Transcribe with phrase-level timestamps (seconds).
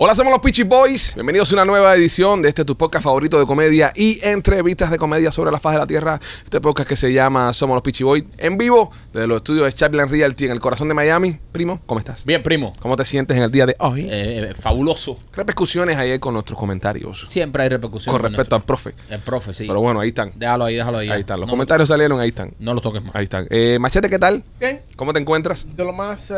[0.00, 1.16] Hola, somos los Peachy Boys.
[1.16, 4.96] Bienvenidos a una nueva edición de este tu podcast favorito de comedia y entrevistas de
[4.98, 6.20] comedia sobre la faz de la tierra.
[6.44, 9.72] Este podcast que se llama Somos los Peachy Boys en vivo desde los estudios de
[9.72, 11.36] Chapline Realty en el corazón de Miami.
[11.50, 12.24] Primo, ¿cómo estás?
[12.24, 12.72] Bien, primo.
[12.80, 14.02] ¿Cómo te sientes en el día de hoy?
[14.02, 15.16] Eh, eh, fabuloso.
[15.32, 18.20] Repercusiones ayer con nuestros comentarios Siempre hay repercusiones.
[18.20, 18.94] con respecto al profe.
[19.10, 19.64] El profe, sí.
[19.66, 20.30] Pero bueno, ahí están.
[20.36, 21.10] Déjalo ahí, déjalo ahí.
[21.10, 21.40] Ahí están.
[21.40, 22.54] Los No- comentarios salieron, ahí están.
[22.60, 23.16] No los toques más.
[23.16, 23.48] Ahí están.
[23.50, 24.44] Eh, Machete, ¿qué tal?
[24.60, 25.66] Bien, ¿Cómo te encuentras?
[25.74, 26.36] de lo más eh,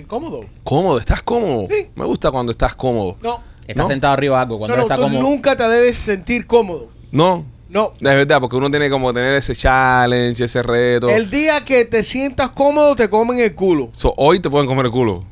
[0.00, 0.46] eh, cómodo.
[0.64, 1.66] Cómodo, ¿estás cómodo?
[1.68, 1.88] Sí.
[1.94, 3.16] Me gusta cuando estás cómodo.
[3.22, 3.88] No, Está ¿No?
[3.88, 4.58] sentado arriba de algo.
[4.58, 5.20] Cuando no, no, está tú como.
[5.20, 6.88] nunca te debes sentir cómodo.
[7.12, 7.92] No, No.
[7.98, 11.10] es verdad, porque uno tiene como tener ese challenge, ese reto.
[11.10, 13.90] El día que te sientas cómodo, te comen el culo.
[13.92, 15.22] So, hoy te pueden comer el culo.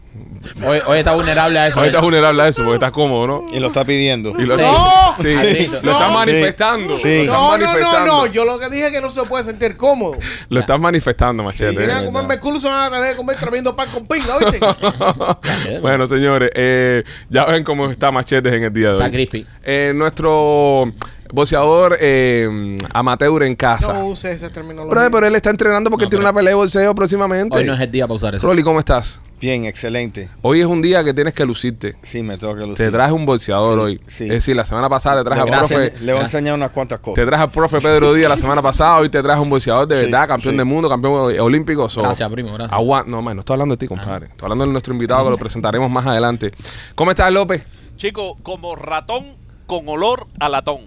[0.64, 1.80] Hoy, hoy está vulnerable a eso.
[1.80, 1.88] Hoy ¿eh?
[1.88, 3.44] estás vulnerable a eso porque estás cómodo, ¿no?
[3.52, 4.30] Y lo está pidiendo.
[4.38, 5.14] Y lo, No.
[5.20, 5.66] sí, Sí.
[5.82, 6.14] lo estás No.
[6.14, 6.96] manifestando.
[6.96, 7.08] Sí.
[7.08, 8.06] Lo estás No, no, no, manifestando.
[8.06, 8.26] no.
[8.26, 10.16] Yo lo que dije es que no se puede sentir cómodo.
[10.48, 11.74] Lo estás manifestando, Si machete.
[11.86, 12.04] verdad.
[12.04, 14.60] comerme culo, se van a tener que comer tremendo pan con pinga, ¿viste?
[15.80, 19.00] bueno, señores, eh, ya ven cómo está Machetes en el día de hoy.
[19.00, 19.46] Está crispy.
[19.64, 20.92] Eh, nuestro
[21.32, 23.92] boxeador eh, amateur en casa.
[23.92, 24.94] no use esa terminología.
[24.98, 27.58] Pero, pero él está entrenando porque No, tiene pero- una pelea de boxeo próximamente.
[27.58, 28.46] Hoy no es el día para usar eso.
[28.46, 29.20] Rolly, ¿cómo estás?
[29.38, 30.30] Bien, excelente.
[30.40, 31.96] Hoy es un día que tienes que lucirte.
[32.02, 32.76] Sí, me toca lucir.
[32.76, 34.00] Te traje un boxeador Sí, hoy.
[34.06, 34.24] sí.
[34.24, 35.90] Es decir, la semana pasada te traje al Gracias.
[35.90, 36.04] profe.
[36.04, 37.16] Le voy a enseñar unas cuantas cosas.
[37.16, 38.96] Te traje al profe Pedro Díaz la semana pasada.
[38.96, 40.56] Hoy te traje un boxeador de Sí, verdad, campeón sí.
[40.56, 41.86] del mundo, campeón olímpico.
[41.90, 42.72] So, Gracias, primo, gracias.
[42.72, 44.26] agua- No, man, no estoy hablando de ti, compadre.
[44.28, 46.52] Estoy hablando de nuestro invitado que lo presentaremos más adelante.
[46.94, 47.62] ¿Cómo estás, López?
[47.98, 50.86] Chico, como ratón con olor a latón.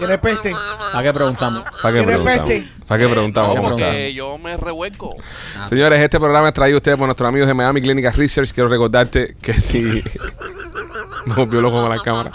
[0.00, 0.52] Tiene peste.
[0.92, 1.62] ¿Para qué preguntamos?
[1.62, 2.48] ¿Para qué Tiene preguntamos?
[2.50, 2.68] peste.
[2.86, 3.48] ¿Para qué preguntamos?
[3.50, 3.76] ¿Para qué ¿Cómo?
[3.76, 5.14] Porque yo me revuelco.
[5.68, 8.50] Señores, este programa es traído a ustedes por nuestros amigos de Miami Clinic Research.
[8.52, 10.02] Quiero recordarte que si.
[11.26, 12.32] Me volvió loco con la cámara.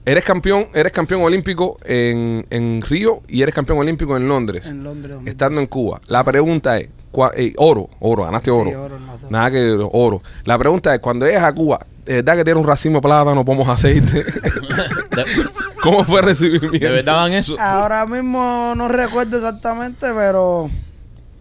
[0.07, 4.85] Eres campeón, eres campeón olímpico en, en Río y eres campeón olímpico en Londres, En
[4.85, 5.15] Londres.
[5.15, 5.31] 2012.
[5.31, 6.01] estando en Cuba.
[6.07, 8.99] La pregunta es, cua- eh, oro, oro, ganaste Sí, oro.
[9.31, 10.23] Nada que oro.
[10.45, 13.45] La pregunta es, cuando llegas a Cuba, ¿de verdad que tiene un racimo de plátano,
[13.45, 14.25] pomos aceite?
[15.83, 16.79] ¿Cómo fue el recibimiento?
[16.79, 17.57] de verdad eso.
[17.61, 20.71] Ahora mismo no recuerdo exactamente, pero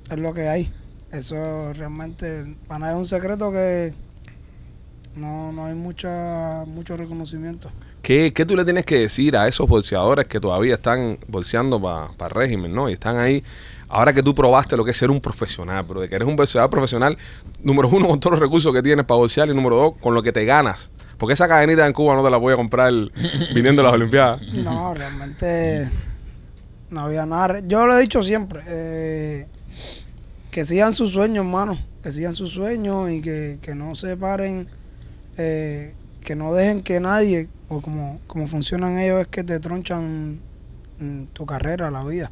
[0.10, 0.74] es lo que hay.
[1.12, 3.94] Eso realmente, para nada es un secreto que
[5.16, 7.70] no, no hay mucha, mucho reconocimiento.
[8.06, 12.28] ¿Qué, qué tú le tienes que decir a esos bolseadores que todavía están bolseando para
[12.28, 12.88] el régimen, ¿no?
[12.88, 13.44] Y están ahí,
[13.88, 16.36] ahora que tú probaste lo que es ser un profesional, pero de que eres un
[16.36, 17.18] bolseador profesional,
[17.64, 20.22] número uno, con todos los recursos que tienes para bolsear, y número dos, con lo
[20.22, 20.92] que te ganas.
[21.18, 22.94] Porque esa cadenita en Cuba no te la voy a comprar
[23.56, 24.40] viniendo a las Olimpiadas.
[24.54, 25.90] No, realmente
[26.92, 27.62] no había nada.
[27.66, 29.48] Yo lo he dicho siempre, eh,
[30.52, 34.68] que sigan sus sueños, hermano, que sigan sus sueños y que, que no se paren,
[35.40, 40.40] eh, que no dejen que nadie, o como, como funcionan ellos, es que te tronchan
[41.34, 42.32] tu carrera, la vida.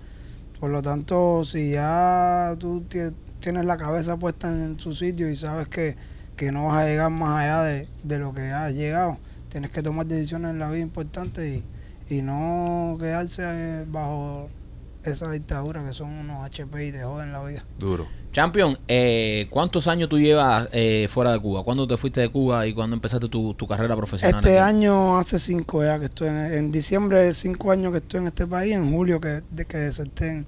[0.60, 5.36] Por lo tanto, si ya tú tie- tienes la cabeza puesta en su sitio y
[5.36, 5.95] sabes que,
[6.36, 9.18] que no vas a llegar más allá de, de lo que has llegado,
[9.50, 11.63] tienes que tomar decisiones en la vida importantes
[12.10, 14.48] y, y no quedarse eh, bajo
[15.03, 17.63] esa dictadura que son unos HP y te joden la vida.
[17.79, 18.05] Duro.
[18.31, 21.63] Champion, eh, ¿cuántos años tú llevas eh, fuera de Cuba?
[21.63, 24.39] ¿Cuándo te fuiste de Cuba y cuándo empezaste tu, tu carrera profesional?
[24.44, 24.69] Este aquí?
[24.75, 28.47] año hace cinco ya que estoy en, en diciembre, cinco años que estoy en este
[28.47, 30.47] país, en julio que, de que deserté en,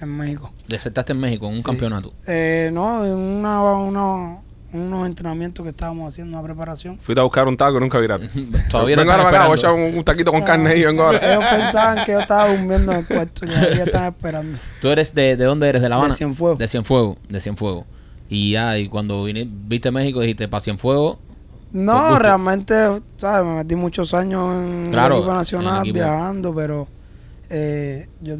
[0.00, 0.52] en México.
[0.66, 1.64] Desertaste en México en un Sí.
[1.64, 2.12] campeonato.
[2.26, 4.38] Eh, no, en una, una-
[4.72, 6.98] unos entrenamientos que estábamos haciendo, una preparación.
[7.00, 8.28] Fuiste a buscar un taco y nunca viraste.
[8.70, 9.78] Todavía no vengo ahora para acá, voy a esperando.
[9.82, 11.18] echar un, un taquito con carne y vengo ahora.
[11.32, 14.58] Ellos pensaban que yo estaba durmiendo en el cuarto y ya están esperando.
[14.80, 15.82] ¿Tú eres de, de dónde eres?
[15.82, 16.10] ¿De La Habana?
[16.10, 16.58] De Cienfuegos.
[16.58, 17.84] De Cienfuegos, de Cienfuegos.
[18.28, 21.18] Y ya, y cuando vine- viste México dijiste, para Cienfuegos,
[21.72, 22.74] No, realmente,
[23.16, 23.44] ¿sabes?
[23.46, 25.94] Me metí muchos años en Claro, el equipo nacional el equipo.
[25.94, 26.86] viajando, pero
[27.50, 28.36] eh, yo,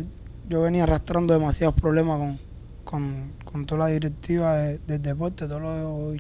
[0.48, 2.38] yo venía arrastrando demasiados problemas con,
[2.84, 6.14] con, con toda la directiva de- del deporte, todo lo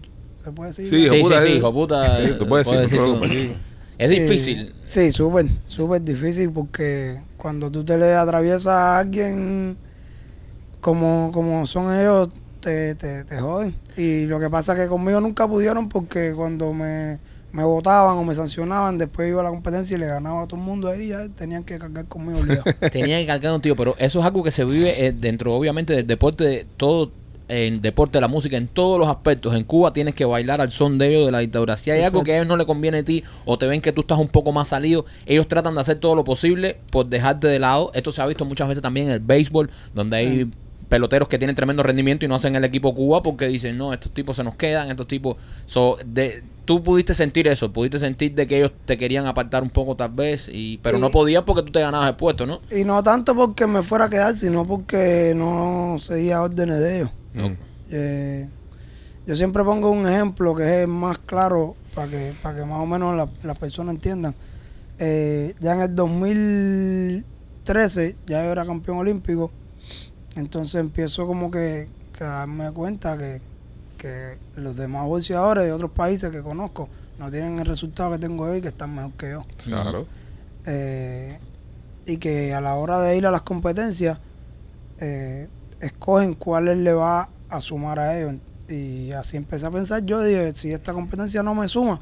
[0.44, 0.86] se puede decir.
[0.88, 2.18] Sí, Sí, puta, sí, hijo puta.
[2.26, 3.24] Sí, tú puedes decir, tú.
[3.24, 3.52] aquí.
[3.98, 4.74] Es Eh, difícil.
[4.82, 9.76] sí, súper, súper difícil porque cuando tú te le atraviesas a alguien
[10.80, 12.30] como, como son ellos,
[12.60, 13.74] te, te, te joden.
[13.96, 17.18] Y lo que pasa es que conmigo nunca pudieron porque cuando me,
[17.52, 20.58] me votaban o me sancionaban, después iba a la competencia y le ganaba a todo
[20.58, 22.64] el mundo ahí, ya tenían que cargar conmigo obligado.
[22.90, 25.92] Tenía que cargar un tío, pero eso es algo que se vive eh, dentro, obviamente,
[25.92, 27.10] del deporte, de todo,
[27.50, 29.54] en deporte, la música, en todos los aspectos.
[29.54, 31.76] En Cuba tienes que bailar al son de ellos de la dictadura.
[31.76, 33.92] Si hay algo que a ellos no le conviene a ti o te ven que
[33.92, 37.48] tú estás un poco más salido, ellos tratan de hacer todo lo posible por dejarte
[37.48, 37.90] de lado.
[37.94, 40.50] Esto se ha visto muchas veces también en el béisbol, donde hay
[40.90, 44.12] peloteros que tienen tremendo rendimiento y no hacen el equipo Cuba porque dicen, no, estos
[44.12, 45.36] tipos se nos quedan, estos tipos...
[45.64, 49.70] So, de, tú pudiste sentir eso, pudiste sentir de que ellos te querían apartar un
[49.70, 52.60] poco tal vez, y pero no podías porque tú te ganabas el puesto, ¿no?
[52.70, 57.10] y no tanto porque me fuera a quedar, sino porque no seguía órdenes de ellos.
[57.34, 57.52] Mm.
[57.90, 58.48] Eh,
[59.26, 62.80] yo siempre pongo un ejemplo que es el más claro para que, para que más
[62.80, 64.34] o menos la- las personas entiendan.
[64.98, 69.50] Eh, ya en el 2013 ya yo era campeón olímpico,
[70.36, 73.40] entonces empiezo como que, que a darme cuenta que,
[73.98, 76.88] que los demás boxeadores de otros países que conozco
[77.18, 79.44] no tienen el resultado que tengo yo y que están mejor que yo.
[79.64, 80.06] Claro.
[80.66, 81.38] Eh,
[82.06, 84.18] y que a la hora de ir a las competencias
[85.00, 85.48] eh,
[85.80, 88.34] escogen cuáles le va a sumar a ellos.
[88.68, 90.04] Y así empecé a pensar.
[90.04, 92.00] Yo dije si esta competencia no me suma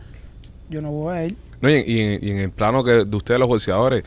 [0.71, 1.37] yo no voy a ir.
[1.63, 4.05] No, y, en, y en- y en el plano que de ustedes los boxeadores,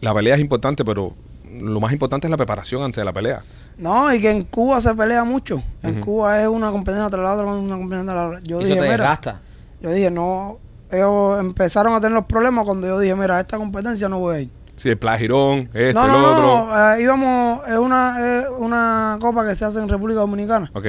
[0.00, 1.12] la pelea es importante, pero
[1.60, 3.42] lo más importante es la preparación antes de la pelea.
[3.76, 5.62] no y que en Cuba se pelea mucho.
[5.82, 6.00] En.
[6.00, 8.40] Cuba es una competencia tras la otra una competencia tras la otra.
[8.44, 9.40] Yo y dije mira
[9.82, 10.58] yo dije no
[10.90, 14.36] ellos empezaron a tener los problemas cuando yo dije mira a esta competencia no voy
[14.36, 16.66] a ir Sí, el plagirón, este, no el no otro.
[16.66, 20.86] no eh, íbamos es una es una copa que se hace en República Dominicana Ok.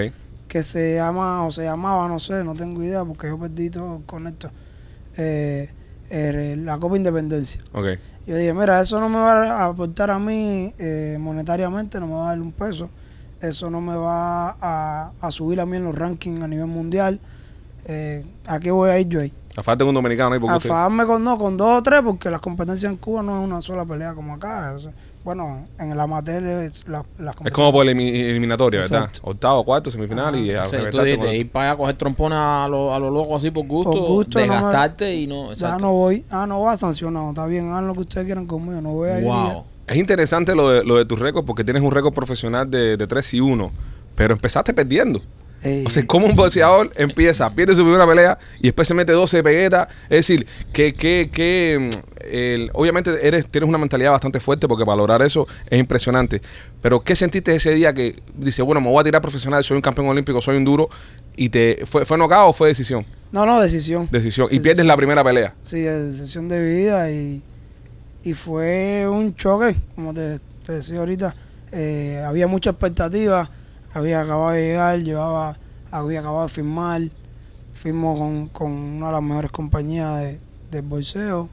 [0.47, 4.01] que se llama o se llamaba, no sé, no tengo idea porque yo perdí todo
[4.05, 4.49] con esto,
[5.17, 5.69] eh,
[6.09, 7.61] eh, la Copa Independencia.
[7.73, 7.85] Ok.
[8.27, 12.13] Yo dije, mira, eso no me va a aportar a mí eh, monetariamente, no me
[12.13, 12.89] va a dar un peso,
[13.39, 17.19] eso no me va a, a subir a mí en los rankings a nivel mundial.
[17.85, 19.31] Eh, ¿A qué voy a ir yo ahí?
[19.57, 21.83] A falta de un dominicano ahí porque A usted- fajarme con, no, con dos o
[21.83, 24.73] tres, porque las competencias en Cuba no es una sola pelea como acá.
[24.75, 24.91] o sea,
[25.23, 29.05] bueno, en el amateur es la, las Es como por elimi- eliminatoria, ¿verdad?
[29.05, 29.21] Exacto.
[29.31, 32.65] Octavo, cuarto, semifinal y a Entonces, tú dijiste, con- ir para allá a coger trompona
[32.65, 35.47] a lo, a lo loco así por gusto, Por gusto, no me- desgastarte y no...
[35.47, 35.79] Ya exacto.
[35.79, 38.91] no voy, ah, no va sancionado, está bien, hagan lo que ustedes quieran conmigo, no
[38.93, 39.25] voy a ir.
[39.25, 39.31] ya.
[39.31, 39.63] Wow.
[39.87, 43.07] Es interesante lo de, lo de tus récords porque tienes un récord profesional de, de
[43.07, 43.71] 3 y 1,
[44.15, 45.21] pero empezaste perdiendo.
[45.63, 49.13] Eh, O sea, como un boxeador empieza, pierde su primera pelea y después se mete
[49.13, 49.87] 12 peguetas.
[50.03, 54.85] Es decir, que, que, que mm, el- obviamente eres, tienes una mentalidad bastante fuerte porque
[54.85, 56.41] para lograr eso es impresionante.
[56.81, 59.81] Pero ¿qué sentiste ese día que dice, bueno, me voy a tirar profesional, soy un
[59.81, 60.87] campeón olímpico, soy un duro?
[61.35, 63.05] ¿Y te fue, fue knockout o fue decisión?
[63.31, 64.07] no, no, decisión.
[64.11, 64.45] Decisión.
[64.47, 64.63] Y Decisión.
[64.63, 65.53] pierdes la primera pelea.
[65.61, 67.41] Sí, de decisión de vida y,
[68.23, 71.35] y fue un choque, como te, te decía ahorita.
[71.71, 73.49] Eh, había mucha expectativa,
[73.95, 75.57] había acabado de llegar, llevaba,
[75.91, 77.01] había acabado de firmar,
[77.73, 80.39] firmó con, con una de las mejores compañías de,
[80.71, 81.49] del bolseo,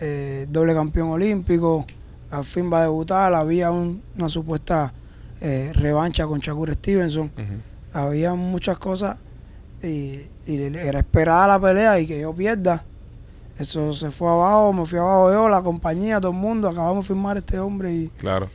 [0.00, 1.86] eh, doble campeón olímpico,
[2.30, 4.92] al fin va a debutar, había un- una supuesta
[5.40, 7.30] eh, revancha con Shakur Stevenson,
[7.92, 9.18] había muchas cosas
[9.82, 12.84] y, y era esperada la pelea y que yo pierda.
[13.58, 17.08] Eso se fue abajo, me fui abajo yo, la compañía, todo el mundo, acabamos de
[17.14, 18.48] firmar este hombre y, Claro.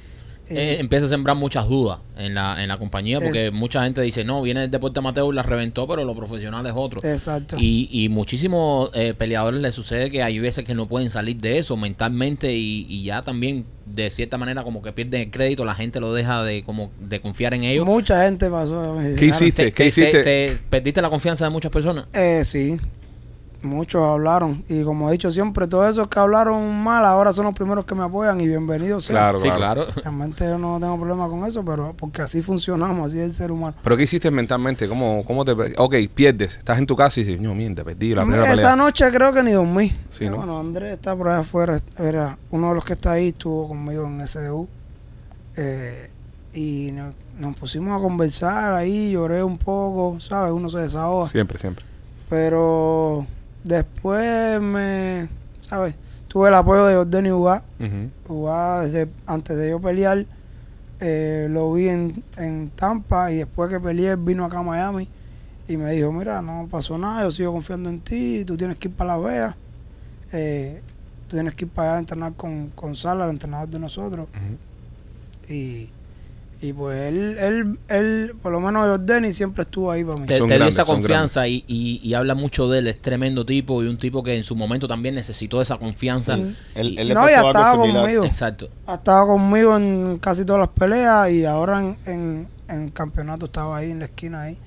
[0.56, 4.02] Eh, empieza a sembrar muchas dudas en la, en la compañía porque Es- mucha gente
[4.02, 7.00] dice, no, viene del deporte amateur, la reventó, pero lo profesional es otro.
[7.04, 7.56] Exacto.
[7.60, 11.58] Y, y muchísimos eh, peleadores les sucede que hay veces que no pueden salir de
[11.58, 15.76] eso mentalmente y, y ya también de cierta manera como que pierden el crédito, la
[15.76, 17.86] gente lo deja de como de confiar en ellos.
[17.86, 18.96] Mucha gente pasó.
[18.98, 19.64] ¿Qué "Claro, hiciste?
[19.66, 20.12] Te- ¿Qué te- hiciste?
[20.12, 22.08] te- te- ¿Perdiste la confianza de muchas personas?
[22.14, 22.78] Eh, sí,
[23.64, 24.64] muchos hablaron.
[24.70, 27.96] Y como he dicho siempre, todos esos que hablaron mal ahora son los primeros que
[27.96, 29.18] me apoyan y bienvenidos sean.
[29.18, 29.86] Claro, sí, claro.
[29.96, 33.52] Realmente yo no tengo problema con eso, pero porque así funcionamos, así es el ser
[33.52, 33.76] humano.
[33.84, 34.88] ¿Pero qué hiciste mentalmente?
[34.88, 35.54] ¿Cómo, cómo te...
[35.78, 36.58] Ok, pierdes.
[36.58, 38.76] Estás en tu casa y dices, no, mierda, perdí la primera Esa pelea.
[38.76, 39.92] noche creo que ni dormí.
[40.10, 40.38] Sí, ¿no?
[40.38, 41.80] Bueno, Andrés está por allá afuera.
[41.98, 44.68] Era uno de los que está ahí, estuvo conmigo en SDU.
[45.56, 46.10] Eh,
[46.54, 50.52] y nos, nos pusimos a conversar ahí, lloré un poco, ¿sabes?
[50.52, 51.28] Uno se desahoga.
[51.30, 51.84] Siempre, siempre.
[52.30, 53.26] Pero
[53.64, 55.30] después me,
[55.62, 55.96] ¿sabes?
[56.28, 57.64] Tuve el apoyo de Jordani Ugá.
[57.80, 58.34] Ujú.
[58.34, 60.26] Ugá, desde, antes de yo pelear,
[61.00, 65.10] eh, lo vi en, en Tampa y después que peleé vino acá a Miami
[65.68, 68.90] y me dijo, mira, no pasó nada, yo sigo confiando en ti, tú tienes que
[68.90, 69.56] ir para Las Vegas,
[70.32, 70.82] eh,
[71.28, 74.28] tú tienes que ir para allá a entrenar con, con Sala, el entrenador de nosotros.
[75.48, 75.90] Y,
[76.64, 80.26] y pues él, él, él, por lo menos Jordani siempre estuvo ahí para mí.
[80.26, 83.88] Te, dio esa confianza y, y, y habla mucho de él, es tremendo tipo y
[83.88, 86.38] un tipo que en su momento también necesitó esa confianza.
[86.38, 86.56] Sí.
[86.76, 88.24] Él, él le no, algo estaba conmigo.
[88.24, 88.70] Exacto.
[88.88, 93.76] Ha estado conmigo en casi todas las peleas y ahora en, en, en campeonato estaba
[93.76, 94.58] ahí en la esquina ahí.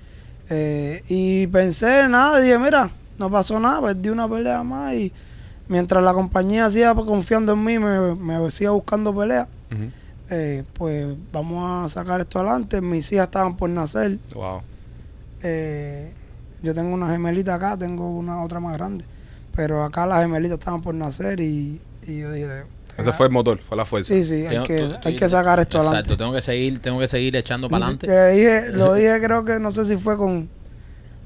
[0.50, 5.14] Eh, y pensé, nada, dije, mira, no pasó nada, perdí una pelea más y
[5.66, 9.90] mientras la compañía siga confiando en mí, me, me siga buscando peleas, Ujú.
[10.30, 12.80] Eh, pues vamos a sacar esto adelante.
[12.80, 14.18] Mis hijas estaban por nacer.
[14.34, 14.60] Wow.
[15.42, 16.12] Eh,
[16.62, 19.04] yo tengo una gemelita acá, tengo una otra más grande.
[19.54, 22.64] Pero acá las gemelitas estaban por nacer y, y yo dije...
[22.98, 24.14] Ese fue el motor, fue la fuerza.
[24.14, 26.16] Sí, sí, hay Tengo- que, tú- tú- hay que sacar esto Exacto, adelante.
[26.16, 28.06] tengo que seguir, tengo que seguir echando para adelante.
[28.08, 30.48] Eh, dije- lo dije, creo que no sé si fue con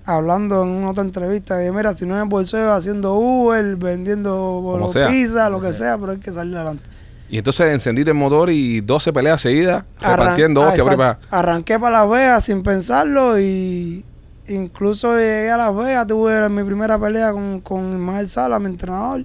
[0.04, 1.58] hablando en una otra entrevista.
[1.60, 6.18] Que mira, si no es bolseo, haciendo Uber, vendiendo pizza, lo que sea, pero hay
[6.18, 6.90] que salir adelante.
[7.30, 11.18] Y entonces encendiste el motor y 12 peleas seguidas, Arran- repartiendo ah, hostia.
[11.30, 14.04] Arranqué para Las Vegas sin pensarlo y
[14.48, 19.24] incluso llegué a Las Vegas, tuve mi primera pelea con, con Ismael Sala, mi entrenador,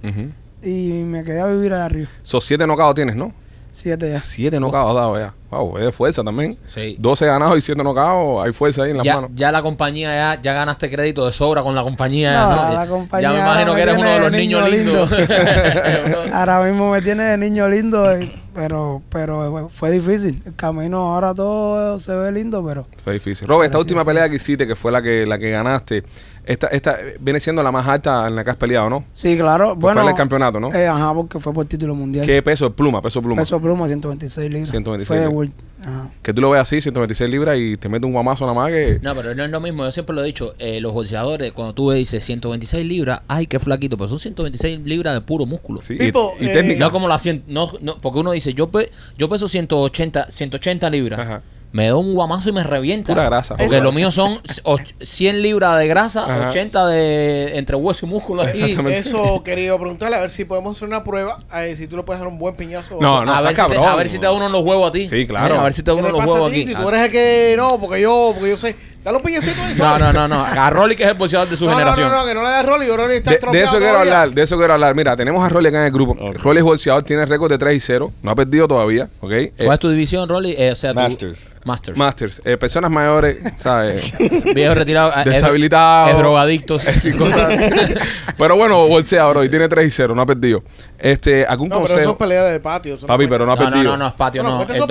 [0.62, 2.08] y me quedé a vivir allá arriba.
[2.22, 3.32] Esos 7 nocados tienes, ¿no?
[3.76, 4.22] Siete ya.
[4.22, 5.34] 7 nocados dados ya.
[5.50, 6.56] Wow, es de fuerza también.
[6.66, 6.96] Sí.
[6.98, 9.30] 12 ganados y 7 nocados, hay fuerza ahí en las Ya, manos.
[9.34, 12.32] ya la compañía, ya, ya ganaste crédito de sobra con la compañía.
[12.32, 12.72] No, ¿no?
[12.72, 15.10] la compañía ya me imagino que eres uno de los niños niño lindos.
[16.32, 20.42] Ahora mismo me tiene de niño lindo, eh, pero pero fue difícil.
[20.46, 23.46] El camino ahora todo se ve lindo, pero Fue difícil.
[23.46, 24.06] Robert, esta última sí.
[24.06, 26.02] pelea que hiciste, que fue la que la que ganaste,
[26.46, 29.04] esta, esta eh, viene siendo la más alta en la que has peleado, ¿no?
[29.12, 29.70] sí, claro.
[29.74, 30.72] Pues Bueno, fue en el campeonato, ¿no?
[30.72, 32.24] eh, ajá, porque fue por título mundial.
[32.24, 32.72] ¿Qué peso?
[32.72, 33.42] Pluma, peso pluma.
[33.42, 34.70] Peso pluma, 126 libras.
[34.70, 35.28] 126 Fue de.
[35.28, 35.52] World.
[35.82, 36.10] Ajá.
[36.22, 38.98] Que tú lo veas así, 126 libras y te mete un guamazo nada más que...
[39.02, 39.84] No, pero no es lo mismo.
[39.84, 40.54] Yo siempre lo he dicho.
[40.58, 43.96] eh, los boxeadores, cuando tú dices 126 libras, ay, qué flaquito.
[43.96, 45.82] Pero son 126 libras de puro músculo.
[45.82, 46.80] Sí, y, y eh, técnica.
[46.84, 47.44] No como la 100.
[47.46, 51.20] No, no, porque uno dice, yo, pe- yo peso 180, 180 libras.
[51.20, 51.42] Ajá.
[51.72, 53.12] Me da un guamazo y me revienta.
[53.12, 53.56] Pura grasa.
[53.56, 56.48] Porque lo mío son och- 100 libras de grasa, Ajá.
[56.48, 58.44] 80 de entre hueso y músculo.
[58.44, 58.98] Exactamente.
[59.00, 62.02] Eso quería preguntarle a ver si podemos hacer una prueba, a ver si tú le
[62.04, 62.96] puedes dar un buen piñazo.
[63.00, 63.84] No, no, a, ver si te, cabrón.
[63.88, 65.06] a ver si te da uno en los huevos a ti.
[65.06, 65.58] Sí, claro.
[65.60, 66.60] A ver si te da ¿Qué uno los pasa a huevos ti?
[66.62, 66.70] aquí.
[66.70, 68.76] Si tú eres el que no, porque yo, porque yo sé.
[69.06, 69.74] Dale un piñacito ahí.
[69.78, 70.44] No, no, no, no.
[70.44, 72.10] A Rolly, que es el boxeador de su no, no, generación.
[72.10, 74.00] no, no, que no le das Rolly, Rolly está De, de eso quiero todavía.
[74.22, 74.94] hablar, de eso quiero hablar.
[74.96, 76.16] Mira, tenemos a Rolly acá en el grupo.
[76.42, 78.12] Rolly es boxeador, tiene récord de 3 y 0.
[78.22, 79.30] No ha perdido todavía, ¿ok?
[79.30, 80.56] Eh, ¿Cuál es tu división, Rolly?
[80.58, 81.38] Eh, o sea, tu- Masters.
[81.64, 81.96] Masters.
[81.98, 82.42] Masters.
[82.44, 84.12] Eh, personas mayores, ¿sabes?
[84.54, 85.12] Viejo retirado.
[85.16, 86.10] eh, Deshabilitado.
[86.10, 86.84] Es drogadictos.
[88.38, 90.62] Pero bueno, bolseador hoy tiene 3 y 0, no ha perdido.
[90.98, 92.10] Este, ¿algún No, pero eso consejo?
[92.12, 92.96] es pelea de patio.
[93.00, 93.90] no Papi, pero no ha No, no, perdido.
[93.92, 94.84] no, no, es patio, No, eso de patio,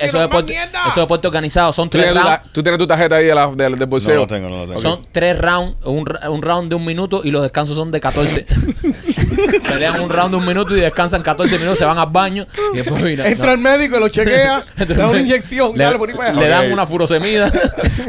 [0.00, 0.78] es deporte, más mierda.
[0.82, 1.72] eso es deporte organizado.
[1.72, 2.52] Son ¿Tú tres rounds.
[2.52, 4.14] tú tienes tu tarjeta ahí de la- del, del bolseo.
[4.14, 4.80] No lo tengo, no lo tengo.
[4.80, 8.46] Son tres rounds, un, un round de un minuto y los descansos son de 14.
[9.68, 12.76] Pelean un round de un minuto y descansan 14 minutos, se van al baño y
[12.78, 13.26] después mira.
[13.28, 13.52] Entra no.
[13.54, 16.40] el médico, lo chequea, le da una inyección, le, dale por ahí para allá.
[16.40, 16.72] le dan Ok.
[16.72, 17.50] una furosemida.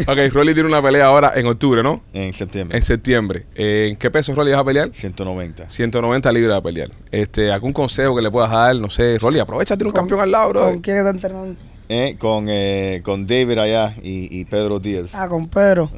[0.08, 2.04] Ok, Rolly tiene una pelea ahora en octubre, ¿no?
[2.14, 2.78] En septiembre.
[2.78, 3.46] En septiembre.
[3.56, 4.90] Eh, ¿En qué peso Rolly vas a pelear?
[4.94, 5.70] 190.
[5.70, 6.90] 190 libras a pelear.
[7.26, 8.76] Este, ¿Algún consejo que le puedas dar?
[8.76, 10.62] No sé, Rolly, aprovecha, tiene un campeón al lado, bro.
[10.66, 11.56] ¿Con quién está entrenando?
[11.90, 15.10] Eh, con, eh, con David allá y, y Pedro Díaz.
[15.14, 15.90] Ah, con Pedro.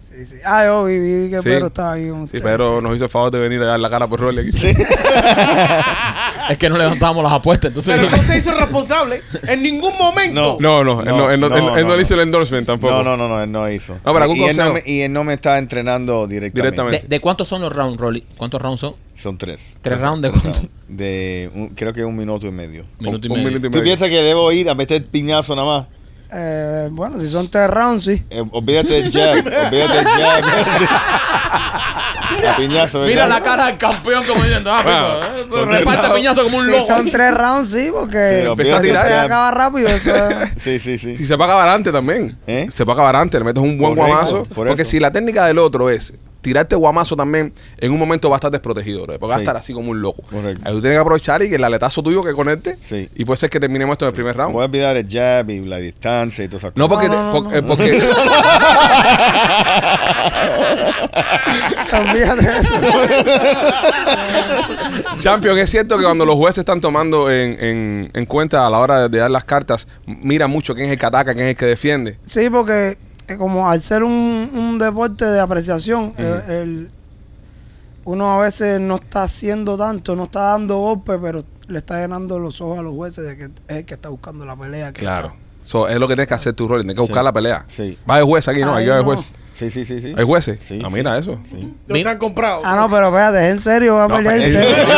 [0.00, 0.36] Sí, sí.
[0.44, 1.44] Ah, yo vi, vi que Sí.
[1.44, 2.82] Pedro estaba ahí con Sí, Pedro sí.
[2.82, 4.58] nos hizo el favor de venir a dar la cara por Rolly aquí.
[6.50, 7.94] Es que no levantábamos las apuestas, entonces.
[7.94, 10.56] Pero no se hizo responsable en ningún momento.
[10.60, 12.94] No, no, él no, él no, él- él no le hizo el endorsement tampoco.
[12.94, 13.94] No, no, no, no, él no hizo.
[14.02, 16.60] No, pero algún y, él no me, y él no me está entrenando directamente.
[16.70, 17.02] Directamente.
[17.06, 18.24] ¿De, de cuántos son los rounds, Rolly?
[18.38, 18.94] ¿Cuántos rounds son?
[19.20, 19.74] Son tres.
[19.82, 20.60] ¿Tres rounds de cuánto?
[20.86, 22.84] De, un- creo que un minuto y medio.
[23.00, 23.48] Minuto y Un medio.
[23.48, 23.84] minuto y ¿Tú medio.
[23.84, 25.86] piensas que debo ir a meter piñazo nada más?
[26.32, 28.22] Eh, bueno, si son tres rounds, sí.
[28.30, 30.44] Eh, olvídate del jab, olvídate del jab.
[32.48, 33.00] a piñazo.
[33.00, 36.70] Mira la cara del campeón como diciendo, ah, pico, eh, reparte piñazo como un Si
[36.70, 36.86] loco.
[36.86, 39.88] son tres rounds, sí, porque Sí, empieza a eso tirar se acaba rápido.
[39.88, 41.16] Eso es- Sí, sí, sí.
[41.16, 42.38] Si se paga adelante también.
[42.46, 42.68] ¿Eh?
[42.70, 44.42] Se paga adelante, le metes un buen Correcto, guamazo.
[44.54, 48.36] por porque si la técnica del otro es tirarte guamazo también, en un momento va
[48.36, 49.42] a estar desprotegido, bro, porque va a Sí.
[49.44, 50.22] estar así como un loco.
[50.30, 50.62] Correcto.
[50.64, 52.78] Ahí tú tienes que aprovechar y que el aletazo tuyo que conecte.
[52.80, 53.08] Sí.
[53.16, 54.52] Y puede ser que terminemos esto en el primer round.
[54.54, 57.08] Voy a olvidar el jab y la distancia y todas esas No, cosas.
[57.08, 57.16] porque.
[57.16, 57.68] No, no, por- no, eh, no.
[57.68, 57.98] porque
[61.92, 62.70] Olvídate de eso.
[65.20, 68.78] Champion, es cierto que cuando los jueces están tomando en, en- en cuenta a la
[68.78, 71.56] hora de, dar las cartas, mira mucho quién es el que ataca, quién es el
[71.56, 72.18] que defiende.
[72.24, 72.96] Sí, porque
[73.36, 76.90] como al ser un, un deporte de apreciación, el-
[78.04, 82.38] uno a veces no está haciendo tanto, no está dando golpes, pero le está llenando
[82.38, 84.92] los ojos a los jueces de que es el que está buscando la pelea.
[84.92, 85.28] que Claro.
[85.28, 87.24] está- So, es lo que tienes que hacer tu rol, tienes que buscar Sí.
[87.24, 87.66] la pelea.
[87.68, 87.98] Sí.
[88.08, 88.72] Va de juez aquí, ¿no?
[88.72, 89.06] Ay, Aquí va de no.
[89.58, 90.12] Sí, sí, sí, sí.
[90.16, 90.60] ¿Hay jueces?
[90.62, 90.94] Sí, ah, sí.
[90.94, 91.36] mira eso.
[91.50, 91.74] Sí.
[91.88, 92.62] No están comprados.
[92.64, 93.96] Ah, no, pero espérate, ¿es en serio?
[93.96, 94.76] ¿Va a pelear en en serio?
[94.76, 94.94] serio.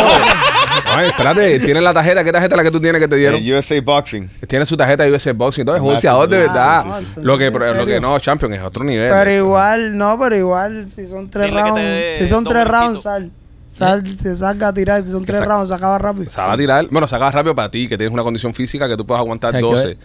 [0.84, 2.22] Ay, espérate, tiene la tarjeta.
[2.22, 3.40] ¿Qué tarjeta es la que tú tienes que te dieron?
[3.42, 4.28] El USA Boxing.
[4.46, 5.62] Tiene su tarjeta de US Boxing.
[5.62, 6.84] Entonces, es boxeador de verdad.
[6.84, 9.10] Ah, no, lo, que, ¿en pero lo que no, Champion es otro nivel.
[9.10, 13.30] Pero igual, no, pero igual, si son tres Dile rounds, si son tres rounds, sal,
[13.66, 16.28] sal, se salga a tirar, si son tres rounds, se acaba rápido.
[16.28, 16.86] Se va a tirar.
[16.90, 19.56] Bueno, se acaba rápido para ti, que tienes una condición física que tú puedes aguantar
[19.56, 19.98] Hay que 12.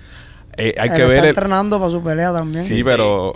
[0.57, 1.29] Eh, hay Él que está ver el.
[1.29, 2.63] entrenando para su pelea también.
[2.63, 3.35] Sí, pero.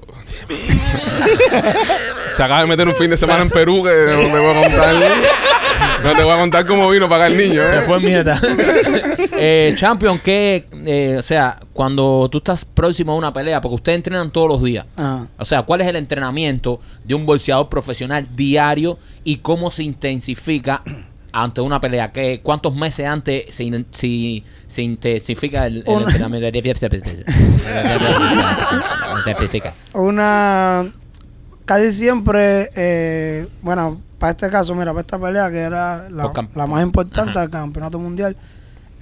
[2.36, 4.62] se acaba de meter un fin de semana en Perú que no te voy a
[4.62, 4.96] contar.
[6.04, 7.68] No te voy a contar cómo vino a pagar el niño, ¿eh?
[7.70, 8.40] Se fue mi jeta.
[9.34, 13.98] eh, Champion, que, eh, o sea, cuando tú estás próximo a una pelea, porque ustedes
[13.98, 14.88] entrenan todos los días.
[14.98, 15.26] Ah.
[15.38, 20.84] O sea, ¿cuál es el entrenamiento de un bolseador profesional diario y cómo se intensifica
[21.32, 22.12] ante una pelea?
[22.12, 26.48] ¿Qué, ¿Cuántos meses antes se, in- si- se intensifica el, el entrenamiento?
[29.20, 29.74] Intensifica.
[29.94, 30.92] Una.
[31.66, 36.32] Casi siempre, eh, bueno, para este caso, mira, para esta pelea que era la,
[36.68, 37.42] más importante Ajá.
[37.42, 38.36] del campeonato mundial,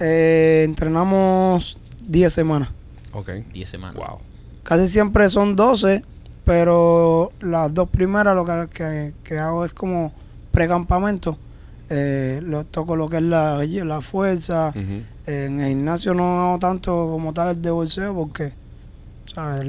[0.00, 2.68] eh, entrenamos 10 semanas.
[3.12, 3.30] Ok.
[3.52, 3.96] 10 semanas.
[3.96, 4.18] Wow.
[4.64, 6.04] Casi siempre son 12,
[6.44, 10.12] pero las dos primeras lo que, que- que hago es como
[10.52, 11.38] precampamento.
[11.90, 14.68] Eh, lo toco lo que es la, la fuerza.
[14.74, 15.02] Ujú.
[15.26, 18.52] En el gimnasio no hago tanto como tal de bolseo porque...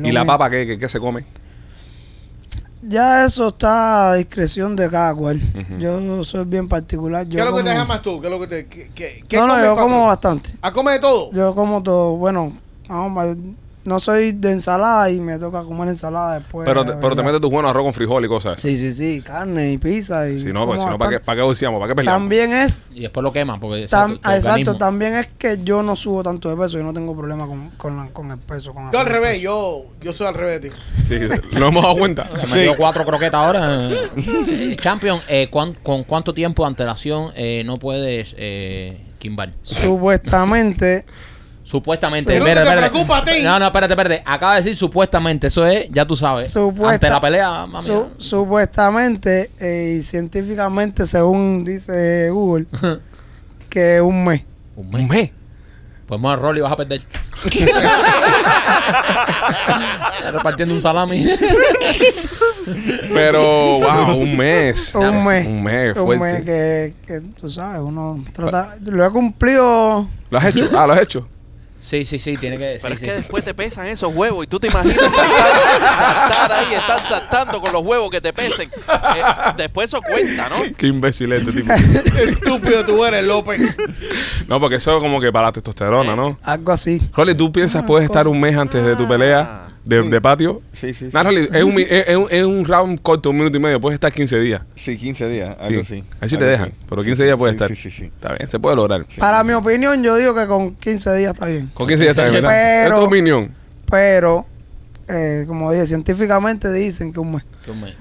[0.04, 1.26] ¿Y la papa qué, qué, qué se come?
[2.82, 5.38] Ya eso está a discreción de cada cual.
[5.54, 5.78] Ujú.
[5.80, 7.26] Yo soy bien particular.
[7.28, 8.22] Yo ¿Qué es lo que te como- llamas tú?
[8.22, 8.68] ¿Qué es lo que te.?
[8.68, 9.88] ¿Qué, qué, qué No, no, comes, yo papi?
[9.88, 10.50] como bastante.
[10.62, 11.30] ¿Ah, come de todo?
[11.34, 12.16] Yo como todo.
[12.16, 12.54] Bueno,
[12.88, 13.38] vamos,
[13.86, 16.68] no soy de ensalada y me toca comer ensalada después.
[16.68, 18.60] Pero, te, pero te metes tus buenos arroz con frijol y cosas.
[18.62, 20.30] Sí, sí, sí, carne y pizza.
[20.30, 21.80] Y Si no, pues, si no ¿para qué, para qué bolseamos?
[21.80, 22.20] ¿Para qué peleamos?
[22.22, 25.82] También es, Y después lo queman porque tam- tu exacto, organismo- también es que yo
[25.82, 26.78] no subo tanto de peso.
[26.78, 28.74] Yo no tengo problema con, con, la- con el peso.
[28.74, 29.44] Con Yo al revés, peso.
[29.44, 30.72] yo, yo soy al revés, tío.
[31.08, 31.18] Sí,
[31.58, 32.30] lo hemos dado cuenta.
[32.48, 33.90] Se me dio cuatro croquetas ahora.
[34.82, 39.54] Champion, eh, ¿cuán- ¿con cuánto tiempo de antelación eh, no puedes eh, quimbar?
[39.62, 41.06] Supuestamente,
[41.70, 42.34] Supuestamente.
[42.34, 42.40] Sí.
[42.40, 42.92] ¿No espérate, te espérate.
[42.92, 43.44] preocupa a ti?
[43.44, 44.24] No, no, espérate, espérate.
[44.26, 45.48] Acaba de decir supuestamente.
[45.48, 46.50] Eso es, ya tú sabes.
[46.50, 47.86] Supuesta- Ante la pelea, mami.
[47.86, 52.66] su- supuestamente eh, y científicamente, según dice Google,
[53.70, 54.42] que un mes.
[54.76, 55.02] Un mes.
[55.04, 55.32] Un mes.
[56.08, 57.04] Pues más rol y vas a perder.
[60.34, 61.28] Repartiendo un salami.
[63.14, 63.44] Pero,
[63.80, 64.94] wow, un mes.
[64.96, 65.46] Un mes.
[65.48, 66.24] Un mes, Un fuerte.
[66.24, 68.76] mes que, que tú sabes, uno trata.
[68.84, 70.08] Lo he cumplido.
[70.32, 70.68] ¿Lo has hecho?
[70.76, 71.28] Ah, lo has hecho.
[71.82, 73.22] Sí, sí, sí, tiene que Pero sí, es que sí.
[73.22, 77.72] después te pesan esos huevos y tú te imaginas saltar, saltar ahí, estar saltando con
[77.72, 78.70] los huevos que te pesen.
[78.70, 79.24] Eh,
[79.58, 80.56] después eso cuenta, ¿no?
[80.78, 81.72] Qué imbécil este tipo.
[82.18, 83.78] Estúpido tú eres, López.
[84.48, 86.38] No, porque eso es como que para la testosterona, ¿no?
[86.44, 87.02] Algo así.
[87.14, 90.10] Rolly, ¿tú piensas puedes estar un mes antes de tu pelea de, Sí.
[90.10, 90.62] de patio?
[90.74, 91.10] Sí, sí.
[91.12, 91.18] Sí,
[91.54, 93.80] es un, es, es un, es un round corto, un minuto y medio.
[93.82, 94.62] Puedes estar 15 días.
[94.76, 96.00] Sí, 15 días, algo Sí.
[96.00, 96.04] así.
[96.22, 96.72] Ahí sí te dejan.
[96.88, 97.68] Pero Sí, 15 sí, días puede sí, estar.
[97.70, 98.04] Sí, sí, sí.
[98.06, 99.06] Está bien, se puede lograr.
[99.10, 99.20] Sí.
[99.20, 101.70] Para mi opinión, yo digo que con 15 días está bien.
[101.74, 102.50] Con 15 días está bien, ¿verdad?
[102.50, 103.54] Pero- Es tu opinión.
[103.90, 104.46] Pero,
[105.10, 107.44] eh, como dije, científicamente dicen que un mes.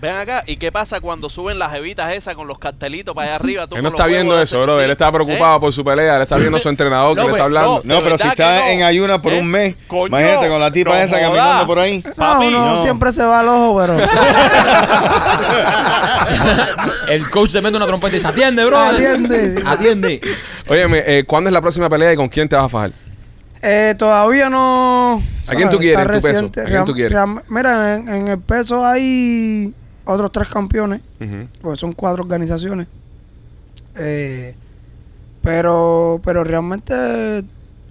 [0.00, 3.36] Ven acá, ¿y qué pasa cuando suben las evitas esas con los cartelitos para allá
[3.36, 3.66] arriba?
[3.66, 4.80] tú Él no con está los viendo huevos eso, bro.
[4.80, 5.60] Él está preocupado ¿Eh?
[5.60, 6.16] por su pelea.
[6.16, 7.80] Él está viendo a su entrenador que No, le está pues, hablando.
[7.84, 8.66] No, ¿De pero si verdad que está no?
[8.72, 9.40] en ayuna por ¿Eh?
[9.40, 11.26] un mes, Coño, imagínate con la tipa no esa joda.
[11.28, 12.00] caminando por ahí.
[12.02, 12.82] Papi, no, uno no.
[12.82, 13.96] siempre se va al ojo, pero.
[17.08, 18.78] El coach se mete una trompeta y dice, atiende, bro.
[18.78, 19.62] Atiende.
[19.66, 20.20] Atiende.
[20.68, 22.90] Óyeme, eh, ¿cuándo es la próxima pelea y con quién te vas a fajar?
[23.62, 25.22] Eh, todavía no.
[25.48, 26.46] ¿A quién tú quieres tu peso?
[26.46, 27.18] ¿A quién tú quieres?
[27.48, 31.48] mira, en, en el peso hay otros tres campeones, Ujú.
[31.60, 32.86] porque son cuatro organizaciones.
[33.96, 34.54] Eh,
[35.42, 37.42] pero, pero realmente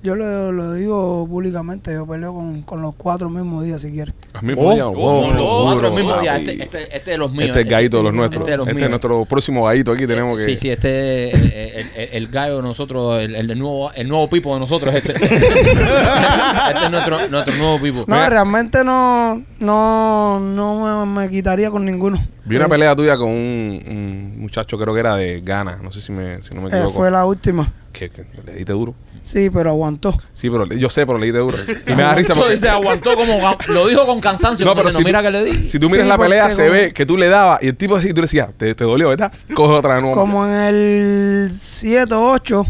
[0.03, 4.13] yo lo, lo digo públicamente, yo peleo con, con los cuatro mismos días si quieres.
[4.33, 6.39] Oh, los duro, cuatro mismos días.
[6.39, 7.47] Este, este, este de los míos.
[7.47, 8.43] Este es el gallito de los nuestros.
[8.43, 8.89] este los Este es míos.
[8.89, 10.07] nuestro próximo gallito aquí.
[10.07, 10.43] Tenemos que.
[10.45, 14.07] Sí, sí, este es el, el, el- el gallo de nosotros, el, el nuevo, el
[14.07, 15.13] nuevo pipo de nosotros es este.
[15.25, 17.99] este es nuestro, nuestro nuevo pipo.
[18.07, 18.29] No, Mira.
[18.29, 22.19] realmente no, no, no me, me quitaría con ninguno.
[22.45, 25.79] Vi una Eh, pelea tuya con un, un muchacho, creo que era de Ghana.
[25.83, 26.93] No sé si, me, si no me eh, equivoco.
[26.99, 27.71] fue la última.
[27.97, 28.93] Que, que le diste duro.
[29.21, 30.17] Sí, pero aguantó.
[30.33, 31.57] Sí, pero yo sé, pero le diste duro.
[31.87, 32.53] Y me da risa porque.
[32.53, 34.65] dice, aguantó como lo dijo con cansancio.
[34.65, 35.67] No, pero si mira tú- que le di.
[35.67, 37.67] Si tú miras Sí, la pelea, porque se como- ve que tú le dabas y
[37.67, 39.31] el tipo así, tú le decías, te, te dolió, ¿verdad?
[39.53, 40.15] Coge otra de nuevo.
[40.15, 42.65] Como en el 7 o 8,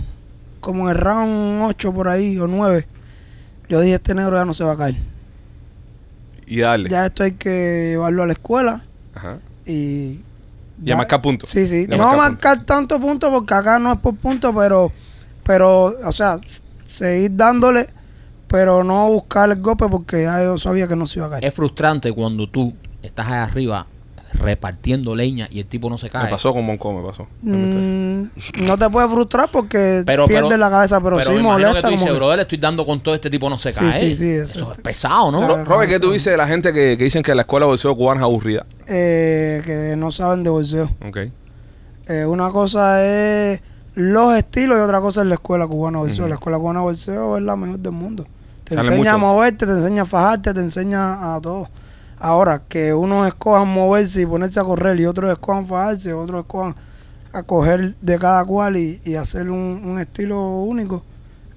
[0.60, 2.88] como en el round 8 por ahí o 9,
[3.70, 4.96] yo dije, este negro ya no se va a caer.
[6.46, 6.90] Y darle.
[6.90, 9.40] Ya esto hay que llevarlo a la escuela Ajá.
[9.66, 10.22] y...
[10.84, 11.50] Y a marcar puntos.
[11.50, 11.88] Sí, sí.
[11.90, 14.92] Y a No marcar marcar tanto puntos porque acá no es por puntos, pero,
[15.48, 16.40] pero, o sea,
[16.84, 17.88] seguir dándole,
[18.48, 21.46] pero no buscar el golpe porque ya yo sabía que no se iba a caer.
[21.46, 23.88] Es frustrante cuando tú estás ahí arriba
[24.34, 26.30] repartiendo leña y el tipo no se Me cae.
[26.30, 27.28] pasó con Monco, me pasó.
[27.42, 28.24] Mm,
[28.66, 31.76] no te puedes frustrar porque Pero, pierdes pero- la cabeza, pero, sí me molesta.
[31.76, 33.92] que tú dices, que- brother, estoy dando con todo este tipo no se Sí, cae.
[33.92, 35.40] sí, sí, Eso eso- es pesado, ¿no?
[35.40, 35.58] Claro.
[35.58, 37.72] Ro- Robert, ¿qué tú dices de la gente que, que dicen que la escuela de
[37.72, 38.66] boxeo cubana es aburrida?
[38.88, 40.92] eh, que no saben de boxeo.
[41.08, 41.18] Ok.
[42.10, 43.62] Eh, una cosa es
[44.00, 46.00] los estilos y otra cosa es la escuela cubana.
[46.00, 46.28] Ujú.
[46.28, 48.26] La escuela cubana de boxeo es la mejor del mundo.
[48.64, 49.26] Te Sale enseña mucho.
[49.28, 51.68] a moverte, te enseña a fajarte, te enseña a todo.
[52.20, 56.76] Ahora, que unos escojan moverse y ponerse a correr y otros escojan fajarse, otros escojan
[57.34, 61.04] a coger de cada cual y, y hacer un, un estilo único.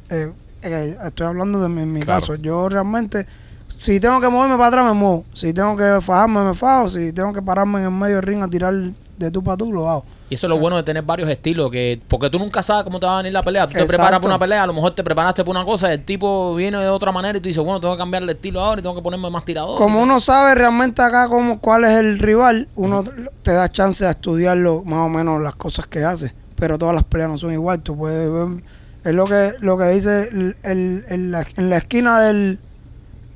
[0.09, 2.20] eh, eh, estoy hablando de mi, mi Claro.
[2.20, 2.35] caso.
[2.37, 3.26] Yo realmente,
[3.68, 5.24] si tengo que moverme para atrás, me muevo.
[5.35, 6.88] Si tengo que fajarme, me fajo.
[6.88, 8.74] Si tengo que pararme en el medio del ring a tirar
[9.18, 10.05] de tú para tú, lo hago.
[10.30, 13.00] Y eso es lo bueno de tener varios estilos, que porque tú nunca sabes cómo
[13.00, 13.66] te va a venir la pelea.
[13.66, 13.96] Tú te Exacto.
[13.98, 16.78] preparas para una pelea, a lo mejor te preparaste para una cosa, el tipo viene
[16.78, 18.94] de otra manera y tú dices, bueno, tengo que cambiar el estilo ahora y tengo
[18.94, 19.76] que ponerme más tirador.
[19.76, 23.02] Como uno sabe realmente acá cómo, cuál es el rival, uno
[23.42, 26.32] te da chance a estudiarlo más o menos las cosas que hace.
[26.54, 27.80] Pero todas las peleas no son igual.
[27.80, 28.62] Tú puedes ver,
[29.02, 32.60] es lo que lo que dice el, el- en, la, en la esquina del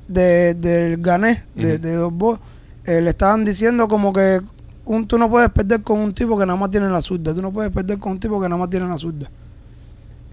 [0.07, 2.39] de, del gané de, de dos Boys,
[2.85, 4.39] eh, le estaban diciendo como que
[4.85, 7.33] un, tú no puedes perder con un tipo que nada más tiene la zurda.
[7.33, 9.29] Tú no puedes perder con un tipo que nada más tiene la zurda.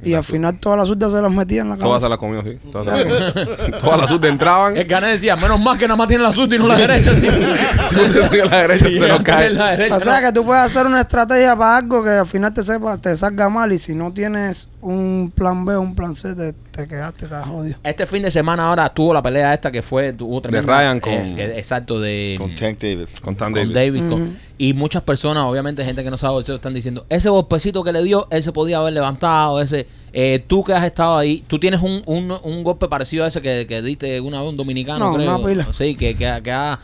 [0.04, 2.06] Y al final todas las zurdas se las metían en la Todas cabeza.
[2.06, 2.58] se las comió, sí.
[2.72, 3.78] Todas, se las comió.
[3.78, 4.76] Todas las subs entraban.
[4.76, 7.14] El gané decía, menos mal que nada más tiene la surta y no la derecha.
[7.14, 7.28] Sí.
[7.88, 9.50] Si uno se la derecha, Sí, se nos cae.
[9.50, 10.26] la derecha, O sea no.
[10.26, 13.48] que tú puedes hacer una estrategia para algo que al final te sepa, te salga
[13.48, 17.28] mal y si no tienes un plan B o un plan C te, te quedaste,
[17.28, 17.78] te jodido.
[17.84, 21.12] Este fin de semana ahora tuvo la pelea esta que fue tuvo tremenda- Ryan con-
[21.12, 23.20] eh, que- exacto de Con Tank Davis.
[23.20, 23.74] Con Tan con Davis.
[23.74, 24.32] Davis, con- Ujú.
[24.58, 28.02] y muchas personas obviamente gente que no sabe boxeo están diciendo ese golpecito que le
[28.02, 31.80] dio él se podía haber levantado ese eh, tú que has estado ahí tú tienes
[31.80, 35.14] un, un, un golpe parecido a ese que, que diste una vez un dominicano No,
[35.16, 35.66] creo una pila.
[35.72, 36.78] sí que, que, que ha-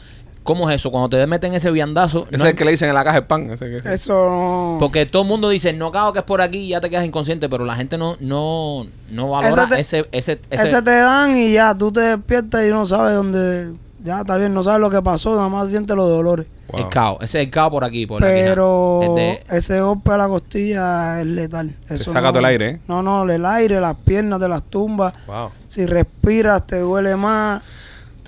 [0.48, 0.90] ¿cómo es eso?
[0.90, 3.16] cuando te meten ese viandazo Ese no es el que le dicen en la caja
[3.20, 3.50] de pan.
[3.50, 4.76] Ese que, Eso no...
[4.80, 7.04] porque todo el mundo dice no cago que es por aquí y ya te quedas
[7.04, 10.90] inconsciente pero la gente no no no valora Ese te- ese ese, ese, Ese te
[10.96, 13.74] dan y ya, tú te despiertas y no sabes dónde...
[14.04, 16.46] Ya está bien, no sabes lo que pasó, nada más sientes los dolores.
[16.70, 16.80] Wow.
[16.80, 18.20] el caos ese es el caos por aquí por.
[18.22, 21.74] Pero de- ese golpe a la costilla es letal.
[21.88, 22.80] Eso saca no- todo el aire, ¿eh?
[22.86, 25.12] No, no, el aire, las piernas de las tumbas.
[25.26, 25.50] Wow.
[25.66, 27.60] Si respiras, te duele más.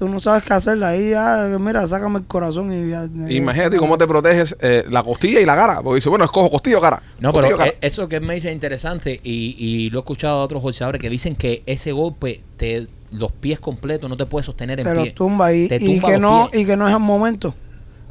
[0.00, 0.82] Tú no sabes qué hacer.
[0.82, 3.06] Ahí ya, mira, sácame el corazón y ya.
[3.28, 5.82] Imagínate cómo te proteges eh, la costilla y la cara.
[5.82, 7.02] Porque dice, bueno, escojo costilla o cara.
[7.18, 7.70] No, Costilla pero cara.
[7.72, 11.10] eh, eso que me dice interesante y, y lo he escuchado de otros boxeadores que
[11.10, 15.04] dicen que ese golpe te los pies completos no te puedes sostener en te pie.
[15.04, 16.62] los tumba y, Te y que los no pies.
[16.62, 17.54] y que no es al momento.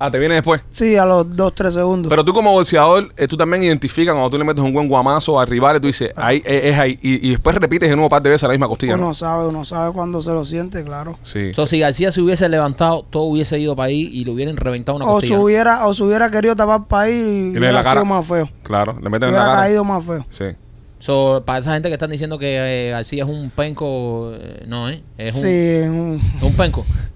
[0.02, 0.62] Ah, te viene después.
[0.72, 2.10] Sí, a los 2, 3 segundos.
[2.10, 5.40] Pero tú como boxeador, eh, tú también identificas cuando tú le metes un buen guamazo
[5.40, 6.98] al rival y tú dices, ahí eh, es ahí.
[7.02, 9.14] Y, y después repites de nuevo par de veces la misma costilla, uno ¿no?
[9.14, 11.20] sabe, uno sabe cuando se lo siente, claro.
[11.22, 11.40] Sí.
[11.40, 14.96] Entonces, si García se hubiese levantado, todo hubiese ido para ahí y le hubieran reventado
[14.96, 15.36] una O costilla.
[15.36, 17.96] se hubiera, o se hubiera querido tapar para ir y, le hubiera la cara.
[18.02, 18.50] sido más feo.
[18.64, 19.62] Claro, le meten en la Hubiera cara.
[19.68, 20.26] caído más feo.
[20.30, 20.46] Sí.
[21.02, 24.90] So, para esa gente que están diciendo que eh, García es un penco, eh, no,
[24.90, 25.02] ¿eh?
[25.18, 25.48] Es un, Sí,
[25.88, 26.86] un- es un penco.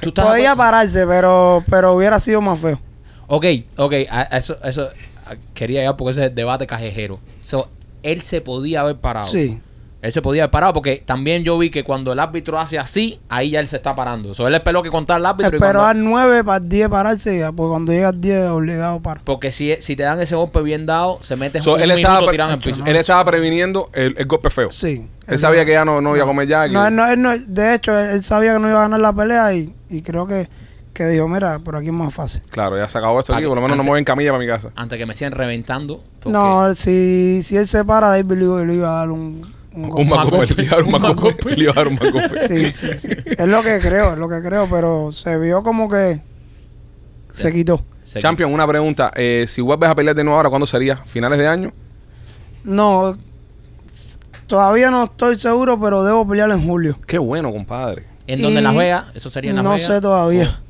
[0.00, 0.56] ¿Tú estás de podía acuerdo?
[0.70, 2.80] pararse, pero, pero hubiera sido más feo.
[3.26, 4.88] Ok, ok, a- a eso, eso
[5.26, 7.20] a- quería ya porque ese es el debate callejero.
[7.42, 7.68] So,
[8.02, 9.26] él se podía haber parado.
[9.26, 9.60] Sí.
[10.02, 13.20] Él se podía haber parado porque también yo vi que cuando el árbitro hace así,
[13.30, 14.32] ahí ya él se está parando.
[14.32, 15.52] Eso él esperó que contar el árbitro.
[15.52, 18.48] y Espero cuando- al 9 para el 10 pararse, ya, porque cuando llega al 10
[18.48, 19.22] obligado para.
[19.24, 22.00] porque si, si te dan ese golpe bien dado, se mete So, un él, minuto
[22.06, 22.80] estaba, pre- tirado en el piso.
[22.80, 24.70] no, él estaba previniendo el, el golpe feo.
[24.70, 25.08] Sí.
[25.26, 26.68] Él sabía que ya no, no iba a comer ya.
[26.68, 29.12] No, él no, él no- de hecho, él sabía que no iba a ganar la
[29.12, 30.48] pelea y, y creo que,
[30.92, 32.42] que dijo, mira, por aquí es más fácil.
[32.50, 33.46] Claro, ya se acabó esto aquí.
[33.46, 34.70] Por lo menos no me voy en camilla para mi casa.
[34.76, 36.02] Antes que me sigan reventando.
[36.20, 39.42] porque- No, si, si él se para, David le iba, le iba a dar un...
[39.72, 40.36] un Un golpe.
[40.36, 40.54] golpe.
[40.56, 41.50] Le iba a dar un golpe.
[41.56, 42.46] Le iba a dar un más golpe.
[42.48, 43.08] Sí, sí, sí.
[43.26, 46.20] Es lo que creo, es lo que creo, pero se vio como que
[47.32, 47.84] se quitó.
[48.04, 49.10] se- Champion, una pregunta.
[49.16, 50.96] Eh, si vuelves a pelear de nuevo ahora, ¿cuándo sería?
[50.96, 51.72] ¿Finales de año?
[52.62, 53.16] No,
[54.46, 56.96] todavía no estoy seguro, pero debo pelear en julio.
[57.06, 58.04] Qué bueno, compadre.
[58.26, 58.54] ¿En dónde?
[58.54, 59.04] Y- ¿En Las Vegas?
[59.14, 60.58] ¿Eso sería en Las No sé todavía.
[60.60, 60.64] Oh.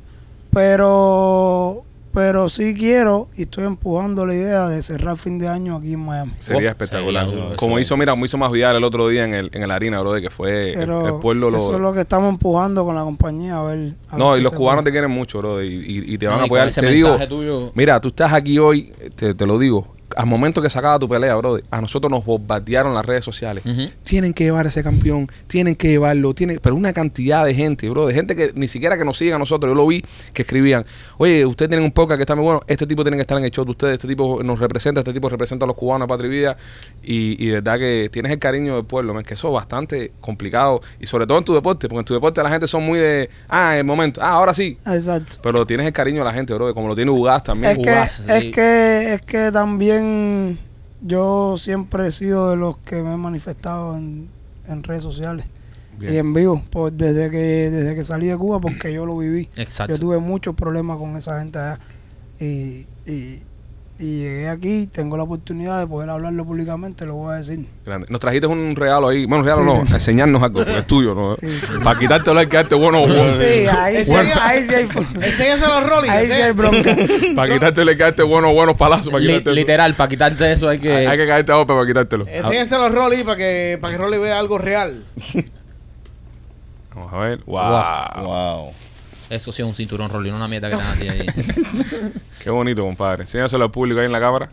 [0.51, 1.81] Pero
[2.13, 5.99] pero sí quiero y estoy empujando la idea de cerrar fin de año aquí en
[6.05, 6.31] Miami.
[6.39, 7.25] Sería Oh, espectacular.
[7.25, 9.63] sería duro, como hizo, mira, como hizo más viral el otro día en el, en
[9.63, 11.57] el harina, bro, de que fue el, Pero el pueblo lo.
[11.57, 13.95] eso es lo que estamos empujando con la compañía a ver.
[14.09, 16.31] a No, ver y los cubanos te quieren mucho, bro, y, y- y te No,
[16.31, 16.69] van a apoyar.
[16.69, 20.61] ese Te digo, tuyo- mira, tú estás aquí hoy, te, te lo digo, al momento
[20.61, 23.63] que sacaba tu pelea, bro, a nosotros nos bombardearon las redes sociales.
[24.03, 27.89] Tienen que llevar a ese campeón, tienen que llevarlo, tienen, pero una cantidad de gente,
[27.89, 30.43] bro, de gente que ni siquiera que nos siga a nosotros, yo lo vi, que
[30.43, 30.85] escribían,
[31.17, 33.45] oye, ustedes tienen un podcast que está muy bueno, este tipo tiene que estar en
[33.45, 36.09] el show de ustedes, este tipo nos representa, este tipo representa a los cubanos de
[36.09, 36.57] Patria y Vida,
[37.03, 40.11] y, y de verdad que tienes el cariño del pueblo, man, que eso es bastante
[40.21, 42.99] complicado, y sobre todo en tu deporte, porque en tu deporte la gente son muy
[42.99, 45.37] de, ah, el momento, ah, ahora sí, Exacto.
[45.41, 47.79] pero tienes el cariño de la gente, bro, como lo tiene Ugas también.
[47.79, 48.23] Es que, sí.
[48.27, 50.04] es que es que también
[51.01, 54.29] yo siempre he sido de los que me he manifestado en,
[54.67, 55.45] en redes sociales
[55.97, 56.13] Bien.
[56.13, 59.49] y en vivo, pues desde que desde que salí de Cuba porque yo lo viví.
[59.55, 59.93] Exacto.
[59.93, 61.79] Yo tuve muchos problemas con esa gente allá
[62.39, 63.41] y, y,
[63.97, 67.65] y llegué aquí, tengo la oportunidad de poder hablarlo públicamente, lo voy a decir.
[67.85, 68.07] Grande.
[68.09, 69.25] Nos trajiste un regalo ahí.
[69.25, 69.67] Bueno, regalo Sí.
[69.89, 71.35] no, enseñarnos algo, porque es tuyo, ¿no?
[71.39, 71.47] Sí.
[71.83, 73.33] Para quitártelo hay que darte bueno, bueno.
[73.33, 74.31] Sí, ahí, sí, Bueno.
[74.41, 76.09] ahí sí hay, Enséñase los Rolling.
[76.09, 76.95] ahí sí hay bronca.
[77.35, 79.09] Para quitártelo hay que darte buenos, buenos palazos.
[79.09, 80.93] Para Li- literal, para quitarte eso hay que...
[80.93, 82.25] Hay, hay que caerte a para quitártelo.
[82.27, 85.05] Enséñase los Rolling para que, para que Rolly vea algo real.
[86.93, 87.39] Vamos a ver.
[87.45, 88.23] Wow.
[88.23, 88.73] Wow.
[89.29, 91.25] Eso sí es un cinturón rolling, una mierda que ti ahí.
[92.43, 93.23] Qué bonito, compadre.
[93.23, 94.49] Enséñaselo al público ahí en la cámara.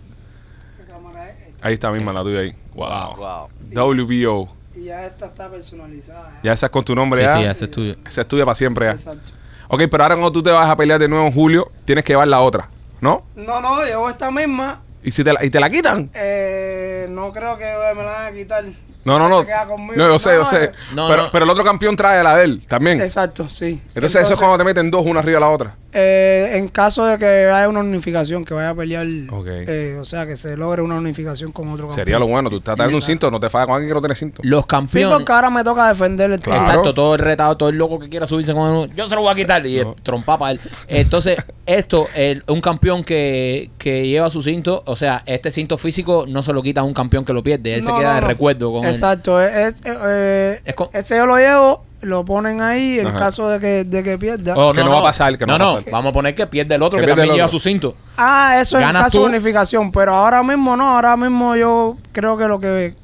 [1.63, 2.55] Ahí está misma la tuya ahí.
[2.75, 3.17] Wow.
[3.17, 3.49] Wow.
[3.73, 4.57] WBO.
[4.75, 6.41] Y ya esta está personalizada.
[6.43, 7.55] Ya esa es con tu nombre sí, ya.
[7.55, 7.97] sí, es.
[8.05, 8.93] Esa es tuya para siempre ya.
[8.93, 9.33] Exacto.
[9.69, 12.15] Ok, pero ahora cuando tú te vas a pelear de nuevo en julio, tienes que
[12.15, 12.69] llevar la otra,
[13.01, 13.25] ¿no?
[13.37, 14.83] No, no, llevo esta misma.
[15.05, 16.11] Y si te la, y te la quitan.
[16.15, 18.65] Eh, no creo que me la van a quitar.
[19.05, 19.41] No, no, no.
[19.41, 19.95] Se queda conmigo.
[19.97, 20.73] No, yo sé, No, yo sé.
[20.95, 21.29] no, pero, no.
[21.33, 23.01] pero el otro campeón trae la de él también.
[23.01, 23.83] Exacto, sí.
[23.95, 25.75] Entonces, eso es cuando te meten dos, una arriba de la otra.
[25.93, 30.27] Eh, en caso de que haya una unificación, que vaya a pelear, eh, o sea,
[30.27, 32.49] que se logre una unificación con otro Sería lo bueno.
[32.51, 34.41] Tú estás dando un cinto, no te fallas con alguien que no tiene cinto.
[34.45, 35.17] Los Sí, campeones...
[35.19, 36.63] porque ahora me toca defender el Claro.
[36.63, 39.23] Exacto, todo el retado, todo el loco que quiera subirse con él, yo se lo
[39.23, 39.95] voy a quitar y No.
[40.03, 40.61] trompa para él.
[40.89, 46.25] Entonces, esto, el- un campeón que, que lleva su cinto, o sea, este cinto físico
[46.29, 48.27] no se lo quita a un campeón que lo pierde, él se queda no, de
[48.29, 48.91] recuerdo con él.
[48.93, 49.41] Exacto.
[49.43, 53.17] Es, es- eh, Es con- ese yo lo llevo, lo ponen ahí en Ajá.
[53.17, 54.55] caso de que, de que pierda.
[54.57, 55.93] Oh, Que no va a pasar, que no va a pasar.
[55.93, 57.97] vamos a poner que pierde el otro Que que, pierde también lleva su cinto.
[58.17, 59.25] Ah, eso en Ganas caso tú.
[59.25, 62.95] de unificación, pero ahora mismo no, ahora mismo yo creo que lo que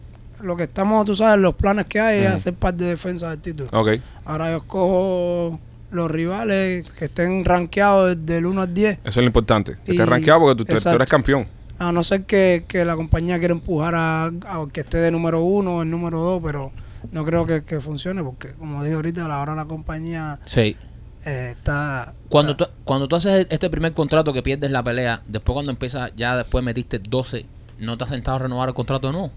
[0.41, 3.41] lo que estamos, tú sabes, los planes que hay es hacer parte de defensa del
[3.41, 3.69] título.
[3.73, 3.89] Ok.
[4.25, 5.59] Ahora yo escojo
[5.91, 9.73] los rivales que estén rankeados del 1 al 10, Eso es lo importante.
[9.85, 11.47] Que estés Y- rankeado porque tú, tú- eres campeón.
[11.79, 15.41] a no ser que, que la compañía quiera empujar a, a que esté de número
[15.43, 16.73] 1 o el número 2, pero
[17.13, 20.77] no creo que, que funcione porque, como dije ahorita, a la hora la compañía Sí.
[21.25, 22.15] eh, está...
[22.29, 26.13] Cuando tú, cuando tú haces este primer contrato que pierdes la pelea, después cuando empiezas,
[26.17, 27.47] ya después metiste 12,
[27.79, 29.31] ¿no te has sentado a renovar el contrato no?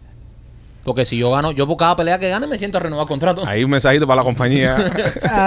[0.83, 3.07] Porque si yo gano, yo por cada pelea que gane me siento a renovar el
[3.07, 3.45] contrato.
[3.47, 4.77] Ahí un mensajito para la compañía.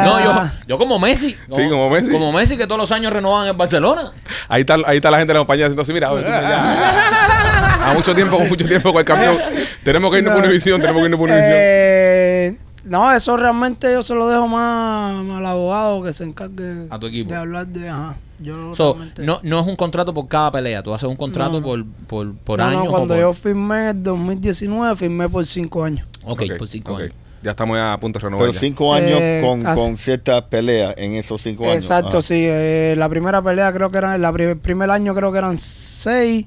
[0.04, 1.30] No, yo, yo como Messi.
[1.48, 2.10] Sí, como Messi.
[2.10, 4.12] Como Messi que todos los años renovan en Barcelona.
[4.48, 5.92] ahí, está, ahí está la gente de la compañía haciendo así.
[5.92, 7.90] Mira, oye, tú ya.
[7.90, 9.36] A mucho tiempo, con mucho tiempo con el campeón.
[9.82, 10.42] Tenemos que irnos por.
[10.44, 10.80] Univisión.
[10.80, 11.56] Tenemos que irnos por Univisión.
[11.56, 16.86] Eh, no, eso realmente yo se lo dejo más, más al abogado que se encargue
[16.90, 17.30] A tu equipo.
[17.30, 17.88] de hablar de...
[17.88, 20.82] Ajá, yo So, realmente- no, no es un contrato por cada pelea.
[20.82, 21.66] Tú haces un contrato No, no.
[21.66, 22.88] por, por, por No, no, año.
[22.88, 26.06] o cuando por- yo firmé en 2019, firmé por 5 años.
[26.26, 27.12] Ok, por cinco años.
[27.42, 28.46] Ya estamos ya a punto de renovar.
[28.48, 31.76] Pero cinco años Eh, con, con ciertas peleas en esos cinco años.
[31.84, 32.22] Exacto, Ah.
[32.22, 32.36] sí.
[32.38, 36.46] eh, la primera pelea creo que era, la el primer año creo que eran 6,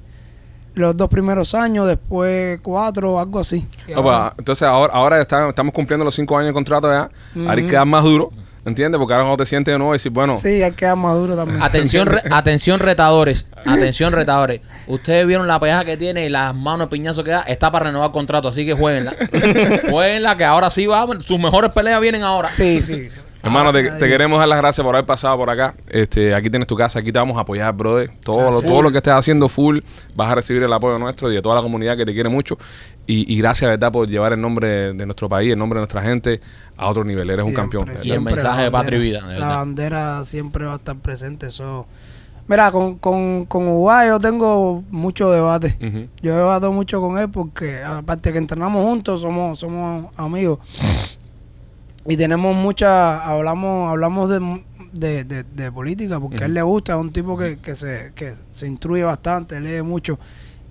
[0.74, 3.60] los dos primeros años, después 4, algo así.
[3.88, 7.02] No, pues, ahora- entonces ahora, ahora está- estamos cumpliendo los cinco años de contrato ya.
[7.36, 7.70] Ahora hay que Ujú.
[7.70, 8.30] quedar más duro.
[8.68, 8.98] ¿Entiendes?
[8.98, 11.34] Porque ahora cuando te sientes de nuevo y decir, bueno, Sí, hay que quedar maduro
[11.34, 11.62] también.
[11.62, 14.60] Atención, re- atención retadores, atención retadores.
[14.86, 17.86] Ustedes vieron la peaja que tiene y las manos de piñazo que da, está para
[17.86, 19.14] renovar contrato, así que jueguenla.
[19.90, 22.50] jueguenla, que ahora sí va, sus mejores peleas vienen ahora.
[22.52, 23.08] Sí, sí.
[23.42, 25.74] Hermano, te, queremos dar las gracias por haber pasado por acá.
[25.88, 28.10] Este, aquí tienes tu casa, aquí te vamos a apoyar, brother.
[28.24, 29.78] Todo, lo, todo lo que estés haciendo full,
[30.16, 32.58] vas a recibir el apoyo nuestro y de toda la comunidad que te quiere mucho.
[33.06, 36.02] Y, y gracias, verdad, por llevar el nombre de nuestro país, el nombre de nuestra
[36.02, 36.40] gente
[36.76, 37.30] a otro nivel.
[37.30, 37.88] Eres un campeón.
[38.02, 39.56] Y el mensaje la de patria y bandera- vida, La verdad.
[39.56, 41.46] bandera siempre va a estar presente.
[41.46, 41.86] Eso.
[42.48, 45.76] Mira, con, con, con Uruguay yo tengo mucho debate.
[45.80, 46.08] Ujú.
[46.22, 50.58] Yo debato mucho con él porque, aparte que entrenamos juntos, somos, somos amigos.
[52.06, 56.94] Y tenemos mucha, hablamos, hablamos de, de, de- de política, porque a él le gusta,
[56.94, 60.18] es un tipo que, que, se, que se instruye bastante, lee mucho.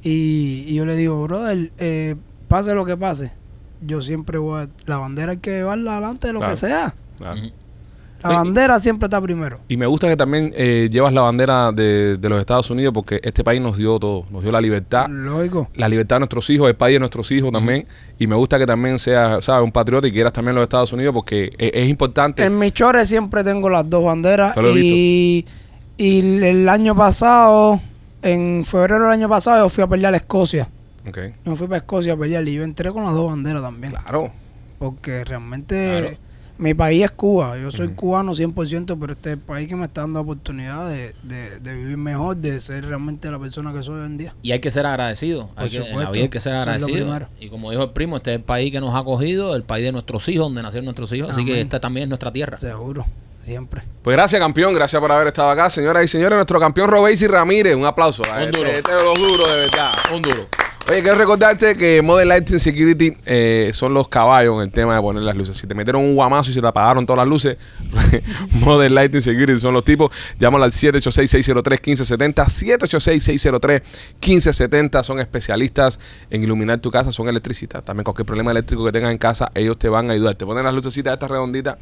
[0.02, 2.16] Y, y yo le digo, brother, eh,
[2.48, 3.34] pase lo que pase,
[3.82, 6.54] yo siempre voy a, la bandera hay que llevarla adelante de lo Claro.
[6.54, 6.96] que sea.
[7.18, 7.40] Claro.
[7.42, 7.52] Ujú.
[8.24, 9.60] La Oye, bandera siempre está primero.
[9.68, 13.20] Y me gusta que también eh, llevas la bandera de, de los Estados Unidos porque
[13.24, 14.26] este país nos dio todo.
[14.32, 15.70] Nos dio la libertad, Lógico.
[15.76, 17.86] la libertad de nuestros hijos, el país de nuestros hijos también.
[18.18, 19.64] Y me gusta que también seas, ¿sabes?
[19.64, 22.44] Un patriota y quieras también los Estados Unidos porque es, es importante.
[22.44, 24.56] En mis chores siempre tengo las dos banderas.
[24.56, 25.46] Te lo he Y,
[25.98, 27.80] y el año pasado,
[28.24, 30.68] en febrero del año pasado, yo fui a pelear a Escocia.
[31.08, 31.20] Ok.
[31.46, 33.94] Yo fui para Escocia a pelear y yo entré con las dos banderas también.
[33.94, 34.32] Claro.
[34.80, 36.18] Porque realmente
[36.58, 37.58] mi país es Cuba.
[37.58, 40.90] Yo soy cubano 100%, pero este es el país que me está dando la oportunidad
[40.90, 44.34] de, de- de vivir mejor, de ser realmente la persona que soy hoy en día.
[44.42, 45.50] Y hay que ser agradecido.
[45.56, 47.30] Hay Por que, en la vida hay que ser es lo agradecido.
[47.40, 49.84] Y como dijo el primo, este es el país que nos ha acogido, el país
[49.86, 51.32] de nuestros hijos, donde nacieron nuestros hijos.
[51.32, 52.58] Así que esta también es nuestra tierra.
[52.58, 53.06] Seguro,
[53.46, 53.84] siempre.
[54.02, 54.74] Pues gracias, campeón.
[54.74, 55.70] Gracias por haber estado acá.
[55.70, 57.76] Señoras y señores, nuestro campeón Robesi Ramírez.
[57.76, 58.24] Un aplauso.
[58.24, 58.68] Un duro.
[58.68, 59.92] Este, este de los duros, de verdad.
[60.14, 60.48] Un duro.
[60.90, 65.02] Oye, quiero recordarte que Modern Lighting Security eh, son los caballos en el tema de
[65.02, 65.58] poner las luces.
[65.58, 67.58] Si te metieron un guamazo y se te apagaron todas las luces,
[68.52, 70.16] Modern Lighting Security son los tipos.
[70.40, 72.46] Llámalo al 786-603-1570.
[74.22, 75.04] 786-603-1570.
[75.04, 77.84] Son especialistas en iluminar tu casa, son electricistas.
[77.84, 80.36] También cualquier problema eléctrico que tengas en casa, ellos te van a ayudar.
[80.36, 81.76] Te ponen las lucecitas estas redonditas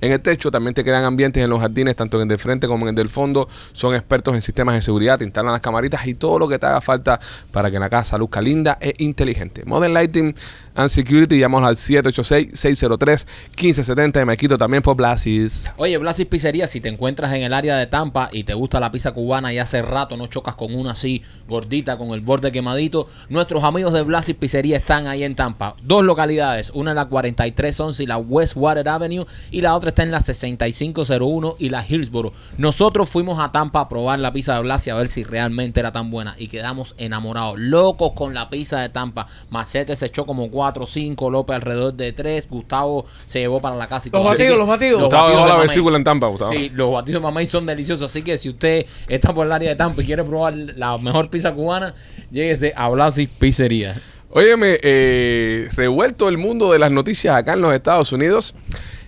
[0.00, 0.52] en el techo.
[0.52, 2.94] También te crean ambientes en los jardines, tanto en el del frente como en el
[2.94, 3.48] del fondo.
[3.72, 6.66] Son expertos en sistemas de seguridad, te instalan las camaritas y todo lo que te
[6.66, 7.18] haga falta
[7.50, 9.64] para que la casa luzca linda e inteligente.
[9.64, 10.34] Modern Lighting
[10.74, 15.70] and Security, llámanos al 786-603-1570 y me quito también por Blasis.
[15.76, 18.90] Oye, Blasis Pizzería, si te encuentras en el área de Tampa y te gusta la
[18.90, 23.08] pizza cubana y hace rato no chocas con una así gordita, con el borde quemadito,
[23.28, 25.74] nuestros amigos de Blasis Pizzería están ahí en Tampa.
[25.82, 30.10] Dos localidades, una en la 4311 y la Westwater Avenue y la otra está en
[30.10, 32.32] la 6501 y la Hillsboro.
[32.58, 35.92] Nosotros fuimos a Tampa a probar la pizza de Blasis a ver si realmente era
[35.92, 39.26] tan buena y quedamos enamorados, locos con la pizza de Tampa.
[39.50, 43.74] Machete se echó como 4 o 5, López alrededor de 3, Gustavo se llevó para
[43.74, 44.30] la casa y Los todo.
[44.30, 45.00] Así batidos, que los batidos.
[45.00, 45.68] Gustavo batidos dejó de la mamey.
[45.68, 46.52] vesícula en Tampa, Gustavo.
[46.52, 48.08] Sí, los batidos de mamey son deliciosos.
[48.08, 51.30] Así que si usted está por el área de Tampa y quiere probar la mejor
[51.30, 51.96] pizza cubana,
[52.30, 54.00] lléguese a Blasis Pizzería.
[54.30, 58.54] Óyeme, eh, revuelto el mundo de las noticias acá en los Estados Unidos.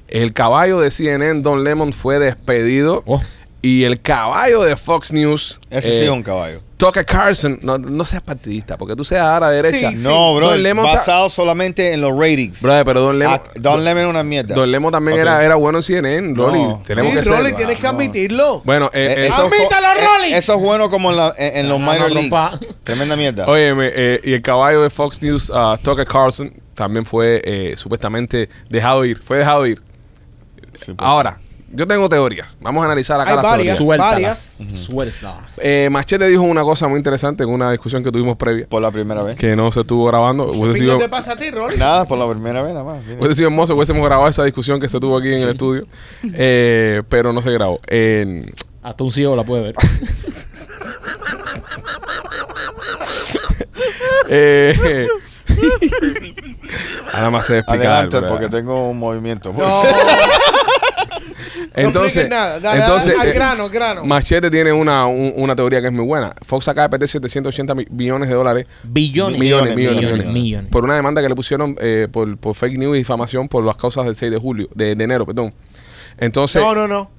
[0.09, 3.05] El caballo de CNN, Don Lemon, fue despedido.
[3.07, 3.23] Oh.
[3.65, 6.61] Y el caballo de Fox News, Ese eh, sí es un caballo.
[6.77, 9.91] Tucker Carlson, no, no seas partidista, porque tú seas ahora derecha.
[9.93, 10.51] Sí, No, bro.
[10.51, 12.61] Don Lemon ta- basado solamente en los ratings.
[12.61, 14.55] Brother, pero Don Lemon, Ah, Don Lemon es una mierda.
[14.55, 16.59] Don Lemon también era, era bueno en CNN, Rolly.
[16.59, 16.83] No.
[16.85, 17.57] Tenemos Sí, que Rolly, ser.
[17.57, 17.89] tienes que no.
[17.89, 18.63] admitirlo.
[18.67, 19.87] Bueno, eh, Eh, eh, eso, ¡Admítalo,
[20.27, 22.75] eh, eso es bueno como en, la- en- en los Se van a minor leagues.
[22.83, 23.47] Tremenda mierda.
[23.49, 29.07] Eh, y el caballo de Fox News, uh, Tucker Carlson, también fue eh, supuestamente dejado
[29.07, 29.23] ir.
[29.23, 29.81] Fue dejado ir.
[30.79, 30.97] Sí, pues.
[30.99, 31.41] Ahora,
[31.75, 32.57] yo tengo teorías.
[32.61, 33.79] Vamos a analizar acá Hay las varias.
[33.79, 33.79] teorías.
[33.79, 34.57] Suéltalas.
[34.59, 34.79] varias.
[34.85, 35.61] Suéltalas.
[35.63, 38.91] Eh, Machete dijo una cosa muy interesante en una discusión que tuvimos previa, Por la
[38.91, 39.37] primera vez.
[39.37, 40.51] que no se estuvo grabando.
[40.53, 41.77] ¿Qué sido, te pasa a ti, Rolly?
[41.77, 43.01] Nada, por la primera vez nada más.
[43.19, 45.83] hubiese sido hermoso, hubiésemos grabado esa discusión que se tuvo aquí en el estudio,
[46.33, 47.79] eh, pero no se grabó.
[47.89, 48.51] Eh,
[48.83, 49.75] Hasta un ciego la puede ver.
[54.29, 55.09] eh,
[57.13, 58.09] Nada más se explicar.
[58.29, 59.53] Porque tengo un movimiento.
[59.53, 59.83] No,
[61.75, 62.61] Entonces, no nada.
[62.61, 64.05] Dale, entonces al eh, grano, al grano.
[64.05, 66.35] Machete tiene una, un- una teoría que es muy buena.
[66.43, 68.67] Fox acaba de perder 780 mi- billones de dólares.
[68.83, 69.39] Billones.
[69.39, 70.19] Millones, millones, millones.
[70.27, 70.33] millones.
[70.33, 70.71] millones.
[70.71, 73.77] Por una demanda que le pusieron eh, por, por fake news y difamación por las
[73.77, 75.53] causas del 6 de julio, de, de enero, perdón.
[76.19, 77.11] Entonces, no, no, no.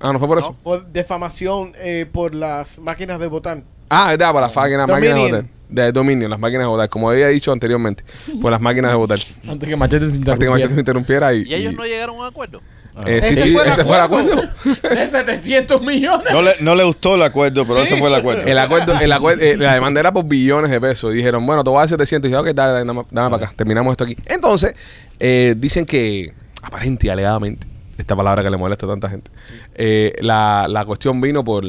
[0.00, 0.56] ah, no fue por eso.
[0.62, 3.62] Por defamación eh, por las máquinas de votar.
[3.88, 5.44] Ah, verdad, por las máquinas, máquinas de votar.
[5.68, 8.02] De Dominion, las máquinas de votar, como había dicho anteriormente,
[8.40, 9.18] por las máquinas de votar.
[9.48, 11.32] Antes que Machete te Antes que Machete se interrumpiera.
[11.32, 11.42] interrumpiera y.
[11.44, 12.60] Y ellos y- no llegaron a un acuerdo.
[13.06, 14.42] Eh, sí, Ese sí, fue ese fue el acuerdo.
[14.82, 16.32] De 700 millones.
[16.32, 18.42] No le, no le gustó el acuerdo, pero ese fue el acuerdo.
[18.42, 21.12] El acuerdo, el acuerdo eh, la demanda era por billones de pesos.
[21.12, 22.28] Y dijeron, bueno, te voy a dar 700.
[22.28, 23.54] Y dije, ok, dale, dale, dame, dame para acá.
[23.56, 24.16] Terminamos esto aquí.
[24.26, 24.74] Entonces,
[25.18, 26.32] eh, dicen que,
[26.62, 27.66] aparente y alegadamente,
[27.98, 29.30] Esta palabra que le molesta a tanta gente.
[29.74, 31.64] Eh, la, la cuestión vino por,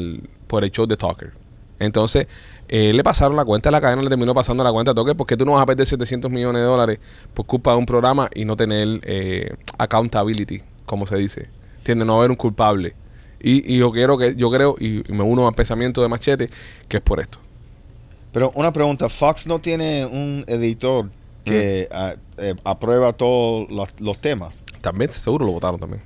[0.46, 1.32] por el show de Tucker.
[1.78, 2.26] Entonces,
[2.74, 5.36] eh, le pasaron la cuenta, la cadena le terminó pasando la cuenta a Tucker porque
[5.36, 7.00] tú no vas a perder 700 millones de dólares
[7.34, 10.62] por culpa de un programa y no tener eh, accountability,
[10.92, 11.48] como se dice.
[11.84, 12.94] Tiende no haber un culpable.
[13.40, 16.50] Y, y yo quiero que, yo creo, y, y me uno al pensamiento de Machete,
[16.86, 17.38] que es por esto.
[18.30, 21.08] Pero una pregunta, Fox no tiene un editor
[21.44, 26.02] que ah, eh, aprueba todos los, los temas, También, seguro lo votaron también.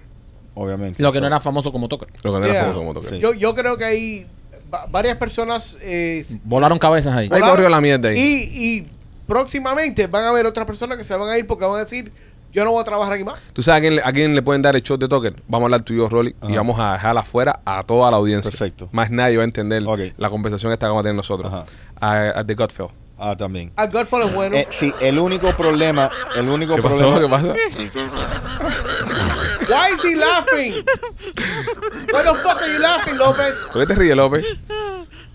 [0.55, 1.03] obviamente.
[1.03, 2.09] Lo que no era famoso como Tucker.
[2.23, 3.11] Lo que no era famoso como Tucker.
[3.11, 3.19] Sí.
[3.19, 4.27] Yo, yo creo que hay
[4.73, 7.25] va- varias personas eh, Volaron cabezas ahí.
[7.25, 7.51] Ahí Volaron.
[7.51, 8.19] corrió la mierda ahí.
[8.19, 8.89] y, y
[9.27, 12.13] próximamente van a haber otras personas que se van a ir porque van a decir,
[12.57, 13.39] yo no voy a trabajar aquí más.
[13.53, 15.35] ¿Tú sabes a quién, le- a quién le pueden dar el show de Tucker?
[15.47, 16.57] Vamos a hablar tú y yo, Rolly, y Ajá.
[16.57, 18.51] vamos a dejar afuera a toda la audiencia.
[18.51, 18.89] Perfecto.
[18.93, 20.01] Más nadie va a entender Ok.
[20.17, 21.53] la conversación esta que vamos a tener nosotros.
[21.53, 21.67] Ajá.
[22.01, 22.87] A, a The Godfell.
[23.19, 23.73] Ah, también.
[23.77, 24.57] Al Godfall es bueno.
[24.57, 27.11] Eh, sí, el único problema, el único ¿Qué pasó?
[27.11, 27.41] problema.
[27.41, 27.55] ¿Qué pasa?
[29.69, 30.73] Why is he laughing?
[32.13, 33.55] Why the fuck are you laughing, López?
[33.73, 34.45] ¿Por qué te ríes, López?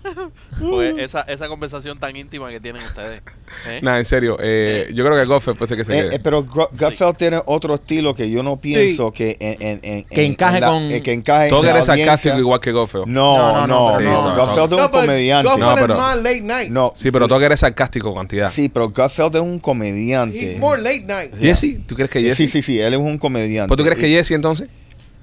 [0.60, 3.22] Pues esa, esa conversación tan íntima que tienen ustedes.
[3.68, 3.80] ¿eh?
[3.82, 4.36] Nada, en serio.
[4.40, 6.16] eh, yo creo que Godfell puede ser que se Eh, quede.
[6.16, 10.24] eh, pero Gutfeld tiene otro estilo que yo no pienso que en, en- en- Que
[10.24, 12.38] en- encaje en la- con- eh, que encaje en Tucker la es sarcástico audiencia.
[12.38, 13.02] igual que Godfell.
[13.06, 13.96] No, No, no, no, no, no.
[13.98, 15.58] pero no, no, Gutfeld es un comediante.
[15.58, 16.70] No, pero- más late night.
[16.70, 16.92] No.
[16.94, 18.50] Sí, pero Tucker es sarcástico cantidad.
[18.50, 20.52] Sí, pero Gutfeld es un comediante.
[20.52, 21.34] He's more late night.
[21.38, 22.36] Jesse, ¿tú crees que Jesse?
[22.36, 23.68] Sí, sí, sí, él es un comediante.
[23.68, 24.68] ¿Pues tú crees que Jesse entonces?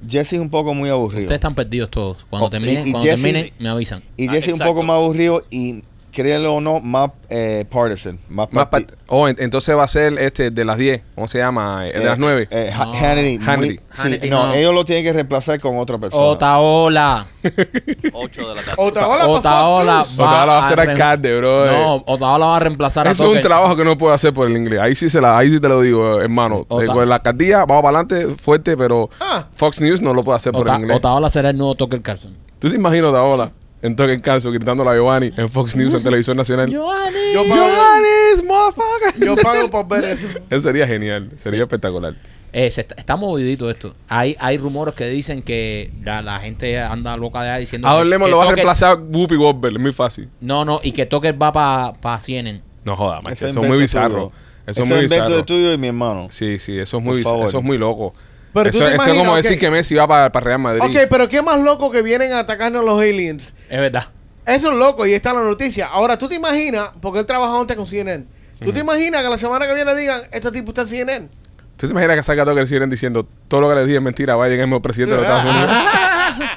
[0.08, 1.22] Jesse es un poco muy aburrido.
[1.22, 2.26] Ustedes están perdidos todos.
[2.30, 4.04] Cuando Oh, terminen, y- y cuando Jesse- terminen me avisan.
[4.18, 4.74] Y Ah, Jesse es un exacto.
[4.74, 8.20] poco más aburrido y, créelo o no, más eh, partisan.
[8.30, 11.04] Más, Más part- oh, en- entonces va a ser este de las 10.
[11.16, 11.88] ¿Cómo se llama?
[11.88, 12.48] Eh, de las 9.
[12.52, 12.94] eh, Ha- No.
[12.94, 13.44] Hannity.
[13.46, 13.76] Hannity.
[13.78, 14.54] sí, Hannity no, no.
[14.54, 16.24] ellos lo tienen que reemplazar con otra persona.
[16.24, 17.26] Otaola.
[18.14, 18.74] 8 de la tarde.
[18.78, 20.14] Otaola Otaola News.
[20.14, 21.66] Otaola va a ser alcalde, bro.
[21.72, 24.48] No, Otaola va a reemplazar a Eso es un trabajo que no puedo hacer por
[24.50, 24.80] el inglés.
[24.80, 26.66] Ahí sí se la, ahí sí te lo digo, hermano.
[26.66, 29.46] Con la alcaldía, vamos para adelante fuerte, pero Ah.
[29.52, 30.98] Fox News no lo puede hacer por el inglés.
[30.98, 32.36] Otaola será el nuevo Tucker Carlson.
[32.60, 33.52] ¿Tú te imaginas Otaola
[33.82, 36.70] en todo el caso gritando a Giovanni en Fox News en televisión nacional?
[36.70, 39.26] Yo pago, ¡Giovanni, motherfucker!
[39.26, 40.28] yo pago por ver eso.
[40.50, 42.16] Eso sería genial, sería espectacular.
[42.52, 43.94] Eh, se está, está movidito esto.
[44.08, 47.92] Hay, hay rumores que dicen que la, la gente anda loca de ahí diciendo A
[47.92, 50.30] que- Don Lemon que lo va a Tucker- reemplazar Whoopi Goldberg, es muy fácil.
[50.42, 52.62] No, no, y que Tucker va para pa CNN.
[52.86, 54.14] No joda, macho, Ese eso es muy invento bizarro.
[54.16, 54.32] tuyo.
[54.66, 55.36] Eso Ese es muy invento bizarro.
[55.38, 56.28] de tuyo y mi hermano.
[56.32, 57.48] Sí, sí, eso es Por muy bizarro, favor.
[57.50, 58.16] eso es muy loco.
[58.54, 60.82] Pero eso es como decir que Messi va para Real Madrid.
[60.84, 63.54] Ok, pero qué más loco que vienen a atacarnos los aliens.
[63.70, 64.06] Es verdad.
[64.46, 65.88] Eso es loco y está la noticia.
[65.88, 68.26] Ahora, tú te imaginas, porque él trabajó antes con CNN.
[68.64, 71.30] ¿Tú te imaginas que la semana que viene digan, este tipo está en CNN?
[71.78, 74.04] ¿Tú te imaginas que salga todo que siguen diciendo todo lo que les dije es
[74.04, 75.72] mentira, vaya el mismo presidente de los Estados Unidos?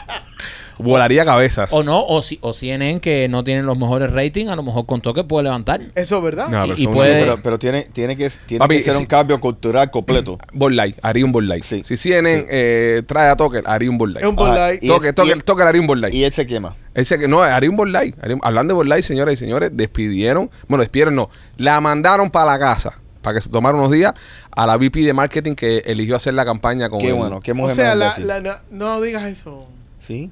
[0.79, 1.73] Volaría cabezas.
[1.73, 4.87] O no, o, si, o CNN que no tienen los mejores ratings, a lo mejor
[4.87, 5.81] con Tucker puede levantar.
[5.95, 6.49] Eso es verdad.
[6.49, 8.83] No, y- pero y son- puede- Sí, pero, pero tiene, tiene que, tiene Papi, que
[8.83, 9.01] ser sí.
[9.01, 10.39] un cambio cultural completo.
[10.71, 11.65] Light, haría un Light.
[11.65, 11.83] Sí.
[11.85, 14.17] Si CNN eh, trae a Tucker, haría un.
[14.19, 16.15] Es un Bud Ah, Tucker, y- Tucker haría un Light.
[16.15, 16.77] Y él se quema.
[16.95, 21.15] Ese que no, haría un un- hablando de Light, señoras y señores, despidieron, bueno, despidieron
[21.15, 22.93] no, la mandaron para la casa
[23.23, 24.15] para que se tomara unos días
[24.51, 27.53] a la VP de marketing que eligió hacer la campaña con Qué el- bueno, qué
[27.53, 28.27] o mujer sea, más la- imbécil.
[28.27, 28.57] la- no,
[28.95, 29.67] no digas eso.
[30.01, 30.31] ¿Sí?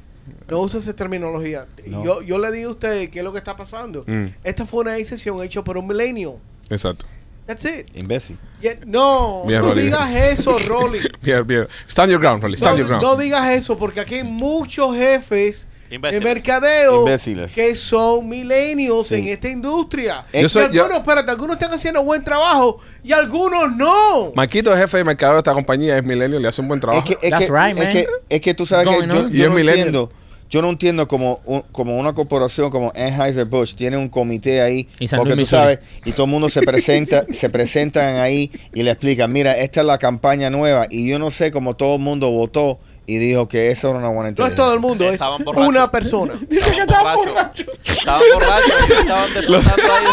[0.49, 1.67] No uses esa terminología.
[1.87, 2.05] No.
[2.05, 4.05] Yo, yo le digo a usted qué es lo que está pasando.
[4.07, 4.27] Mm.
[4.45, 6.35] Esta fue una decisión hecha por un millennial.
[6.69, 7.07] Exacto.
[7.47, 7.89] That's it.
[7.97, 8.39] Imbécil.
[8.61, 9.83] Yeah, no, Bien, no Rolly.
[9.85, 11.01] digas eso, Rolly.
[11.23, 11.67] Bien, bien.
[11.89, 12.57] Stand your ground, Rolly.
[12.57, 13.03] Stand your ground.
[13.03, 16.25] no digas eso porque aquí hay muchos jefes Imbéciles.
[16.25, 17.53] de mercadeo Imbéciles.
[17.53, 19.17] que son millennials Sí.
[19.17, 20.25] en esta industria.
[20.33, 24.33] Yo y soy- yo- algunos, espérate, algunos están haciendo buen trabajo y algunos no.
[24.35, 27.03] Marquito, jefe de mercado de esta compañía, es millennial, le hace un buen trabajo.
[27.09, 27.93] Es que, es, That's que, right, es, man.
[27.93, 29.35] que, es que tú sabes que Going yo, on.
[29.35, 29.79] Y yo es no millennial.
[29.89, 30.13] entiendo.
[30.49, 35.07] Yo no entiendo como, un- como una corporación como Anheuser-Busch tiene un comité ahí Y
[35.07, 35.63] San porque tú Missouri.
[35.63, 39.83] sabes y todo el mundo se presenta se presentan ahí y le explican mira esta
[39.83, 42.81] es la campaña nueva y yo no sé cómo todo el mundo votó
[43.15, 45.69] y dijo que esa era una buena No es todo el mundo, es Estaban borrachos.
[45.69, 46.35] una persona.
[46.51, 47.67] Estaban borrachos.
[47.85, 48.91] Estaban borrachos.
[48.91, 50.07] Estaban disfrutando ahí.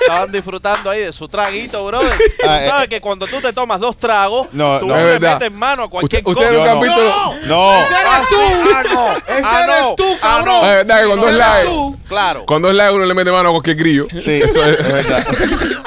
[0.00, 2.08] Estaban disfrutando ahí de su traguito, brother.
[2.16, 4.94] Tú Ah, eh, sabes que cuando tú te tomas dos tragos, No, tú no.
[4.96, 5.34] Es le verdad.
[5.40, 6.58] metes mano a cualquier Usted- ustedes cosa.
[6.58, 7.48] nunca han No, visto.
[7.48, 7.72] ¡No!
[7.72, 7.80] No.
[7.82, 8.36] ¡Ese Ah, eres tú!
[8.74, 9.16] ah, no.
[9.16, 9.94] ¡Ese Ah, eres no.
[9.96, 10.54] tú, Ah, cabrón!
[10.54, 10.62] no.
[10.62, 11.96] Verdad que cuando es ¡Ese eres live, tú!
[12.08, 12.46] Claro.
[12.46, 14.06] cuando es live uno le mete mano a cualquier grillo.
[14.10, 14.78] Sí, Eso es.
[14.88, 15.26] verdad.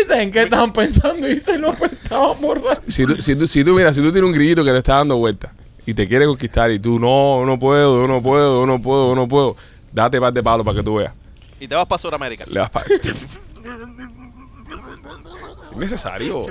[0.00, 2.70] Dicen que estaban pensando y se lo estaban borrando.
[2.88, 4.96] Si tú, si, tú, si tú, mira, si tú tienes un grillito que te está
[4.96, 5.52] dando vuelta
[5.86, 9.56] y te quiere conquistar y tú, no, no puedo, no puedo, no puedo, no puedo,
[9.92, 11.12] date par de palos para que tú veas.
[11.58, 12.44] Y te vas para Sudamérica.
[12.46, 12.82] Le das pa-
[15.80, 16.46] Necesario.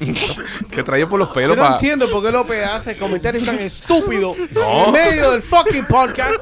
[0.70, 1.74] que traía por los pelos Yo no para.
[1.74, 4.86] entiendo por qué López hace comentarios tan estúpidos No.
[4.86, 6.34] en medio del fucking podcast.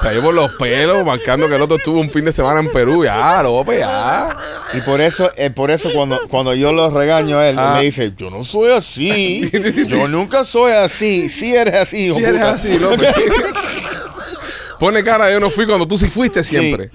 [0.00, 3.04] Traía por los pelos, marcando que el otro estuvo un fin de semana en Perú.
[3.04, 4.36] Ya, López, ya.
[4.74, 7.72] Y por eso, eh, por eso cuando, cuando yo lo regaño a él, Ah.
[7.72, 9.50] él me dice, yo no soy así.
[9.88, 11.28] yo nunca soy así.
[11.28, 12.50] Sí eres así, Si eres puta".
[12.52, 13.14] así, López.
[13.14, 13.22] sí.
[14.78, 16.90] Pone cara, yo no fui cuando tú sí fuiste siempre.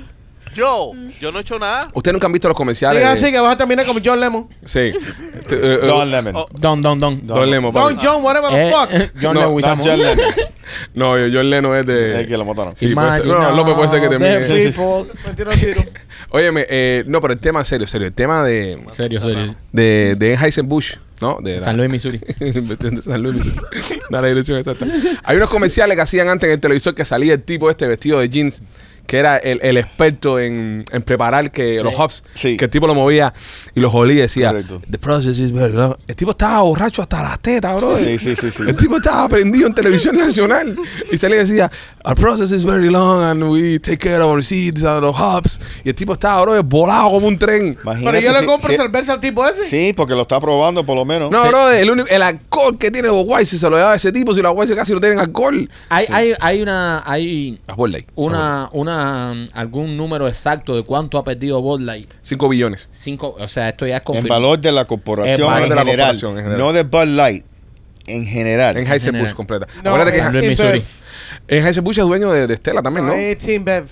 [0.60, 0.92] Yo,
[1.22, 1.90] yo no he hecho nada.
[1.94, 3.02] Ustedes nunca han visto los comerciales.
[3.02, 4.48] Diga de- así que vas a terminar como John Lemon.
[4.66, 4.80] Sí.
[4.80, 4.94] Eh,
[5.52, 6.36] eh, Don Lemon.
[6.36, 7.26] Oh, Don, don, don.
[7.26, 7.96] Don Lemo, papi.
[7.96, 8.90] Don John, whatever the Eh, fuck.
[9.22, 9.42] John No,
[9.82, 10.18] John Lemon.
[10.94, 12.20] No, yo- John Leno es de.
[12.22, 12.76] El que lo mataron.
[12.76, 13.26] Sí, puede ser.
[13.26, 14.40] No, López puede ser que termine.
[14.40, 15.82] Me el tiro.
[16.32, 18.08] Óyeme, eh, no, pero el tema, serio, serio.
[18.08, 18.80] El tema de.
[18.96, 19.56] Serio, serio.
[19.72, 21.40] De, de Anheuser-Busch, ¿no?
[21.42, 22.20] De la- San Luis, Missouri.
[22.40, 23.36] de San Luis.
[23.36, 24.00] Missouri.
[24.10, 24.86] Da la dirección exacta.
[25.24, 28.20] Hay unos comerciales que hacían antes en el televisor que salía el tipo este vestido
[28.20, 28.62] de jeans
[29.10, 32.58] que era el, el experto en, en preparar que los hops, Sí.
[32.58, 33.34] que el tipo lo movía
[33.74, 34.82] y los olía y decía, Correcto.
[34.88, 35.96] the process is very long".
[36.08, 37.98] El tipo estaba borracho hasta las tetas, bro.
[37.98, 38.64] Sí, sí, sí, sí.
[38.68, 40.78] El tipo estaba prendido en televisión nacional
[41.12, 41.72] y salía y decía,
[42.06, 45.60] our process is very long and we take care of our seeds and our hops.
[45.84, 47.76] Y el tipo estaba, bro, volado como un tren.
[47.82, 49.66] Imagínate Pero yo le si- compro si- cerveza al tipo ese.
[49.66, 51.32] Sí, porque lo está probando por lo menos.
[51.32, 54.36] No, bro, el, único, el alcohol que tiene los Weiss se lo lleva ese tipo,
[54.36, 55.68] si los Weiss casi no tienen alcohol.
[55.90, 58.08] Hay, hay, hay una, hay Light.
[58.16, 58.70] una,
[59.54, 62.10] algún número exacto de cuánto ha perdido Bud Light.
[62.22, 62.90] 5 billones.
[62.92, 64.42] Cinco, o sea, esto ya es En confirmado.
[64.42, 66.58] valor de la En corporación valor en, de la general, corporación en general.
[66.60, 67.46] No de Bud Light.
[68.08, 68.78] En general.
[68.78, 69.28] En Heiser general.
[69.28, 69.68] Bush completa.
[69.84, 70.84] No, Acuérdate es que Luis, Missouri.
[71.48, 73.12] En Heiser Bush es dueño de, de Estela también, ¿no?
[73.14, 73.86] No, es Team Bev.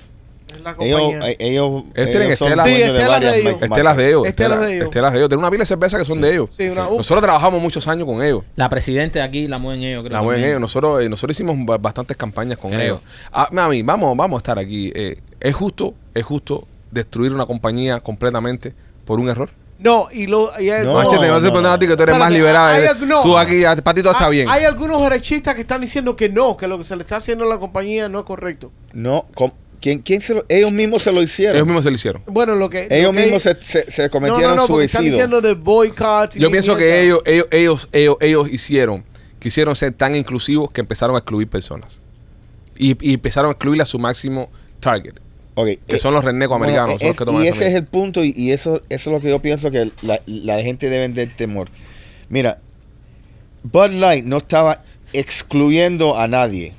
[0.55, 1.29] Es la ellos, compañía.
[1.29, 2.37] eh, ellos, Ellos tienen.
[2.37, 3.61] Sí, de varias de ellos.
[3.61, 4.25] Estelas de ellos.
[4.25, 4.85] Estelas Estela- de ellos.
[4.85, 5.29] Estelas de ellos.
[5.29, 6.49] Tienen una pila de cerveza que son de ellos.
[6.55, 6.97] Sí, una- uh.
[6.97, 8.43] Nosotros trabajamos muchos años con ellos.
[8.55, 10.13] La presidenta de aquí la mueven ellos, creo.
[10.13, 10.61] La mueven ellos.
[10.61, 12.81] Nosotros, eh, nosotros hicimos ba- bastantes campañas con Creo.
[12.83, 13.01] ellos.
[13.31, 14.91] Ah, mami, vamos, vamos a estar aquí.
[14.95, 18.73] Eh, ¿Es justo, es justo destruir una compañía completamente
[19.05, 19.49] por un error?
[19.79, 20.59] No, y lo.
[20.59, 21.71] y hay- No, Machete, no, no, te pones no.
[21.73, 22.73] a ti que tú eres más liberal.
[22.75, 23.21] hay no.
[23.21, 24.49] Tú aquí, para ti todo está Ah, bien.
[24.49, 27.43] Hay algunos derechistas que están diciendo que no, que lo que se le está haciendo
[27.43, 28.71] a la compañía no es correcto.
[28.93, 29.51] No, com-
[29.87, 31.55] ¿quién, quién se lo, ellos mismos se lo hicieron.
[31.55, 32.21] Ellos mismos se lo hicieron.
[32.27, 32.87] Bueno, lo que.
[32.89, 35.17] Ellos lo que- mismos se, se, se No, cometieron no, no, porque están suicidio.
[35.17, 36.35] diciendo de boycott.
[36.35, 39.05] y Yo pienso que ellos, ellos, ellos, ellos, ellos hicieron,
[39.39, 42.01] quisieron ser tan inclusivos que empezaron a excluir personas.
[42.77, 44.49] Y, y empezaron a excluir a su máximo
[44.81, 45.15] target,
[45.55, 47.15] que eh, son los renecos bueno, americanos.
[47.17, 49.71] toman y ese es el punto y, y eso, eso es lo que yo pienso
[49.71, 51.69] que la, la gente debe de temor.
[52.29, 52.59] Mira,
[53.63, 54.83] Bud Light no estaba
[55.13, 56.73] excluyendo a nadie.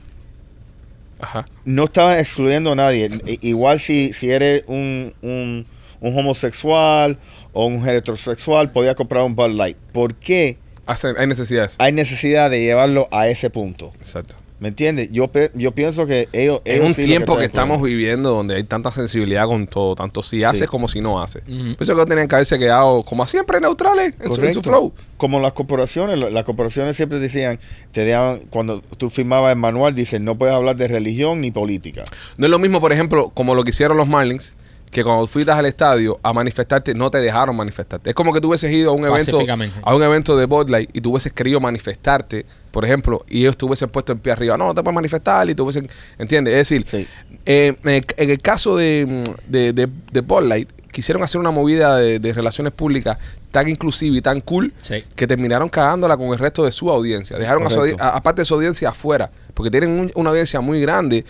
[1.20, 1.46] Ajá.
[1.64, 3.10] No estaba excluyendo a nadie.
[3.40, 5.66] Igual si, si eres un, un,
[6.00, 7.18] un homosexual
[7.52, 9.76] o un heterosexual, podía comprar un Bud Light.
[9.92, 11.76] ¿Por qué hay necesidades.
[11.78, 13.92] hay necesidad de llevarlo a ese punto?
[13.98, 14.36] Exacto.
[14.60, 15.12] ¿Me entiendes?
[15.12, 16.60] Yo, pe- yo pienso que ellos...
[16.64, 20.20] Es ellos un sí tiempo que, estamos viviendo donde hay tanta sensibilidad con todo, tanto
[20.22, 21.42] si haces como si no haces.
[21.46, 21.76] Ujú.
[21.76, 24.62] Pienso que tenían que haberse quedado, como siempre, neutrales en su, en su Correcto.
[24.62, 24.92] flow.
[25.16, 27.60] Como las corporaciones, las corporaciones siempre decían,
[27.92, 32.02] te daban, cuando tú firmabas el manual, dicen, no puedes hablar de religión ni política.
[32.36, 34.54] No es lo mismo, por ejemplo, como lo que hicieron los Marlins,
[34.90, 38.10] que cuando fuiste al estadio a manifestarte, no te dejaron manifestarte.
[38.10, 39.38] Es como que tú hubieses ido a un evento,
[39.82, 43.56] a un evento de Bud Light y tú hubieses querido manifestarte, por ejemplo, y ellos
[43.56, 44.56] te hubiesen puesto el pie arriba.
[44.56, 45.88] No, no te puedes manifestar y tú hubiesen,
[46.18, 46.52] ¿entiendes?
[46.52, 47.06] Es decir, Sí.
[47.46, 52.32] eh, en, el, caso de, de, de, de Light, quisieron hacer una movida de, de
[52.32, 53.18] relaciones públicas
[53.50, 55.04] tan inclusiva y tan cool Sí.
[55.16, 57.38] que terminaron cagándola con el resto de su audiencia.
[57.38, 60.80] Dejaron a su a- aparte de su audiencia afuera, porque tienen un- una audiencia muy
[60.80, 61.24] grande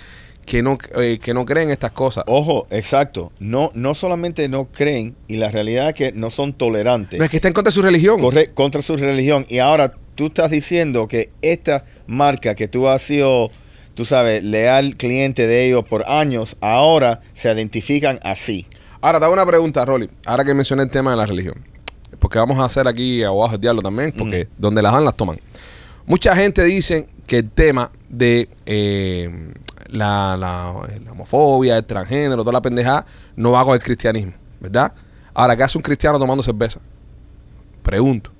[0.46, 2.24] que no, eh, que no creen estas cosas.
[2.26, 3.32] Ojo, exacto.
[3.38, 7.30] No, no solamente no creen, y la realidad es que no son tolerantes No es
[7.30, 8.18] que está en contra de su religión.
[8.18, 9.44] corre- contra su religión.
[9.50, 13.52] Y ahora tú estás diciendo que esta marca que tú has sido,
[13.94, 18.66] tú sabes, leal cliente de ellos por años, ahora se identifican así.
[19.00, 20.10] Ahora, te hago una pregunta, Rolly.
[20.26, 21.54] Ahora que mencioné el tema de la religión.
[22.18, 25.38] Porque vamos a hacer aquí abajo el diablo también, porque donde las dan, las toman.
[26.04, 29.52] Mucha gente dice que el tema de eh,
[29.88, 33.06] la, la- la homofobia, el transgénero, toda la pendejada,
[33.36, 34.92] no va con el cristianismo, ¿verdad?
[35.32, 36.80] Ahora, ¿qué hace un cristiano tomando cerveza?
[37.84, 38.32] Pregunto.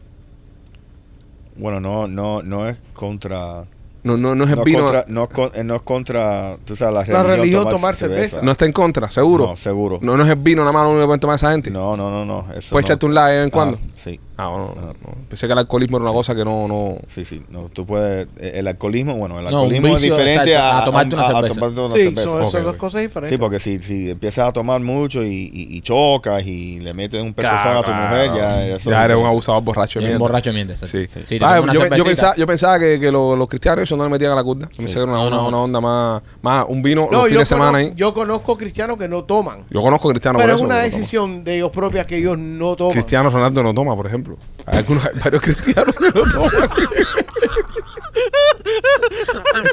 [1.59, 3.65] Bueno, no, no, no es contra.
[4.05, 4.79] No, no, no es el No, vino.
[4.85, 8.41] contra, no, con- eh, no es contra, tú sabes, la La religión, religión tomar cerveza.
[8.43, 9.49] no está en contra, seguro.
[9.49, 9.99] No, seguro.
[10.01, 11.71] No, no es el vino nada más lo único que pueden tomar esa gente.
[11.71, 12.41] No, no, no, no.
[12.55, 12.79] Eso Puedes no.
[12.81, 13.79] echarte un lado de vez en Ah, cuando.
[13.97, 14.95] sí, Ah, bueno, no, no.
[15.29, 16.97] Pensé que el alcoholismo era una cosa que no, no.
[17.09, 17.43] sí, sí.
[17.51, 18.29] No, tú puedes.
[18.39, 21.15] eh, El alcoholismo, bueno, el No, un alcoholismo es vicio, diferente exacto, a, a tomarte
[21.17, 21.55] una cerveza.
[21.57, 22.23] tomarte una Sí, cerveza.
[22.23, 22.79] son, Ok, son dos ok.
[22.79, 23.31] cosas diferentes.
[23.31, 27.21] Sí, porque si, si empiezas a tomar mucho y, y- y chocas y le metes
[27.21, 30.07] un pescozón a tu mujer, ya eso Ya es eres un abusador borracho de Es
[30.07, 30.19] un mierda.
[30.21, 30.73] borracho de mierda.
[30.75, 30.99] exacto.
[30.99, 31.21] Sí.
[31.27, 32.05] Sí, te Ah, tomas una yo, yo cervecita.
[32.09, 34.69] pensaba, yo pensaba que, que lo- los cristianos eso no le metían a la curda.
[34.71, 35.49] Yo pensé que era una, No, una- no.
[35.49, 37.97] una onda más, más un vino No, los fines de semana conozco, ahí.
[37.97, 39.65] yo conozco cristianos que no toman.
[39.69, 40.65] Yo conozco cristianos pero es eso.
[40.65, 42.93] una no decisión de ellos propias que ellos no toman.
[42.93, 44.28] Cristiano Ronaldo no toma, por ejemplo.
[44.35, 44.65] Ejemplo.
[44.67, 46.71] Hay, algunos, hay varios cristianos que lo toman.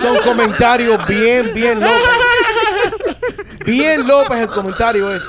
[0.01, 2.01] Son comentarios bien, bien López.
[3.65, 5.27] Bien López el comentario ese.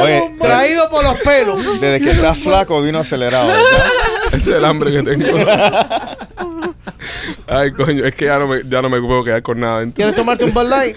[0.00, 1.80] Oye, Traído por los pelos.
[1.80, 3.86] desde que estás flaco vino acelerado, ¿verdad?
[4.28, 5.38] Ese es el hambre que tengo.
[7.46, 9.80] Ay, coño, es que ya no me, ya no me puedo quedar con nada.
[9.80, 9.96] dentro.
[9.96, 10.96] ¿Quieres tomarte un Bud Light?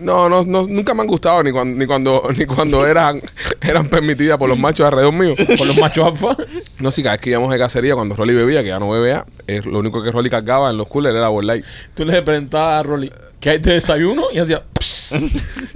[0.00, 3.20] No, no, no, nunca me han gustado ni cuando, ni cuando, ni cuando eran,
[3.60, 5.34] eran permitidas por los machos alrededor mío.
[5.36, 6.36] Por los machos alfa.
[6.78, 9.24] No, si cada vez que íbamos de cacería, cuando Rolly bebía, que ya no bebía,
[9.46, 11.64] es lo único que Rolly cargaba en los coolers era Bud Light.
[11.94, 14.24] Tú le preguntabas a Rolly, ¿qué hay de desayuno?
[14.32, 14.62] Y hacía.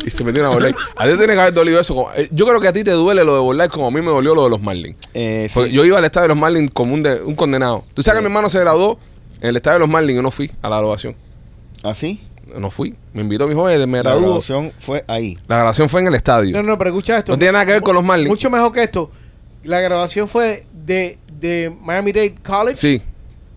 [0.05, 0.77] Y se metía una Light.
[0.97, 1.95] A ti te tiene que haber dolido eso.
[1.95, 4.01] como- eh, Yo creo que a ti te duele lo de Light como a mí
[4.03, 4.97] me dolió lo de los Marlins.
[5.15, 5.71] Eh, sí.
[5.71, 7.85] Yo iba al estadio de los Marlins como un, de- un condenado.
[7.95, 8.99] Tú sabes que mi hermano se graduó
[9.43, 11.15] en el estadio de los Marlins yo no fui a la graduación.
[11.83, 12.23] ¿Así?
[12.57, 12.95] No fui.
[13.13, 14.21] Me invitó mi joven, me La graduó.
[14.21, 15.37] graduación fue ahí.
[15.49, 16.57] La grabación fue en el estadio.
[16.57, 17.33] No, no, pero escucha esto.
[17.33, 18.29] No tiene nada que ver con los Marlins.
[18.29, 19.11] Mucho mejor que esto.
[19.65, 23.03] La grabación fue de, de Miami-Dade College Sí.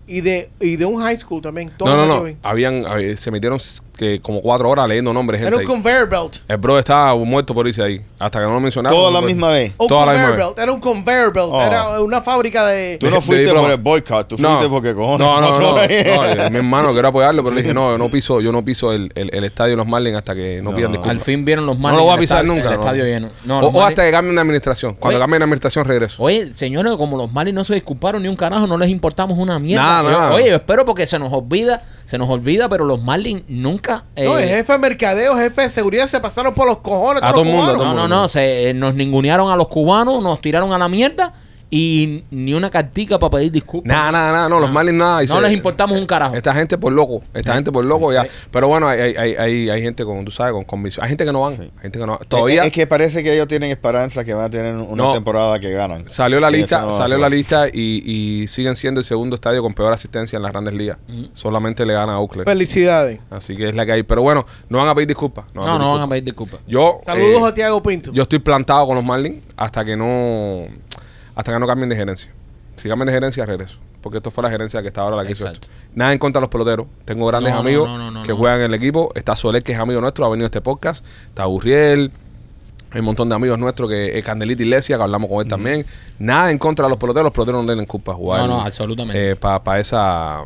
[0.06, 1.70] y, de, y de un high school también.
[1.76, 2.36] Todo No, no, no.
[2.42, 3.58] Habían, había- se metieron
[3.96, 5.66] que como cuatro horas leyendo nombres Era un ahí.
[5.66, 6.36] conveyor belt.
[6.46, 8.00] El bro estaba muerto por irse ahí.
[8.18, 8.96] Hasta que no lo mencionaron.
[8.96, 9.72] Toda no la misma vez.
[9.78, 10.46] Un Toda la conveyor misma vez.
[10.54, 10.58] belt.
[10.58, 11.48] Era un conveyor belt.
[11.50, 11.62] Oh.
[11.62, 12.98] Era una fábrica de...
[12.98, 15.18] Tú no fuiste por el boycott, tú fuiste porque cojones.
[15.26, 15.72] No, no, no.
[15.76, 18.64] no, eh, mi hermano quiero apoyarlo, pero le dije, no, yo no piso, yo no
[18.64, 20.76] piso el, el, el estadio de los Marlins hasta que no, No.
[20.76, 21.10] pidan disculpas.
[21.16, 22.02] Al fin vieron los no Marlins.
[22.02, 22.64] lo voy a pisar nunca.
[22.64, 22.80] El no.
[22.80, 23.30] estadio lleno.
[23.44, 24.94] No, o, hasta que cambien de administración.
[24.94, 26.22] Cuando cambien de administración, regreso.
[26.22, 29.58] Oye, señores, como los Marlins no se disculparon ni un carajo, no les importamos una
[29.58, 29.82] mierda.
[29.82, 30.34] Nada, nada.
[30.34, 34.04] Oye, yo espero porque se nos olvida, se nos olvida, pero los Marlins nunca.
[34.16, 37.22] No, eh, el jefe de mercadeo, jefe de seguridad se pasaron por los cojones.
[37.22, 39.68] A todo el mundo, a todo no, no, no, se, eh, nos ningunearon a los
[39.68, 41.34] cubanos, nos tiraron a la mierda
[41.68, 43.88] y ni una cartica para pedir disculpas.
[43.88, 44.48] Nada, nada, nada.
[44.48, 45.24] No, los Marlins nada.
[45.24, 46.34] y no se- les importamos un carajo.
[46.36, 48.24] Esta gente por loco, esta gente por loco ya.
[48.52, 51.02] Pero bueno, hay, hay, hay, hay, hay gente con, tú sabes, con convicción.
[51.04, 52.18] Hay gente que no van, hay gente que no.
[52.20, 55.12] Es, Todavía es que parece que ellos tienen esperanza que van a tener una No.
[55.12, 56.08] temporada que ganan.
[56.08, 58.02] salió la Y lista, no salió la lista y,
[58.42, 60.98] y siguen siendo el segundo estadio con peor asistencia en las grandes ligas.
[61.32, 62.46] Solamente le gana a Oakland.
[62.48, 63.18] Felicidades.
[63.28, 64.02] Así que es la que hay.
[64.04, 65.46] Pero bueno, no van a pedir disculpas.
[65.52, 66.60] No, no, van a no pedir van a disculpas.
[66.60, 66.60] pedir disculpas.
[66.68, 68.12] Yo, Saludos eh, a Tiago Pinto.
[68.12, 70.66] yo estoy plantado con los Marlins hasta que no
[71.36, 72.32] hasta que no cambien de gerencia.
[72.74, 73.78] Si cambian de gerencia, regreso.
[74.02, 75.68] Porque esto fue la gerencia que está ahora la que hizo esto.
[75.94, 76.86] Nada en contra de los peloteros.
[77.04, 79.12] Tengo grandes No, amigos no, no, no, que juegan en el equipo.
[79.14, 81.04] Está Soler, que es amigo nuestro, ha venido a este podcast.
[81.28, 82.10] Está Burriel.
[82.92, 85.84] Hay un montón de amigos nuestros que es Candelita Iglesia, que hablamos con él también.
[86.18, 87.24] Nada en contra de los peloteros.
[87.24, 88.40] Los peloteros no tienen culpa de jugar.
[88.42, 89.36] No, no, absolutamente.
[89.36, 90.44] Para esa,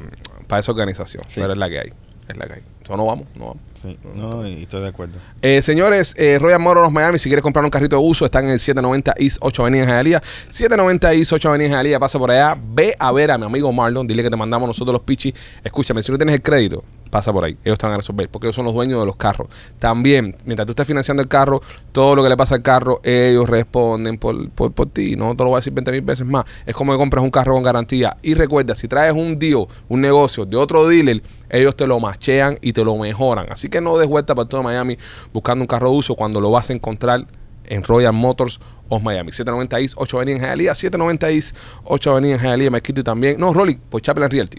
[0.49, 1.23] pa esa organización.
[1.29, 1.41] Sí.
[1.41, 1.93] Pero es la que hay.
[2.29, 2.63] Es la que hay.
[2.79, 3.63] Entonces, no vamos, no vamos.
[3.83, 5.19] Sí, no, y estoy de acuerdo.
[5.41, 8.51] Eh, señores, eh, Royal Motors Miami, si quieres comprar un carrito de uso, están en
[8.51, 10.23] el 790 East 8 Avenida en Hialeah.
[10.51, 13.73] 790 East 8 Avenida en Hialeah, pasa por allá, ve a ver a mi amigo
[13.73, 15.33] Marlon, dile que te mandamos nosotros los pichis.
[15.65, 18.57] Escúchame, si no tienes el crédito, pasa por ahí, ellos van a resolver, porque ellos
[18.57, 19.49] son los dueños de los carros.
[19.79, 21.61] También, mientras tú estés financiando el carro,
[21.93, 25.17] todo lo que le pasa al carro, ellos responden por, por, por ti.
[25.17, 26.45] No te lo voy a decir 20 mil veces más.
[26.67, 28.17] Es como que compras un carro con garantía.
[28.23, 32.59] Y recuerda, si traes un deal, un negocio de otro dealer, ellos te lo machean
[32.63, 33.47] y te lo mejoran.
[33.51, 34.97] Así que no des vuelta para todo Miami
[35.33, 37.27] buscando un carro de uso cuando lo vas a encontrar
[37.65, 39.33] en Royal Motors of Miami.
[39.33, 40.75] 790 East, 8 Avenida en Hialeah.
[40.75, 42.71] 790 East, 8 Avenida en Hialeah.
[42.71, 43.39] Me quito también.
[43.39, 44.59] No, Rolly, por Chaplin Realty.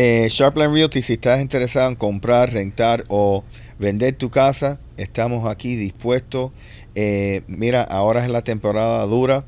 [0.00, 3.42] Eh, Realty, si estás interesado en comprar, rentar o
[3.80, 6.52] vender tu casa, estamos aquí dispuestos.
[6.94, 9.44] Eh, mira, ahora es la temporada dura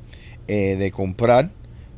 [0.49, 1.51] eh, de comprar.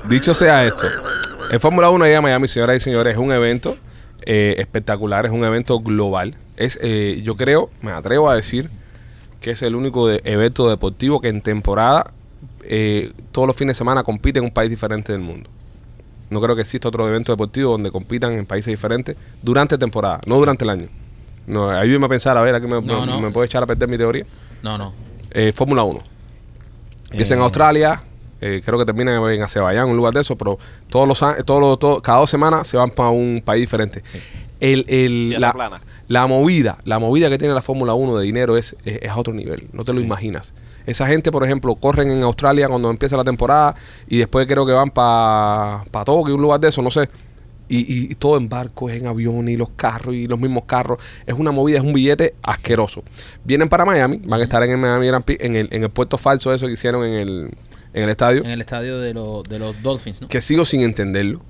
[0.08, 0.86] Dicho sea esto,
[1.52, 3.76] el Fórmula 1 allá en Miami, señoras y señores, es un evento
[4.24, 6.34] eh, espectacular, es un evento global.
[6.56, 8.70] Es, eh, yo creo, me atrevo a decir
[9.42, 12.10] que es el único de- evento deportivo que en temporada,
[12.64, 15.50] eh, todos los fines de semana, compite en un país diferente del mundo.
[16.30, 20.36] No creo que exista otro evento deportivo donde compitan en países diferentes durante temporada, no
[20.36, 20.88] durante el año.
[21.46, 23.20] No, ayúdeme a pensar, a ver, aquí me, No, me- no.
[23.20, 24.24] me puede echar a perder mi teoría.
[24.62, 24.92] No, no.
[25.30, 26.00] Eh, Fórmula 1.
[27.10, 27.44] Empieza en Eh.
[27.44, 28.02] Australia,
[28.40, 31.60] eh, creo que termina en Azerbaiyán, un lugar de eso, pero todos los años, todos
[31.60, 34.02] los- todo- cada dos semanas se van para un país diferente.
[34.60, 35.80] El, el- la, plana.
[36.08, 39.16] la movida, la movida que tiene la Fórmula 1 de dinero es, es, es a
[39.16, 40.52] otro nivel, no te lo imaginas.
[40.86, 43.74] Esa gente, por ejemplo, corren en Australia cuando empieza la temporada
[44.08, 47.08] y después creo que van para pa Tokio, un lugar de eso, no sé.
[47.70, 50.98] Y, y- y todo en barcos, en aviones y los carros y los mismos carros.
[51.24, 53.04] Es una movida, es un billete asqueroso.
[53.44, 55.90] Vienen para Miami, van a estar en el Miami Grand Prix, en el, en el
[55.90, 57.50] puerto falso eso que hicieron en el,
[57.94, 60.28] en el estadio, En el estadio de, de los Dolphins, ¿no?
[60.28, 61.42] que sigo sin entenderlo.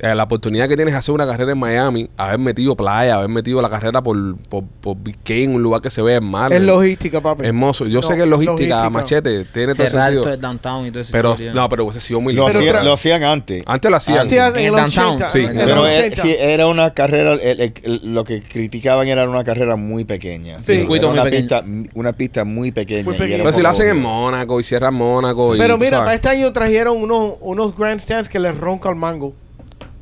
[0.00, 3.28] Eh, la oportunidad que tienes de hacer una carrera en Miami, haber metido playa, haber
[3.28, 6.52] metido la carrera por, por, por Biscayne, un lugar que se ve en mar.
[6.52, 7.44] Es logística, papi.
[7.44, 7.84] Hermoso.
[7.86, 8.90] Yo No, sé que es logística, logística.
[8.90, 10.22] machete, tiene todo Cerrar sentido.
[10.22, 11.10] todo el downtown y todo eso.
[11.10, 12.60] Pero, no, pero hubiese sido muy Lo, lindo.
[12.60, 13.64] Hacía- lo hacían antes.
[13.66, 14.28] Antes lo hacían.
[14.28, 15.30] En En el downtown, 80.
[15.30, 15.38] sí.
[15.40, 16.22] en el Pero era, 80.
[16.22, 20.58] sí, era una carrera, el- el- el- lo que criticaban era una carrera muy pequeña.
[20.60, 20.76] Sí.
[20.76, 21.40] Circuito Era muy una, pequeño.
[21.42, 21.64] pista,
[21.98, 23.02] una pista muy pequeña.
[23.02, 24.00] Muy Pero si lo poco hacen en.
[24.00, 25.56] Mónaco y cierran Mónaco.
[25.56, 29.34] y, Pero mira, para este año trajeron unos, unos grandstands que les ronca el mango.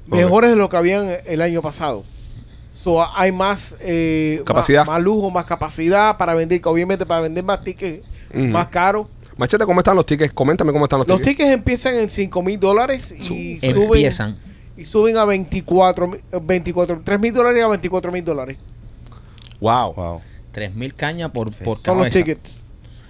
[0.09, 2.05] Mejores de lo que habían el año pasado.
[2.83, 4.83] So, hay más, eh, Capacidad.
[4.87, 9.09] Más, más lujo, más capacidad para vender, obviamente para vender más tickets más caro.
[9.37, 10.33] Machete, ¿cómo están los tickets?
[10.33, 11.37] Coméntame cómo están los, Los tickets.
[11.39, 14.37] tickets empiezan en 5 mil dólares y suben, Empiezan.
[14.77, 18.57] y suben a 24, mi- eh, 24 3 mil dólares a 24 mil dólares.
[19.61, 19.95] Wow.
[19.95, 20.21] Wow.
[20.55, 22.19] 3.000 cañas por, por Son los cabeza.
[22.19, 22.65] tickets.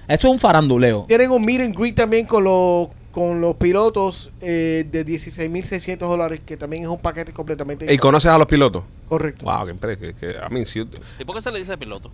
[0.09, 1.05] Esto es un faranduleo.
[1.07, 5.65] Tienen un meet and greet también con los con los pilotos eh, de 16 mil
[5.65, 8.85] 600 dólares, que también es un paquete completamente ¿Y conoces a los pilotos?
[9.09, 9.47] correcto.
[9.47, 10.87] Wow, que, que, a mí sí,
[11.19, 12.11] ¿Y por qué se le dice piloto?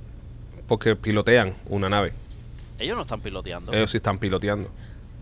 [0.68, 2.12] porque pilotean una nave.
[2.78, 3.72] Ellos no están piloteando.
[3.72, 4.68] Ellos sí están piloteando.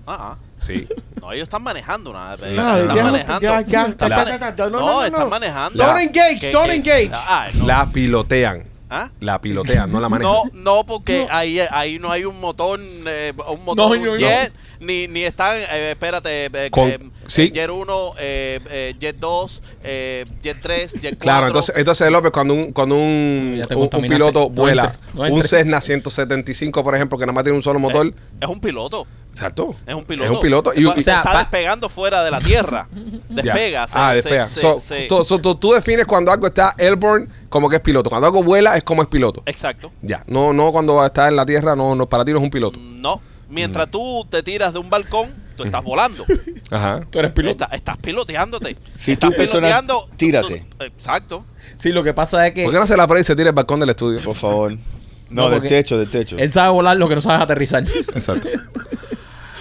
[0.07, 0.37] Ah, ah.
[0.59, 0.87] Sí.
[1.23, 2.33] No, ellos están manejando nada.
[2.33, 3.41] Ah, están ya, manejando.
[3.41, 5.29] ya, ya, Están mane- ya, no, no, no, no, están no.
[5.31, 5.83] manejando.
[5.83, 6.75] Don't engage, ¿Qué- don't qué?
[6.77, 7.11] engage.
[7.15, 7.67] Ah, no.
[7.67, 8.65] La pilotean.
[8.93, 9.09] ¿Ah?
[9.21, 10.33] La pilotean, no la manejan.
[10.33, 14.13] No, no, porque Ahí, ahí no hay un motor, eh, un motor, No, un no,
[14.13, 14.19] no.
[14.19, 17.51] jet, ni, ni están, eh, espérate, eh, Con- eh, sí.
[17.53, 21.19] Jet 1, eh, eh, Jet 2, eh, Jet 3, Jet 4.
[21.21, 25.21] Claro, entonces, entonces López, cuando un, cuando un, un- un piloto No vuela, entres, no
[25.23, 25.51] un entres.
[25.51, 29.07] Cessna 175, por ejemplo, que nada más tiene un solo motor, Eh, es un piloto.
[29.33, 29.77] exacto.
[29.87, 30.25] Es un piloto.
[30.25, 30.73] Es un piloto.
[30.75, 32.89] Y, sea, está despegando fuera de la tierra.
[33.29, 33.87] Despega.
[33.87, 34.47] se- ah, se- despega.
[34.47, 38.11] se- So, se- so, tú defines cuando algo está airborne como que es piloto.
[38.11, 39.43] Cuando algo vuela es como es piloto.
[39.47, 39.93] Exacto.
[40.03, 40.25] Ya.
[40.27, 42.79] No, no cuando está en la tierra, no, no para ti no es un piloto.
[42.81, 43.21] No.
[43.51, 43.91] Mientras Mm.
[43.91, 46.25] tú te tiras de un balcón, tú estás volando.
[46.71, 47.01] Ajá.
[47.11, 47.65] Tú eres piloto.
[47.65, 48.77] Está- estás piloteándote.
[48.97, 49.83] Si estás tú, persona,
[50.17, 50.65] tírate.
[50.79, 51.45] tú- exacto.
[51.77, 53.51] Sí, lo que pasa es que ¿Por qué no se la prueba y se tira
[53.51, 54.21] el balcón del estudio?
[54.23, 54.77] Por favor.
[55.31, 56.37] No, No, del techo, del techo.
[56.39, 57.85] él sabe volar lo que no sabe aterrizar.
[58.15, 58.49] Exacto.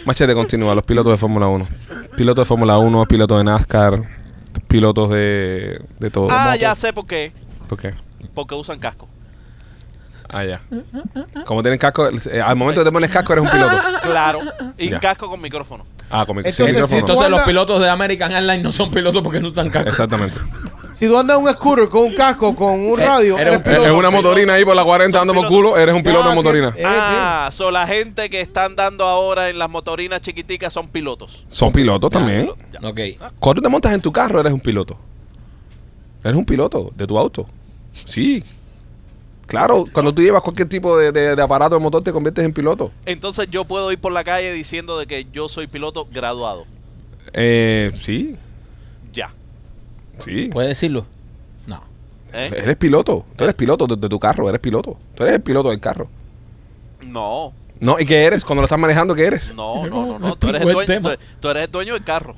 [0.06, 1.68] Machete continúa, los pilotos de Fórmula 1.
[2.18, 4.02] Pilotos de Fórmula 1, pilotos de NASCAR,
[4.68, 6.28] pilotos de, de todo.
[6.32, 7.34] Ah, ya sé por qué.
[7.68, 7.94] ¿Por qué?
[8.34, 9.08] Porque usan casco.
[10.32, 10.62] Ah, ya.
[11.46, 13.76] Como tienen casco, eh, al momento que te pones casco eres un piloto.
[14.04, 14.40] Claro.
[14.78, 15.00] Y Ya.
[15.00, 15.86] casco con micrófono.
[16.10, 17.00] Ah, con mi sin micrófono.
[17.00, 19.90] Entonces los pilotos de American Airlines no son pilotos porque no usan casco.
[19.90, 20.38] Exactamente.
[20.98, 23.64] Si tú andas en un scooter con un casco, con un radio, eres eres un-
[23.64, 23.86] piloto.
[23.86, 26.72] Es una motorina ahí por la 40 dando por culo, eres un piloto de motorina.
[26.74, 30.90] que- Eh, ah, son la gente que están dando ahora en las motorinas chiquiticas son
[30.90, 31.46] pilotos.
[31.48, 32.50] Son pilotos también.
[32.84, 33.00] Ok.
[33.40, 34.98] Cuando tú te montas en tu carro, eres un piloto.
[36.24, 37.48] Eres un piloto de tu auto.
[37.92, 38.44] Sí.
[39.50, 42.54] Claro, cuando tú llevas cualquier tipo de, de- de aparato de motor, te conviertes en
[42.54, 42.92] piloto.
[43.06, 46.66] Entonces yo puedo ir por la calle diciendo de que yo soy piloto graduado.
[47.34, 48.36] Eh, sí,
[49.12, 49.34] Ya.
[50.20, 50.50] sí.
[50.52, 51.06] ¿Puedes decirlo?
[51.68, 51.82] No.
[52.34, 52.52] ¿Eh?
[52.56, 53.26] Eres piloto.
[53.36, 54.98] Tú eres piloto de, de tu carro, eres piloto.
[55.16, 56.08] Tú eres el piloto del carro.
[57.02, 58.44] No, No, ¿y qué eres?
[58.44, 59.54] Cuando lo estás manejando, ¿qué eres?
[59.56, 60.36] no, no, no, no.
[60.40, 61.10] Tú eres, el dueño, tú,
[61.40, 62.36] tú eres el dueño del carro.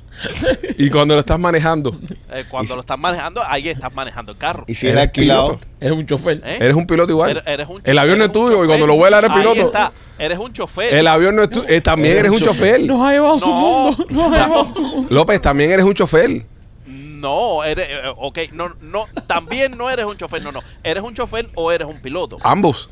[0.78, 1.98] Y cuando lo estás manejando,
[2.30, 4.64] Eh, cuando si- lo estás manejando, ahí estás manejando el carro.
[4.68, 5.66] Y si es eres alquilado, piloto.
[5.80, 6.40] Eres un chofer.
[6.44, 6.58] ¿Eh?
[6.60, 7.30] Eres un piloto igual.
[7.32, 9.66] Eres- eres un el avión no es tuyo y cuando lo vuela eres Ahí piloto.
[9.66, 9.92] está.
[10.18, 10.94] Eres un chofer.
[10.94, 11.82] El avión no es tuyo.
[11.82, 12.80] también eres un chofer.
[12.82, 14.06] Nos ha llevado a su No, mundo.
[14.10, 14.46] Nos ha no.
[14.46, 15.08] llevado su mundo.
[15.10, 16.46] López, también eres un chofer.
[16.86, 20.60] No, eres, eh, ok, no, no, también no eres un chofer, no, no.
[20.82, 22.38] ¿Eres un chofer o eres un piloto?
[22.42, 22.90] Ambos.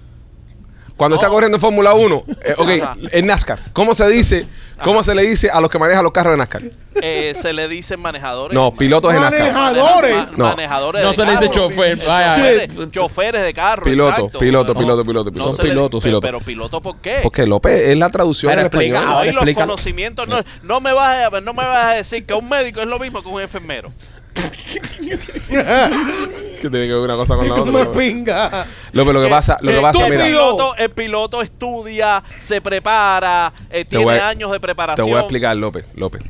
[1.00, 2.68] Cuando está corriendo en Fórmula 1, eh, ok,
[3.12, 4.46] en NASCAR, ¿cómo se dice?
[4.84, 6.62] ¿Cómo se le dice a los que manejan los carros de NASCAR?
[7.02, 8.54] Eh, se le dicen manejadores.
[8.54, 9.52] No, pilotos de NASCAR.
[9.54, 10.12] Manejadores.
[10.14, 10.44] Maneja- No.
[10.44, 11.54] Manejadores No de se le dice carro.
[11.68, 12.36] chofer, vaya.
[12.36, 13.84] Choferes, choferes de carro.
[13.84, 14.38] Piloto, exacto.
[14.38, 15.56] piloto, No, piloto, piloto, no piloto.
[15.56, 16.20] se le- pero, pilotos.
[16.22, 17.20] Pero piloto, ¿por qué?
[17.22, 19.12] Porque López es la traducción explica, español.
[19.12, 22.34] ahora Hoy los conocimientos no, no me vas a, no me vas a decir que
[22.34, 23.92] un médico es lo mismo que un enfermero.
[25.50, 27.92] Que tiene que ver una cosa con la otra.
[27.92, 28.66] pinga.
[28.92, 32.60] López, lo que pasa, lo que Eh, pasa, el mira, piloto, el piloto estudia, se
[32.60, 35.08] prepara, eh, tiene a- años de te preparación.
[35.08, 36.22] voy a explicar, López, López.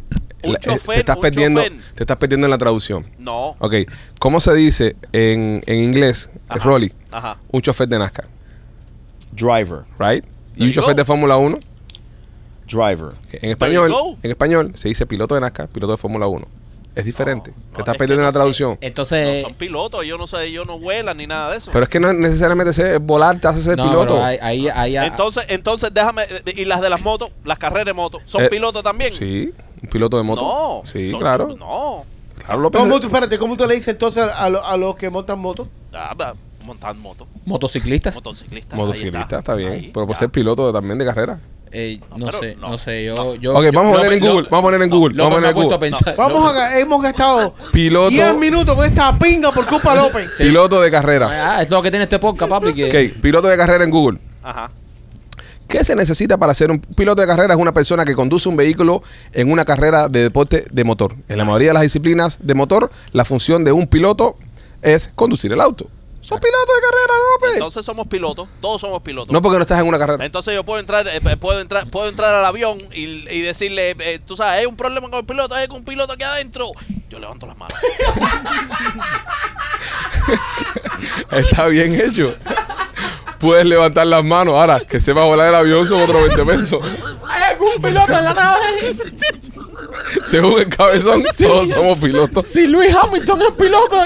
[0.42, 1.78] Un La- eh, chofer, te estás un perdiendo, chofer.
[1.94, 3.06] te estás perdiendo en la traducción.
[3.18, 3.56] No.
[3.58, 3.74] Ok,
[4.18, 6.64] ¿cómo se dice en, en inglés, Ajá.
[6.64, 6.92] Rolly?
[7.12, 7.36] Ajá.
[7.50, 8.26] Un chofer de NASCAR,
[9.32, 9.84] Driver.
[9.98, 10.24] right?
[10.54, 10.98] Y There un you chofer go.
[10.98, 11.58] de Fórmula 1,
[12.66, 13.12] Driver.
[13.30, 16.46] que en español, en español se dice piloto de NASCAR, piloto de Fórmula 1.
[16.94, 17.52] Es diferente.
[17.52, 18.70] No, te estás es perdiendo la traducción.
[18.72, 21.70] No Entonces, son pilotos, yo no sé, ellos no vuelan ni nada de eso.
[21.72, 24.22] Pero es que no es necesariamente ser volar te hace ser no, piloto.
[24.22, 26.22] ahí, ahí- entonces, entonces déjame,
[26.56, 29.12] y las de las motos, las carreras de motos, ¿son Eh, pilotos también?
[29.12, 30.42] Sí, un piloto de moto.
[30.42, 30.82] No.
[30.84, 31.56] Sí, son- claro.
[31.56, 32.04] No.
[32.44, 32.80] Claro, López.
[32.80, 35.68] ¿Cómo tú, espérate, ¿cómo tú le dices entonces a, lo- a los que montan moto?
[35.92, 36.34] Ah, va,
[36.64, 37.26] montar moto.
[37.44, 38.76] motociclistas, Motociclista.
[38.76, 39.72] Motociclista, está bien.
[39.72, 41.38] Ahí, pero por ser piloto también de carrera.
[41.72, 42.70] Eh, No, sé, no.
[42.70, 44.48] no, sé, yo, yo ok, yo- vamos a poner en Google.
[44.50, 45.14] Vamos a poner en Google.
[45.16, 46.16] Vamos a poner en pensar.
[46.16, 50.32] Vamos López- a, hemos gastado Piloto, 10 minutos con esta pinga por culpa de López.
[50.38, 51.30] piloto de carreras.
[51.32, 52.72] Ah, es lo que tiene este podcast, papi.
[52.74, 54.18] Que Ok, piloto de carrera en Google.
[54.42, 54.70] Ajá.
[55.68, 57.54] ¿Qué se necesita para ser un piloto de carrera?
[57.54, 61.14] Es una persona que conduce un vehículo en una carrera de deporte de motor.
[61.28, 64.36] En la mayoría de las disciplinas de motor, la función de un piloto
[64.82, 65.86] es conducir el auto.
[66.22, 67.54] ¿Son pilotos de carrera, López?
[67.54, 69.32] Entonces somos pilotos, todos somos pilotos.
[69.32, 70.24] No porque no estás en una carrera.
[70.24, 74.20] Entonces yo puedo entrar, eh, puedo entrar, puedo entrar al avión y, y decirle, eh,
[74.24, 76.72] tú sabes, hay un problema con el piloto, hay un piloto aquí adentro.
[77.08, 77.76] Yo levanto las manos.
[81.32, 82.36] Está bien hecho.
[83.40, 84.54] Puedes levantar las manos.
[84.54, 86.80] Ahora, que se va a volar el avión son otros 20 pesos.
[87.26, 88.96] ¿Hay algún piloto en la nave?
[90.24, 92.46] Según el cabezón, todos somos pilotos.
[92.46, 93.96] Si Luis Hamilton es piloto,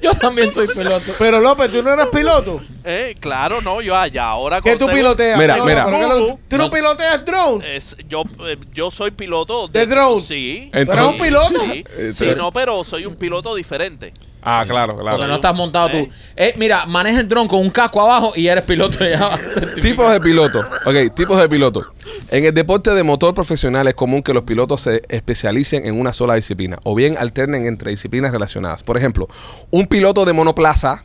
[0.00, 1.12] yo también soy piloto.
[1.18, 2.60] Pero López, tú no eres piloto.
[2.84, 5.38] Eh, claro, no, yo allá ahora ¿Qué tú piloteas?
[5.38, 5.84] Mira, No, mira.
[5.90, 6.70] lo- Tú no No.
[6.70, 7.68] piloteas drones.
[7.68, 10.24] Es- yo, eh, yo soy piloto ¿De drones?
[10.26, 10.70] Sí.
[10.72, 11.60] Entonces- ¿Pero es un piloto?
[11.60, 14.12] Sí, Eh, sí, pero- no, pero soy un piloto diferente.
[14.42, 15.16] Ah, claro, claro.
[15.18, 16.06] Porque no estás montado Eh.
[16.06, 16.12] tú.
[16.36, 19.30] Eh, mira, maneja el dron con un casco abajo y eres piloto ya.
[19.82, 20.64] Tipos de pilotos.
[20.86, 21.88] Ok, tipos de pilotos.
[22.30, 26.12] En el deporte de motor profesional es común que los pilotos se especialicen en una
[26.12, 28.82] sola disciplina o bien alternen entre disciplinas relacionadas.
[28.82, 29.28] Por ejemplo,
[29.70, 31.04] un piloto de monoplaza,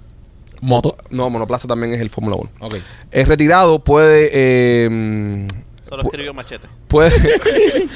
[0.62, 0.96] Moto.
[1.10, 2.50] no, monoplaza también es el Fórmula 1.
[2.62, 2.76] Ok.
[3.12, 5.48] Es retirado, puede eh,
[5.88, 6.68] Solo pu- escribió machete.
[6.88, 7.12] puede,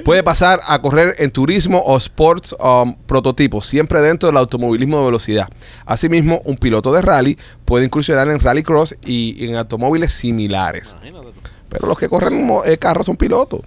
[0.04, 5.04] puede pasar a correr en turismo o sports um, prototipos, siempre dentro del automovilismo de
[5.06, 5.48] velocidad.
[5.86, 10.96] Asimismo, un piloto de rally puede incursionar en rallycross y, y en automóviles similares.
[11.00, 11.40] Imagínate tú.
[11.68, 13.60] Pero los que corren eh, carros son pilotos.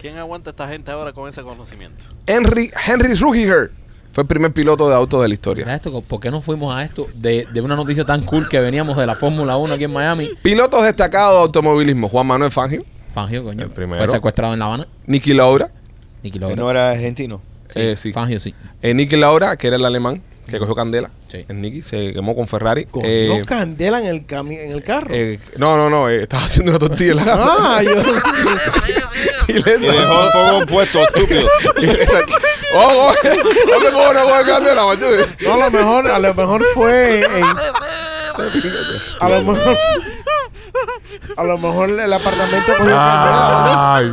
[0.00, 2.02] ¿Quién aguanta a esta gente ahora con ese conocimiento?
[2.26, 3.70] Henry, Henry Rugiger
[4.12, 5.74] fue el primer piloto de auto de la Mira historia.
[5.74, 8.96] esto, ¿por qué no fuimos a esto de, de una noticia tan cool que veníamos
[8.96, 10.28] de la Fórmula 1 aquí en Miami?
[10.42, 12.84] Pilotos destacados de automovilismo: Juan Manuel Fangio,
[13.14, 13.64] Fangio, coño.
[13.64, 14.02] El primero.
[14.04, 14.86] Fue secuestrado en La Habana.
[15.06, 15.68] Nicky Laura,
[16.22, 16.56] Niki Que Lauda.
[16.56, 17.40] no era argentino.
[17.74, 18.12] eh, sí.
[18.12, 18.54] Fangio, sí.
[18.82, 21.10] Eh, Nicky Laura, que era el alemán que cogió candela.
[21.28, 21.44] Sí.
[21.48, 22.84] En Nicky se quemó con Ferrari.
[22.84, 25.08] Con Eh, no candela en el, cami- en el carro.
[25.10, 27.46] eh, no, no, no, eh, estaba haciendo una tortilla en la casa.
[27.58, 27.90] ah, yo.
[29.48, 31.48] y le Y dejó el fuego puesto, estúpido.
[31.78, 31.98] y le
[32.76, 33.12] ¡Oh, oh!
[33.24, 35.26] ¡No te pongo una coja de candela, machete!
[35.44, 37.24] No, a lo mejor, a lo mejor fue en-
[39.20, 39.76] a lo mejor
[41.36, 43.94] a lo mejor el apartamento cogió candela.
[43.96, 44.12] ¡Ay!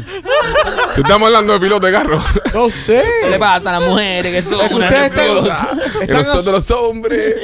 [0.96, 2.20] Si estamos hablando de piloto de carro.
[2.54, 3.04] No sé.
[3.24, 5.68] ¿Qué le pasa a las mujeres que son unas nerviosas?
[6.02, 7.36] están nosotros los hombres.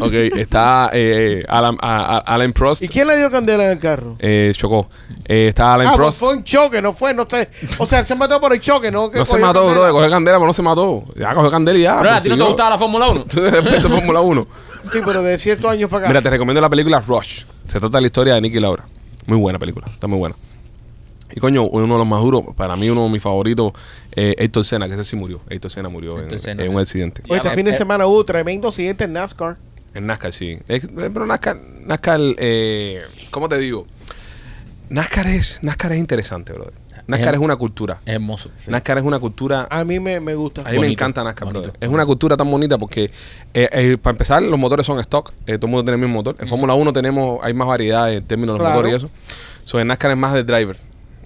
[0.00, 2.82] ok, está eh, Alan, a- a- Alan Prost.
[2.82, 4.16] ¿Y quién le dio candela en el carro?
[4.18, 4.88] Eh, chocó.
[5.24, 6.20] Eh, está Alan Ah, pues Prost.
[6.20, 7.48] fue un choque, no fue, no sé.
[7.78, 9.10] O sea, él se mató por el choque, ¿no?
[9.10, 9.78] Que No se cogió mató, candela.
[9.80, 9.86] bro.
[9.86, 11.04] De coger candela, pero no se mató.
[11.16, 12.00] Ya cogió candela y ya.
[12.00, 13.24] Bro, ¿a ti no te gustaba la Fórmula 1?
[13.24, 14.46] Tú en Fórmula 1.
[14.92, 16.08] Sí, pero de ciertos años para acá.
[16.08, 17.44] Mira, te recomiendo la película Rush.
[17.66, 18.84] Se trata de la historia de Nicky Laura.
[19.26, 20.34] Muy buena película, está muy buena.
[21.34, 23.72] Y coño, uno de los más duros, para mí uno de mis favoritos,
[24.14, 25.40] eh, Héctor Senna, que ese sí murió.
[25.48, 26.64] Héctor Senna murió en, Héctor Senna.
[26.64, 27.22] en un accidente.
[27.28, 29.56] Oye, este fin de eh, semana hubo tremendo accidente en NASCAR.
[29.94, 30.58] En NASCAR, sí.
[30.68, 31.56] Eh, pero NASCAR,
[31.86, 33.86] NASCAR eh, ¿cómo te digo?
[34.90, 36.74] NASCAR es, NASCAR es interesante, brother.
[37.06, 37.98] NASCAR Es- es una cultura.
[38.06, 38.50] Es hermoso.
[38.66, 40.62] NASCAR es una cultura A mí me, me gusta.
[40.62, 41.78] A mí me encanta NASCAR, bonito, brother.
[41.80, 43.04] Es una cultura tan bonita porque,
[43.54, 45.32] eh, eh, para empezar, los motores son stock.
[45.46, 46.36] eh, todo el mundo tiene el mismo motor.
[46.38, 48.76] En Fórmula 1 tenemos, hay más variedad en términos de los Claro.
[48.82, 49.10] motores y eso.
[49.64, 50.76] So, en NASCAR es más de driver.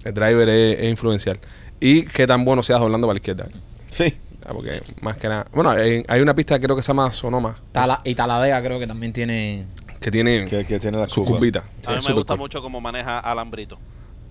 [0.05, 1.39] El driver es, es influencial.
[1.81, 3.47] Y qué tan bueno seas doblando para la izquierda.
[3.91, 4.17] Sí.
[4.49, 5.47] Ah, Porque más que nada.
[5.53, 7.59] Bueno, hay, hay una pista que creo que se llama Sonoma.
[7.73, 9.67] Tala- y Taladea creo que también tiene...
[10.01, 11.39] que tiene Que, que tiene la su curva.
[11.39, 11.65] curvita.
[11.85, 12.39] A mí Sí, me gusta cool.
[12.39, 13.77] mucho cómo maneja Alambrito.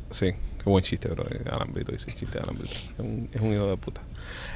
[0.10, 0.32] Sí,
[0.66, 1.24] qué buen chiste, bro.
[1.24, 2.74] de Alambrito dice chiste de Alambrito.
[2.74, 4.02] Es un, es un hijo de puta.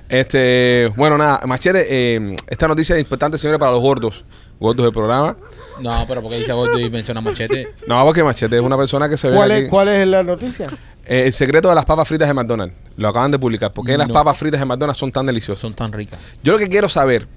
[0.10, 4.26] Este, bueno, nada, Machete, eh, esta noticia es importante, señores, para los gordos.
[4.60, 5.38] Gordos del programa.
[5.80, 7.70] No, pero porque dice gordo y menciona machete.
[7.88, 9.64] No, porque Machete es una persona que se ve ¿Cuál aquí.
[9.64, 10.68] es, ¿Cuál es la noticia?
[11.05, 12.76] Eh, el secreto de las papas fritas de McDonald's.
[12.97, 13.72] Lo acaban de publicar.
[13.72, 15.62] ¿Por qué las papas fritas de McDonald's son tan deliciosas?
[15.62, 16.20] Son tan ricas.
[16.43, 17.28] Yo lo que quiero saber,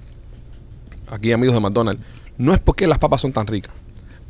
[1.11, 2.03] aquí amigos de McDonald's,
[2.37, 3.73] no es por qué las papas son tan ricas.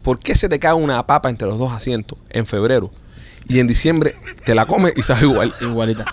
[0.04, 2.92] ¿Por qué se te cae una papa entre los dos asientos en febrero
[3.48, 4.14] y en diciembre
[4.46, 5.54] te la comes y sabe igual?
[5.62, 6.06] Igualita.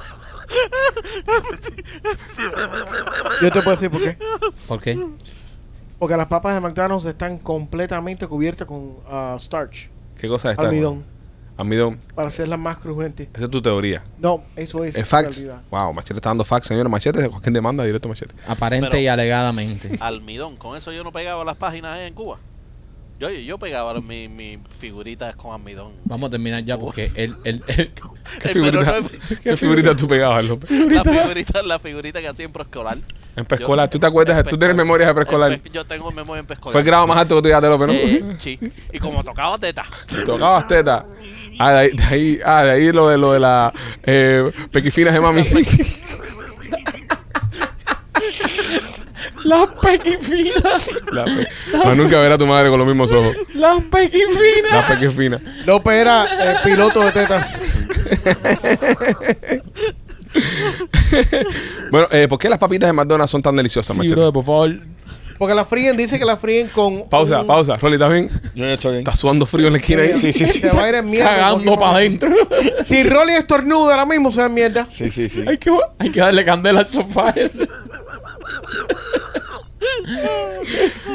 [3.43, 4.16] Yo te puedo decir por qué.
[4.66, 4.99] ¿Por qué?
[5.99, 10.68] Porque las papas de McDonald's están completamente cubiertas con ah, starch, ¿Qué cosa es esta?
[10.68, 11.05] almidón,
[11.59, 12.01] Almidón.
[12.14, 13.28] para hacerlas más crujientes.
[13.35, 14.03] Esa es tu teoría.
[14.18, 14.97] No, eso es.
[14.97, 15.45] ¿Es facts?
[15.45, 15.62] realidad.
[15.70, 16.89] Wow, Machete está dando facts, señor.
[16.89, 18.35] Machete, cualquier demanda, directo Machete.
[18.49, 19.99] Aparente Pero- y alegadamente.
[20.01, 20.57] Almidón.
[20.57, 22.39] Con eso yo no pegaba las páginas ahí en Cuba.
[23.20, 25.92] Yo, yo pegaba mis mi figuritas con almidón.
[26.06, 27.90] Vamos a terminar ya porque el, el, el-
[28.40, 29.08] ¿Qué figurita, pero no
[29.42, 30.70] ¿qué figurita tú pegabas, López?
[30.70, 32.96] La figurita, la figurita que hacía en preescolar.
[33.36, 33.90] En preescolar.
[33.90, 34.42] ¿Tú te acuerdas?
[34.44, 35.60] ¿Tú tienes memorias de preescolar?
[35.70, 36.72] Yo tengo memoria en preescolar.
[36.72, 37.92] Fue el grado más alto que tú llegaste, López, ¿no?
[37.92, 38.58] Eh, sí.
[38.90, 39.84] Y como tocaba teta.
[40.24, 41.04] Tocabas teta.
[41.58, 43.70] Ah, de ahí, de ahí, ah, de ahí lo de lo de la
[44.02, 45.44] eh, pequifinas de mami.
[49.45, 50.91] Las pequifinas.
[51.12, 51.49] La pe-
[51.84, 53.34] Más nunca ver a tu madre con los mismos ojos.
[53.55, 54.72] Las pequifinas.
[54.72, 55.41] La pequifina.
[55.66, 57.61] López era eh, piloto de tetas.
[61.91, 64.70] Bueno, eh, ¿por qué las papitas de McDonald's son tan deliciosas, Sí, brother, por favor.
[65.38, 67.09] Porque la fríen, dice que la fríen con.
[67.09, 67.76] Pausa, un- pausa.
[67.76, 68.30] Rolly, ¿estás bien?
[68.55, 68.99] Yo ya estoy bien.
[69.01, 70.12] ¿Estás sudando frío en la esquina ahí?
[70.20, 70.61] Sí, sí, sí.
[70.61, 71.30] Se va a ir en mierda.
[71.34, 72.30] Cagando para adentro.
[72.86, 74.86] Si Rolly estornuda ahora mismo, se da mierda.
[74.95, 75.43] Sí, sí, sí.
[75.49, 77.66] hay, que, hay que darle candela al sofá ese.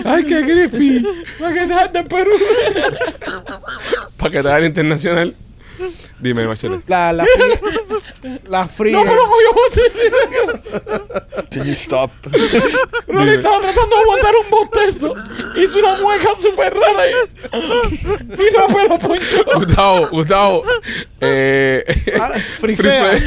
[0.03, 1.05] Ay, qué crispy.
[1.39, 2.31] Para que te de Perú.
[4.17, 5.35] Para que internacional.
[6.19, 6.81] Dime, Machete.
[6.87, 8.41] La, la fríen.
[8.49, 8.93] La fríen.
[8.93, 9.51] No, no, yo
[11.51, 12.11] Can you stop?
[13.07, 15.15] Rolly estaba tratando de aguantar un bostezo.
[15.55, 17.13] Hizo una mueca súper rara y,
[17.53, 19.43] y no me lo ponchó.
[19.55, 20.63] Gustavo, Gustavo.
[21.21, 21.83] Eh,
[22.19, 23.17] Ah, frisea.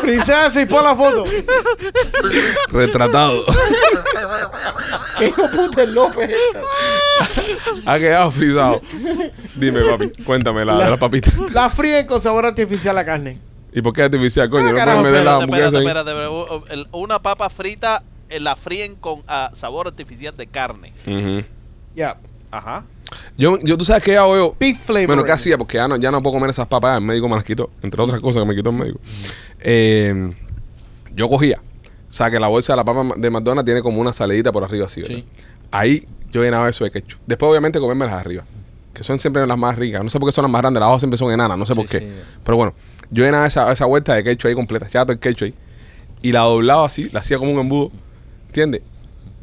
[0.00, 1.24] Frisea y pon la foto.
[2.70, 3.44] Retratado.
[5.18, 7.92] ¿Qué hijo puta es López esta?
[7.92, 8.80] Ha quedado frisado.
[9.54, 11.34] Dime, papi, cuéntame la, de las papitas.
[11.52, 13.38] La fríen con sabor artificial a carne.
[13.72, 14.68] ¿Y por qué artificial, coño?
[14.68, 18.56] Ah, ¿No carajo, puedes meter la Espérate, hamburguesa espérate, espérate, Una papa frita eh, la
[18.56, 20.92] fríen con ah, sabor artificial de carne.
[21.06, 21.44] Ujú.
[21.94, 22.16] Ya.
[22.50, 22.84] Ajá.
[23.36, 24.56] Yo, yo, tú sabes qué hago yo.
[24.58, 25.06] Beef flavor.
[25.08, 25.58] Bueno, ¿qué hacía?
[25.58, 26.98] Porque ya no, ya no puedo comer esas papas.
[26.98, 27.70] El médico me las quitó.
[27.82, 29.00] Entre otras cosas que me quitó el médico.
[29.60, 30.32] Eh,
[31.14, 31.60] yo cogía.
[32.08, 34.62] O sea, que la bolsa de la papa de McDonald's tiene como una salidita por
[34.62, 35.16] arriba así, ¿verdad?
[35.16, 35.24] Sí.
[35.72, 37.20] Ahí yo llenaba eso de ketchup.
[37.26, 38.44] Después, obviamente, comerme las de arriba.
[38.94, 40.02] Que son siempre las más ricas.
[40.02, 40.80] No sé por qué son las más grandes.
[40.80, 41.58] Las abajo siempre son enanas.
[41.58, 41.98] No sé por qué.
[41.98, 42.06] sí.
[42.44, 42.74] Pero bueno,
[43.10, 44.86] yo llenaba esa, esa vuelta de ketchup ahí completa.
[44.86, 45.54] Echaba todo el ketchup ahí.
[46.22, 47.10] Y la doblaba así.
[47.12, 47.90] La hacía como un embudo.
[48.46, 48.82] ¿Entiendes?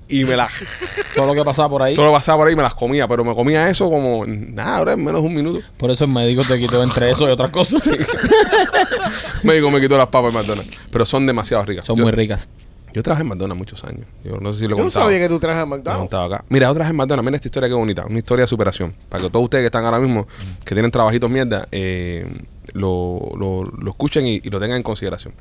[0.08, 0.48] Y me la...
[1.16, 1.96] Todo lo que pasaba por ahí.
[1.96, 3.08] Todo lo pasaba por ahí y me las comía.
[3.08, 4.26] Pero me comía eso como...
[4.26, 5.60] Nada, ahora en menos de un minuto.
[5.78, 7.90] Por eso el médico te quitó entre eso y otras cosas.
[9.44, 10.78] médico me quitó las papas de McDonald's.
[10.90, 11.86] Pero son demasiado ricas.
[11.86, 12.50] Son Yo- muy ricas.
[12.94, 14.06] Yo trabajé en McDonald's muchos años.
[14.24, 16.00] Yo no sé si lo he Yo no sabía que tú a Lo he McDonald's.
[16.00, 16.46] contado acá.
[16.50, 17.26] Mira, otras en McDonald's.
[17.26, 18.06] Mira esta historia qué bonita.
[18.06, 18.94] Una historia de superación.
[19.10, 20.28] Para que todos ustedes que están ahora mismo,
[20.66, 22.26] que tienen trabajitos mierda, eh,
[22.74, 25.34] lo, lo, lo escuchen y, y lo tengan en consideración.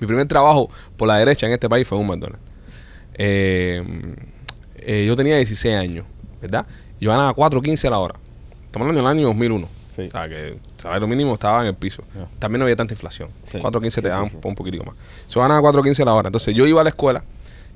[0.00, 2.42] Mi primer trabajo por la derecha en este país fue en un McDonald's.
[3.14, 3.82] Eh,
[4.76, 6.06] eh, yo tenía 16 años,
[6.40, 6.66] ¿verdad?
[7.00, 8.14] Yo ganaba 4.15 a la hora.
[8.66, 9.68] Estamos hablando del año 2001.
[9.94, 10.02] Sí.
[10.08, 12.02] O sea, que salario mínimo estaba en el piso.
[12.38, 13.28] También no había tanta inflación.
[13.50, 13.58] Sí.
[13.58, 14.94] 4.15 Sí, te daban sí, un poquitico más.
[15.28, 16.28] Yo ganaba 4.15 a la hora.
[16.28, 17.24] Entonces yo iba a la escuela,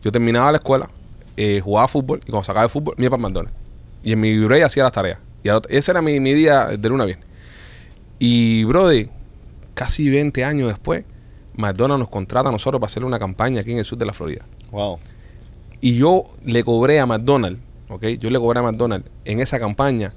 [0.03, 0.89] yo terminaba la escuela,
[1.37, 3.57] eh, jugaba fútbol y cuando sacaba de fútbol me iba para McDonald's.
[4.03, 5.19] Y en mi break hacía las tareas.
[5.43, 7.27] Y otro- ese era mi, mi día de luna a viernes.
[8.19, 9.09] Y, brother,
[9.75, 11.05] casi 20 años después,
[11.55, 14.13] McDonald's nos contrata a nosotros para hacerle una campaña aquí en el sur de la
[14.13, 14.45] Florida.
[14.71, 14.99] Wow.
[15.81, 18.05] Y yo le cobré a McDonald's, ¿ok?
[18.19, 20.13] Yo le cobré a McDonald's en esa campaña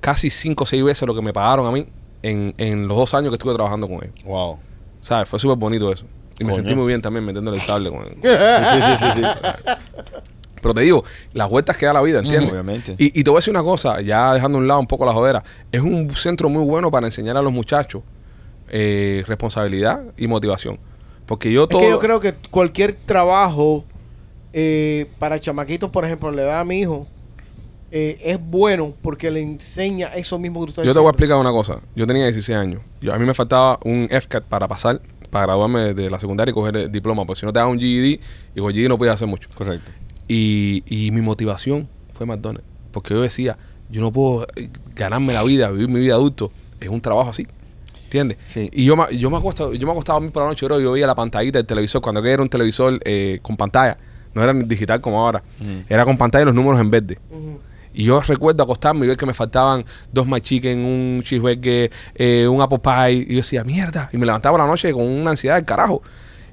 [0.00, 1.86] casi 5 o 6 veces lo que me pagaron a mí
[2.22, 4.22] en, en los dos años que estuve trabajando con ellos.
[4.24, 4.58] Wow.
[5.00, 5.28] ¿Sabes?
[5.28, 6.06] Fue súper bonito eso.
[6.38, 8.16] Y me sentí muy bien también metiéndole el sable con él.
[8.22, 9.22] Sí, sí, sí, sí.
[10.60, 12.50] Pero te digo, las vueltas que da la vida, ¿entiendes?
[12.50, 12.96] Obviamente.
[12.98, 15.04] Y, y te voy a decir una cosa, ya dejando a un lado un poco
[15.06, 18.02] la jodera, es un centro muy bueno para enseñar a los muchachos
[18.68, 20.78] eh, responsabilidad y motivación.
[21.26, 21.80] Porque yo Es todo...
[21.80, 23.84] que yo creo que cualquier trabajo
[24.52, 27.06] eh, para chamaquitos, por ejemplo, le da a mi hijo,
[27.90, 31.10] eh, es bueno porque le enseña eso mismo que tú estás Yo te voy a
[31.10, 31.80] explicar una cosa.
[31.94, 32.82] Yo tenía 16 años.
[33.00, 36.54] Yo, a mí me faltaba un FCAT para pasar, para graduarme de la secundaria y
[36.54, 37.24] coger el diploma.
[37.24, 38.20] Porque si no te daban un GED,
[38.54, 39.48] y con GED no podía hacer mucho.
[39.54, 39.90] Correcto.
[40.28, 42.66] Y, y mi motivación fue McDonald's.
[42.92, 43.56] porque yo decía,
[43.90, 47.46] yo no puedo eh, ganarme la vida, vivir mi vida adulto, es un trabajo así.
[48.04, 48.38] ¿Entiendes?
[48.46, 48.70] Sí.
[48.72, 50.80] Y yo me, yo me acostaba, yo me acostaba a mí por la noche, bro,
[50.80, 53.98] y yo veía la pantallita del televisor, cuando era un televisor eh, con pantalla,
[54.34, 55.42] no era ni digital como ahora,
[55.88, 57.18] era con pantalla y los números en verde.
[57.98, 62.46] Y yo recuerdo acostarme y ver que me faltaban dos my chicken, un cheeseburger, eh,
[62.46, 63.12] un apple pie.
[63.28, 64.08] Y yo decía, mierda.
[64.12, 66.00] Y me levantaba por la noche con una ansiedad del carajo.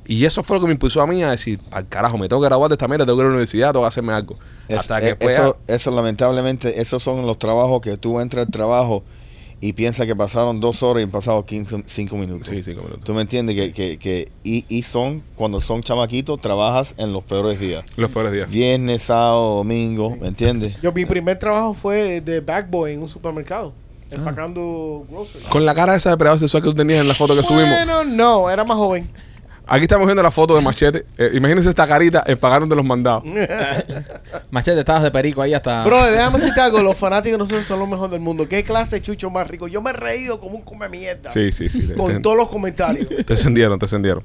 [0.07, 2.41] Y eso fue lo que me impulsó a mí a decir, al carajo, me tengo
[2.41, 4.39] que graduar de esta mierda, tengo que ir a la universidad, tengo que hacerme algo.
[4.67, 8.51] Es- Hasta eh, que eso, eso lamentablemente, esos son los trabajos que tú entras al
[8.51, 9.03] trabajo
[9.61, 12.47] y piensas que pasaron dos horas y han pasado 15, cinco minutos.
[12.47, 13.05] Sí, cinco minutos.
[13.05, 17.23] Tú me entiendes que, que, que y, y son, cuando son chamaquitos, trabajas en los
[17.23, 17.83] peores días.
[17.95, 18.49] Los peores días.
[18.49, 20.81] Viernes, sábado, domingo, ¿me entiendes?
[20.81, 23.73] Yo, mi primer trabajo fue de backboy en un supermercado.
[24.11, 25.47] Empacando groceries.
[25.47, 27.69] Con la cara esa de predador sexual que tú tenías en la foto que subimos.
[27.69, 29.09] Bueno, no, era más joven.
[29.67, 31.05] Aquí estamos viendo la foto de Machete.
[31.17, 33.23] Eh, imagínense esta carita empagándote los mandados.
[34.51, 35.83] Machete, estabas de perico ahí hasta.
[35.85, 36.81] Bro, déjame decirte algo.
[36.81, 38.47] Los fanáticos de nosotros son los mejores del mundo.
[38.47, 39.67] ¿Qué clase de chucho más rico?
[39.67, 41.29] Yo me he reído como un come mierda.
[41.29, 41.89] Sí, sí, sí.
[41.97, 43.07] Con te- todos los comentarios.
[43.07, 44.23] te encendieron, te encendieron.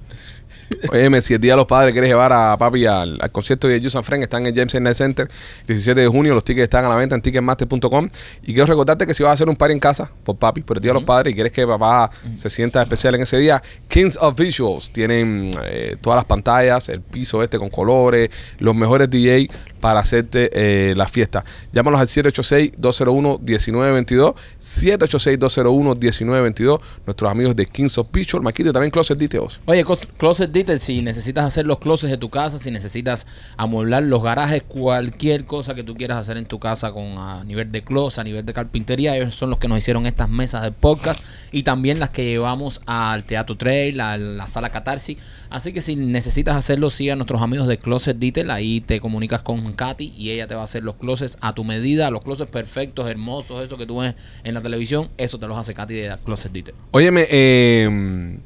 [0.90, 3.80] Oye, si el Día de los Padres quieres llevar a papi al, al concierto de
[3.80, 5.28] Yusan Friend, está en el James Night Center,
[5.66, 8.08] 17 de junio, los tickets están a la venta en ticketmaster.com.
[8.42, 10.78] Y quiero recordarte que si vas a hacer un party en casa por papi, por
[10.78, 13.62] el Día de los Padres, y quieres que papá se sienta especial en ese día,
[13.88, 19.10] Kings of Visuals tienen eh, todas las pantallas, el piso este con colores, los mejores
[19.10, 19.50] DJ
[19.80, 21.42] para hacerte eh, la fiesta.
[21.72, 29.58] Llámalos al 786-201-1922, 786-201-1922, nuestros amigos de Kings of Visuals, Maquito también Closet Details.
[29.64, 29.84] Oye,
[30.16, 34.62] Closet Detail, si necesitas hacer los closets de tu casa, si necesitas amueblar los garajes,
[34.62, 38.24] cualquier cosa que tú quieras hacer en tu casa con a nivel de closet, a
[38.24, 41.98] nivel de carpintería, ellos son los que nos hicieron estas mesas del podcast y también
[41.98, 45.16] las que llevamos al Teatro Trail, a la sala Catarsis.
[45.48, 49.42] Así que si necesitas hacerlo, siga a nuestros amigos de Closet Detail, ahí te comunicas
[49.42, 52.50] con Katy y ella te va a hacer los closets a tu medida, los closets
[52.50, 56.16] perfectos, hermosos, eso que tú ves en la televisión, eso te los hace Katy de
[56.24, 56.76] Closet Detail.
[56.92, 58.38] Óyeme, eh,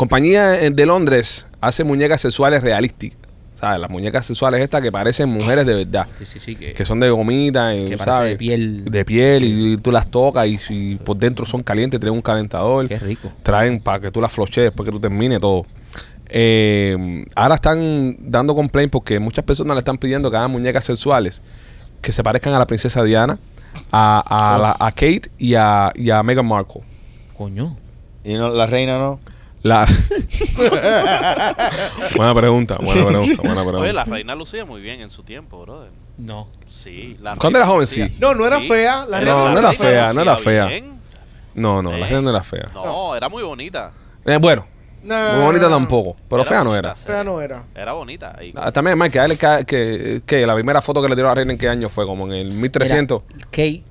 [0.00, 3.18] compañía de Londres hace muñecas sexuales realísticas.
[3.54, 3.78] ¿Sabes?
[3.78, 6.06] Las muñecas sexuales estas que parecen mujeres de verdad.
[6.18, 8.30] Sí, sí, sí, que, Que son de gomita y, Que ¿sabes?
[8.30, 8.84] de piel.
[8.86, 12.88] De piel y tú las tocas y si por dentro son calientes, traen un calentador.
[12.88, 13.30] Qué rico.
[13.42, 15.66] Traen para que tú las flochees después que tú termines todo.
[16.30, 21.42] Eh, ahora están dando complaint porque muchas personas le están pidiendo que hagan muñecas sexuales
[22.00, 23.38] que se parezcan a la princesa Diana,
[23.92, 26.80] a, a, la- a Kate y a, y a Meghan Markle.
[27.36, 27.76] Coño.
[28.24, 29.20] Y no, la reina no.
[29.62, 29.86] La...
[32.16, 33.80] buena pregunta, buena pregunta, buena pregunta.
[33.80, 35.90] Oye, la reina lucía muy bien en su tiempo, brother.
[36.18, 36.48] No.
[36.70, 37.16] Sí.
[37.20, 38.16] La Cuando reina era joven, lucía- sí.
[38.18, 39.06] No, no era fea.
[39.06, 40.66] La No, reina- no la era fea, no era fea.
[40.66, 41.00] bien.
[41.54, 42.68] No, no, la reina no era fea.
[42.74, 43.92] No, era muy bonita.
[44.24, 44.66] Eh, bueno,
[45.02, 45.32] Nah.
[45.34, 46.94] muy bonita tampoco, pero fea no era.
[46.94, 47.64] Fea no era.
[47.74, 48.36] Era bonita.
[48.42, 51.34] Y- Ah, También, Mike, que, que, que la primera foto que le tiró a la
[51.36, 53.22] reina en qué año fue, como en el 1300.
[53.28, 53.84] Mira, Kate.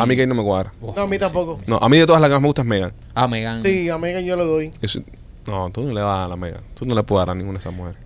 [0.00, 0.72] A mí Kate no me cuadra.
[0.80, 1.60] No, a mí tampoco.
[1.66, 2.92] No, a mí de todas las que más me gusta es Megan.
[3.14, 3.62] Ah, Megan.
[3.62, 4.70] Sí, a Megan yo le doy.
[4.82, 5.00] Eso-
[5.46, 6.62] no, tú no le vas a la Megan.
[6.74, 7.98] Tú no le puedes dar a ninguna de esas mujeres.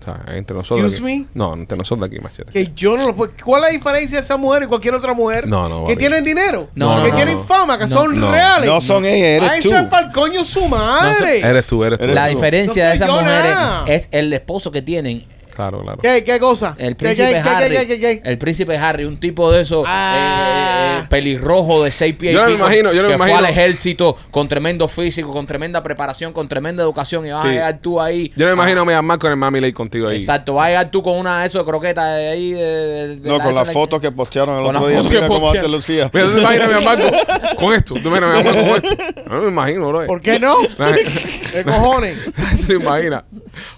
[0.00, 0.92] O sea, entre nosotros.
[0.92, 1.26] Excuse aquí- me?
[1.32, 2.52] No, entre nosotros aquí, machete.
[2.52, 3.32] Que yo no lo puedo.
[3.42, 5.48] ¿Cuál es la diferencia de esa mujer y cualquier otra mujer?
[5.48, 6.68] No, no, Que tienen dinero.
[6.74, 7.44] No, que no, tienen no.
[7.44, 8.30] fama, que No, son no.
[8.30, 8.66] reales.
[8.66, 9.68] No son ellas, A eres tú.
[9.70, 11.38] ese es para el coño su madre.
[11.38, 12.04] Eres tú, eres tú.
[12.04, 12.34] Eres La tú.
[12.34, 13.84] diferencia No de soy esas yo mujeres nada.
[13.86, 15.24] es el esposo que tienen.
[15.54, 15.98] Claro, claro.
[16.02, 16.74] ¿Qué, ¿Qué cosa?
[16.78, 17.76] El ¿Qué, príncipe qué, qué, Harry.
[17.76, 18.22] qué, qué, qué?
[18.24, 20.96] El príncipe Harry, un tipo de esos Ah.
[20.98, 22.34] eh, eh, pelirrojo de seis pies.
[22.34, 23.38] Yo no me imagino, yo no me que fue imagino.
[23.46, 27.26] al ejército con tremendo físico, con tremenda preparación, con tremenda educación.
[27.26, 27.48] Y vas Sí.
[27.48, 28.32] a llegar tú ahí.
[28.36, 30.16] Yo no me imagino a Megan Markle con el Mami Lake contigo ahí.
[30.16, 32.52] Exacto, vas a llegar tú con una de esos de croquetas de ahí.
[32.52, 34.96] De, de- de No, con esa las le- fotos que postearon el Con otro día.
[34.98, 36.10] fotos que Mira cómo te lucía.
[36.12, 37.94] Mira, tú te imaginas a Megan Markle con esto.
[37.94, 39.24] Tú me imaginas a Megan Markle con esto.
[39.34, 40.06] No me imagino, bro.
[40.06, 40.56] ¿Por qué no?
[41.52, 42.16] ¿Qué cojones?
[42.56, 43.24] Se imagina.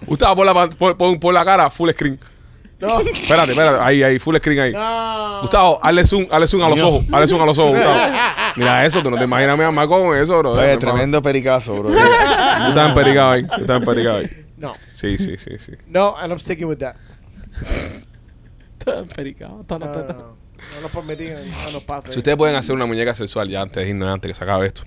[0.05, 2.19] Gustavo, pon la, pon, pon- pon la cara full screen.
[2.79, 2.99] No.
[3.01, 3.83] Espérate, espérate.
[3.83, 4.73] Ahí, ahí, full screen ahí.
[4.73, 5.39] No.
[5.41, 7.05] Gustavo, hazle zoom, hazle zoom a los ojos.
[7.11, 7.99] Hazle zoom a los ojos, Gustavo.
[8.55, 10.51] Mira eso, tú no te imaginas Megan Markle con eso, bro.
[10.51, 11.89] Oye, tremendo pericazo, bro.
[11.89, 13.43] Tú estás empericado ahí.
[13.47, 14.45] Tú estás empericado ahí.
[14.57, 14.73] No.
[14.93, 15.71] Sí, sí, sí, sí.
[15.87, 16.95] No, and I'm sticking with that.
[19.15, 20.37] Pericado, No, no, no.
[20.75, 22.09] No nos permitimos, no nos pasa.
[22.09, 24.65] Si ustedes pueden hacer una muñeca sexual ya antes de irnos, antes que se acabe
[24.65, 24.83] esto.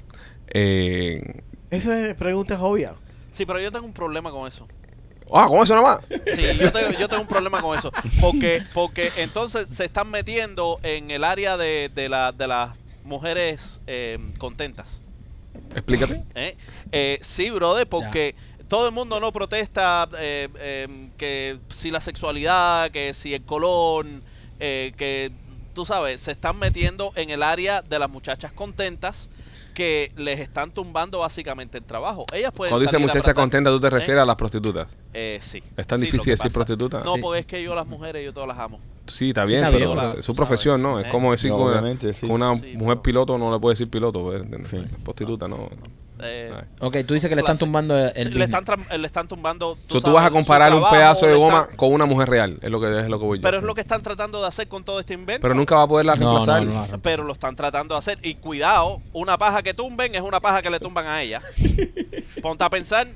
[0.48, 2.94] Eh, Esa pregunta es obvia.
[3.30, 4.66] Sí, pero yo tengo un problema con eso.
[5.34, 6.20] Ah, ¿con eso nada más?
[6.34, 7.92] Sí, yo tengo, yo tengo un problema con eso.
[8.20, 12.74] Porque, porque entonces se están metiendo en el área de, de, la, de las
[13.04, 15.00] mujeres eh, contentas.
[15.74, 16.22] Explícate.
[16.34, 16.56] ¿eh?
[16.92, 18.34] Eh, sí, brother, porque
[18.68, 24.06] todo el mundo no protesta eh, eh, que si la sexualidad, que si el color,
[24.60, 25.32] eh, que
[25.74, 29.28] tú sabes, se están metiendo en el área de las muchachas contentas
[29.70, 32.24] que les están tumbando básicamente el trabajo.
[32.32, 33.90] Ellas pueden Cuando a muchacha contenta, tú te ¿eh?
[33.90, 34.88] refieres a las prostitutas.
[35.14, 35.62] Eh, sí.
[35.76, 37.00] Es tan Sí, difícil decir prostituta.
[37.04, 37.20] No, Sí.
[37.22, 38.78] porque es que yo las mujeres, yo todas las amo.
[39.06, 41.00] sí, está Sí, bien, está pero bien, es pero, su profesión, ¿no?
[41.00, 42.26] Es como decir No, que una, sí.
[42.26, 43.02] una Sí, mujer no.
[43.02, 44.32] piloto no le puede decir piloto.
[44.64, 44.84] Sí.
[45.04, 45.68] prostituta, ¿no?
[46.22, 46.52] Eh.
[46.80, 49.76] Ok, tú dices que le están tumbando el sí, le, están tra- le están tumbando.
[49.88, 52.58] So, tú sabes, vas a comparar un pedazo de goma están- con una mujer real,
[52.62, 53.42] es lo que es lo que voy yo.
[53.42, 55.42] Pero es lo que están tratando de hacer con todo este invento.
[55.42, 56.62] Pero nunca va a poderla No, no, reemplazar.
[56.64, 56.98] no reemplaza.
[57.02, 58.18] pero lo están tratando de hacer.
[58.22, 61.40] Y cuidado, una paja que tumben es una paja que le tumban a ella.
[62.42, 63.08] Ponte a pensar.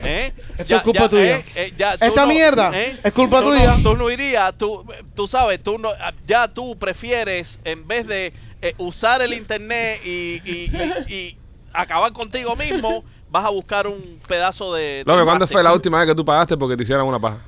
[0.00, 0.32] ¿eh?
[0.56, 1.38] Esto es culpa tuya.
[1.38, 3.76] eh, eh, ya tú Esta mierda es culpa tú tuya.
[3.76, 4.84] No, tú no irías, tú,
[5.14, 5.90] tú sabes, tú no,
[6.26, 8.32] ya tú prefieres, en vez de
[8.62, 10.70] eh, usar el internet y, y-
[11.08, 11.37] y- y
[11.72, 15.02] acabar contigo mismo, vas a buscar un pedazo de.
[15.06, 17.38] Loco, ¿cuándo fue la última vez que tú pagaste porque te hicieran una paja?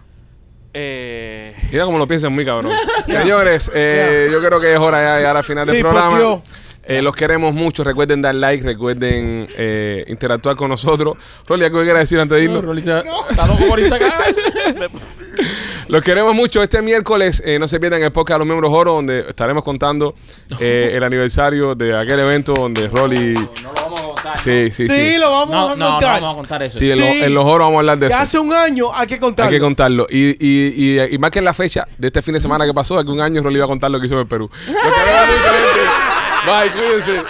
[0.73, 2.73] Eh, Mira cómo lo piensan muy cabrón.
[3.07, 6.41] Señores, eh, yo creo que es hora ya de llegar al final del Sí, programa.
[6.85, 7.85] Eh, los queremos mucho.
[7.85, 11.17] Recuerden dar like, recuerden eh, interactuar con nosotros.
[11.47, 12.77] Rolly, ¿algo que quieras decir antes de irnos?
[12.77, 14.15] Está loco por irse acá.
[15.89, 16.63] Los queremos mucho.
[16.63, 20.15] Este miércoles eh, no se pierdan el podcast de los miembros oro, donde estaremos contando
[20.61, 23.35] eh, el aniversario de aquel evento donde Rolly.
[23.35, 24.41] No lo vamos a contar.
[24.41, 25.19] Sí, sí, Sí, sí.
[25.19, 26.21] lo vamos No, a no, no contar.
[26.21, 26.79] vamos a contar eso.
[26.79, 28.23] Sí, en, los- en los oros vamos a hablar de Que eso.
[28.23, 29.49] hace un año hay que contarlo.
[29.51, 30.07] Hay que contarlo.
[30.11, 33.11] Y, y, y, y marquen la fecha de este fin de semana que pasó, que
[33.11, 34.51] un año Rolly iba a contar lo que hizo en el Perú.
[36.47, 37.23] Bye, cuídense.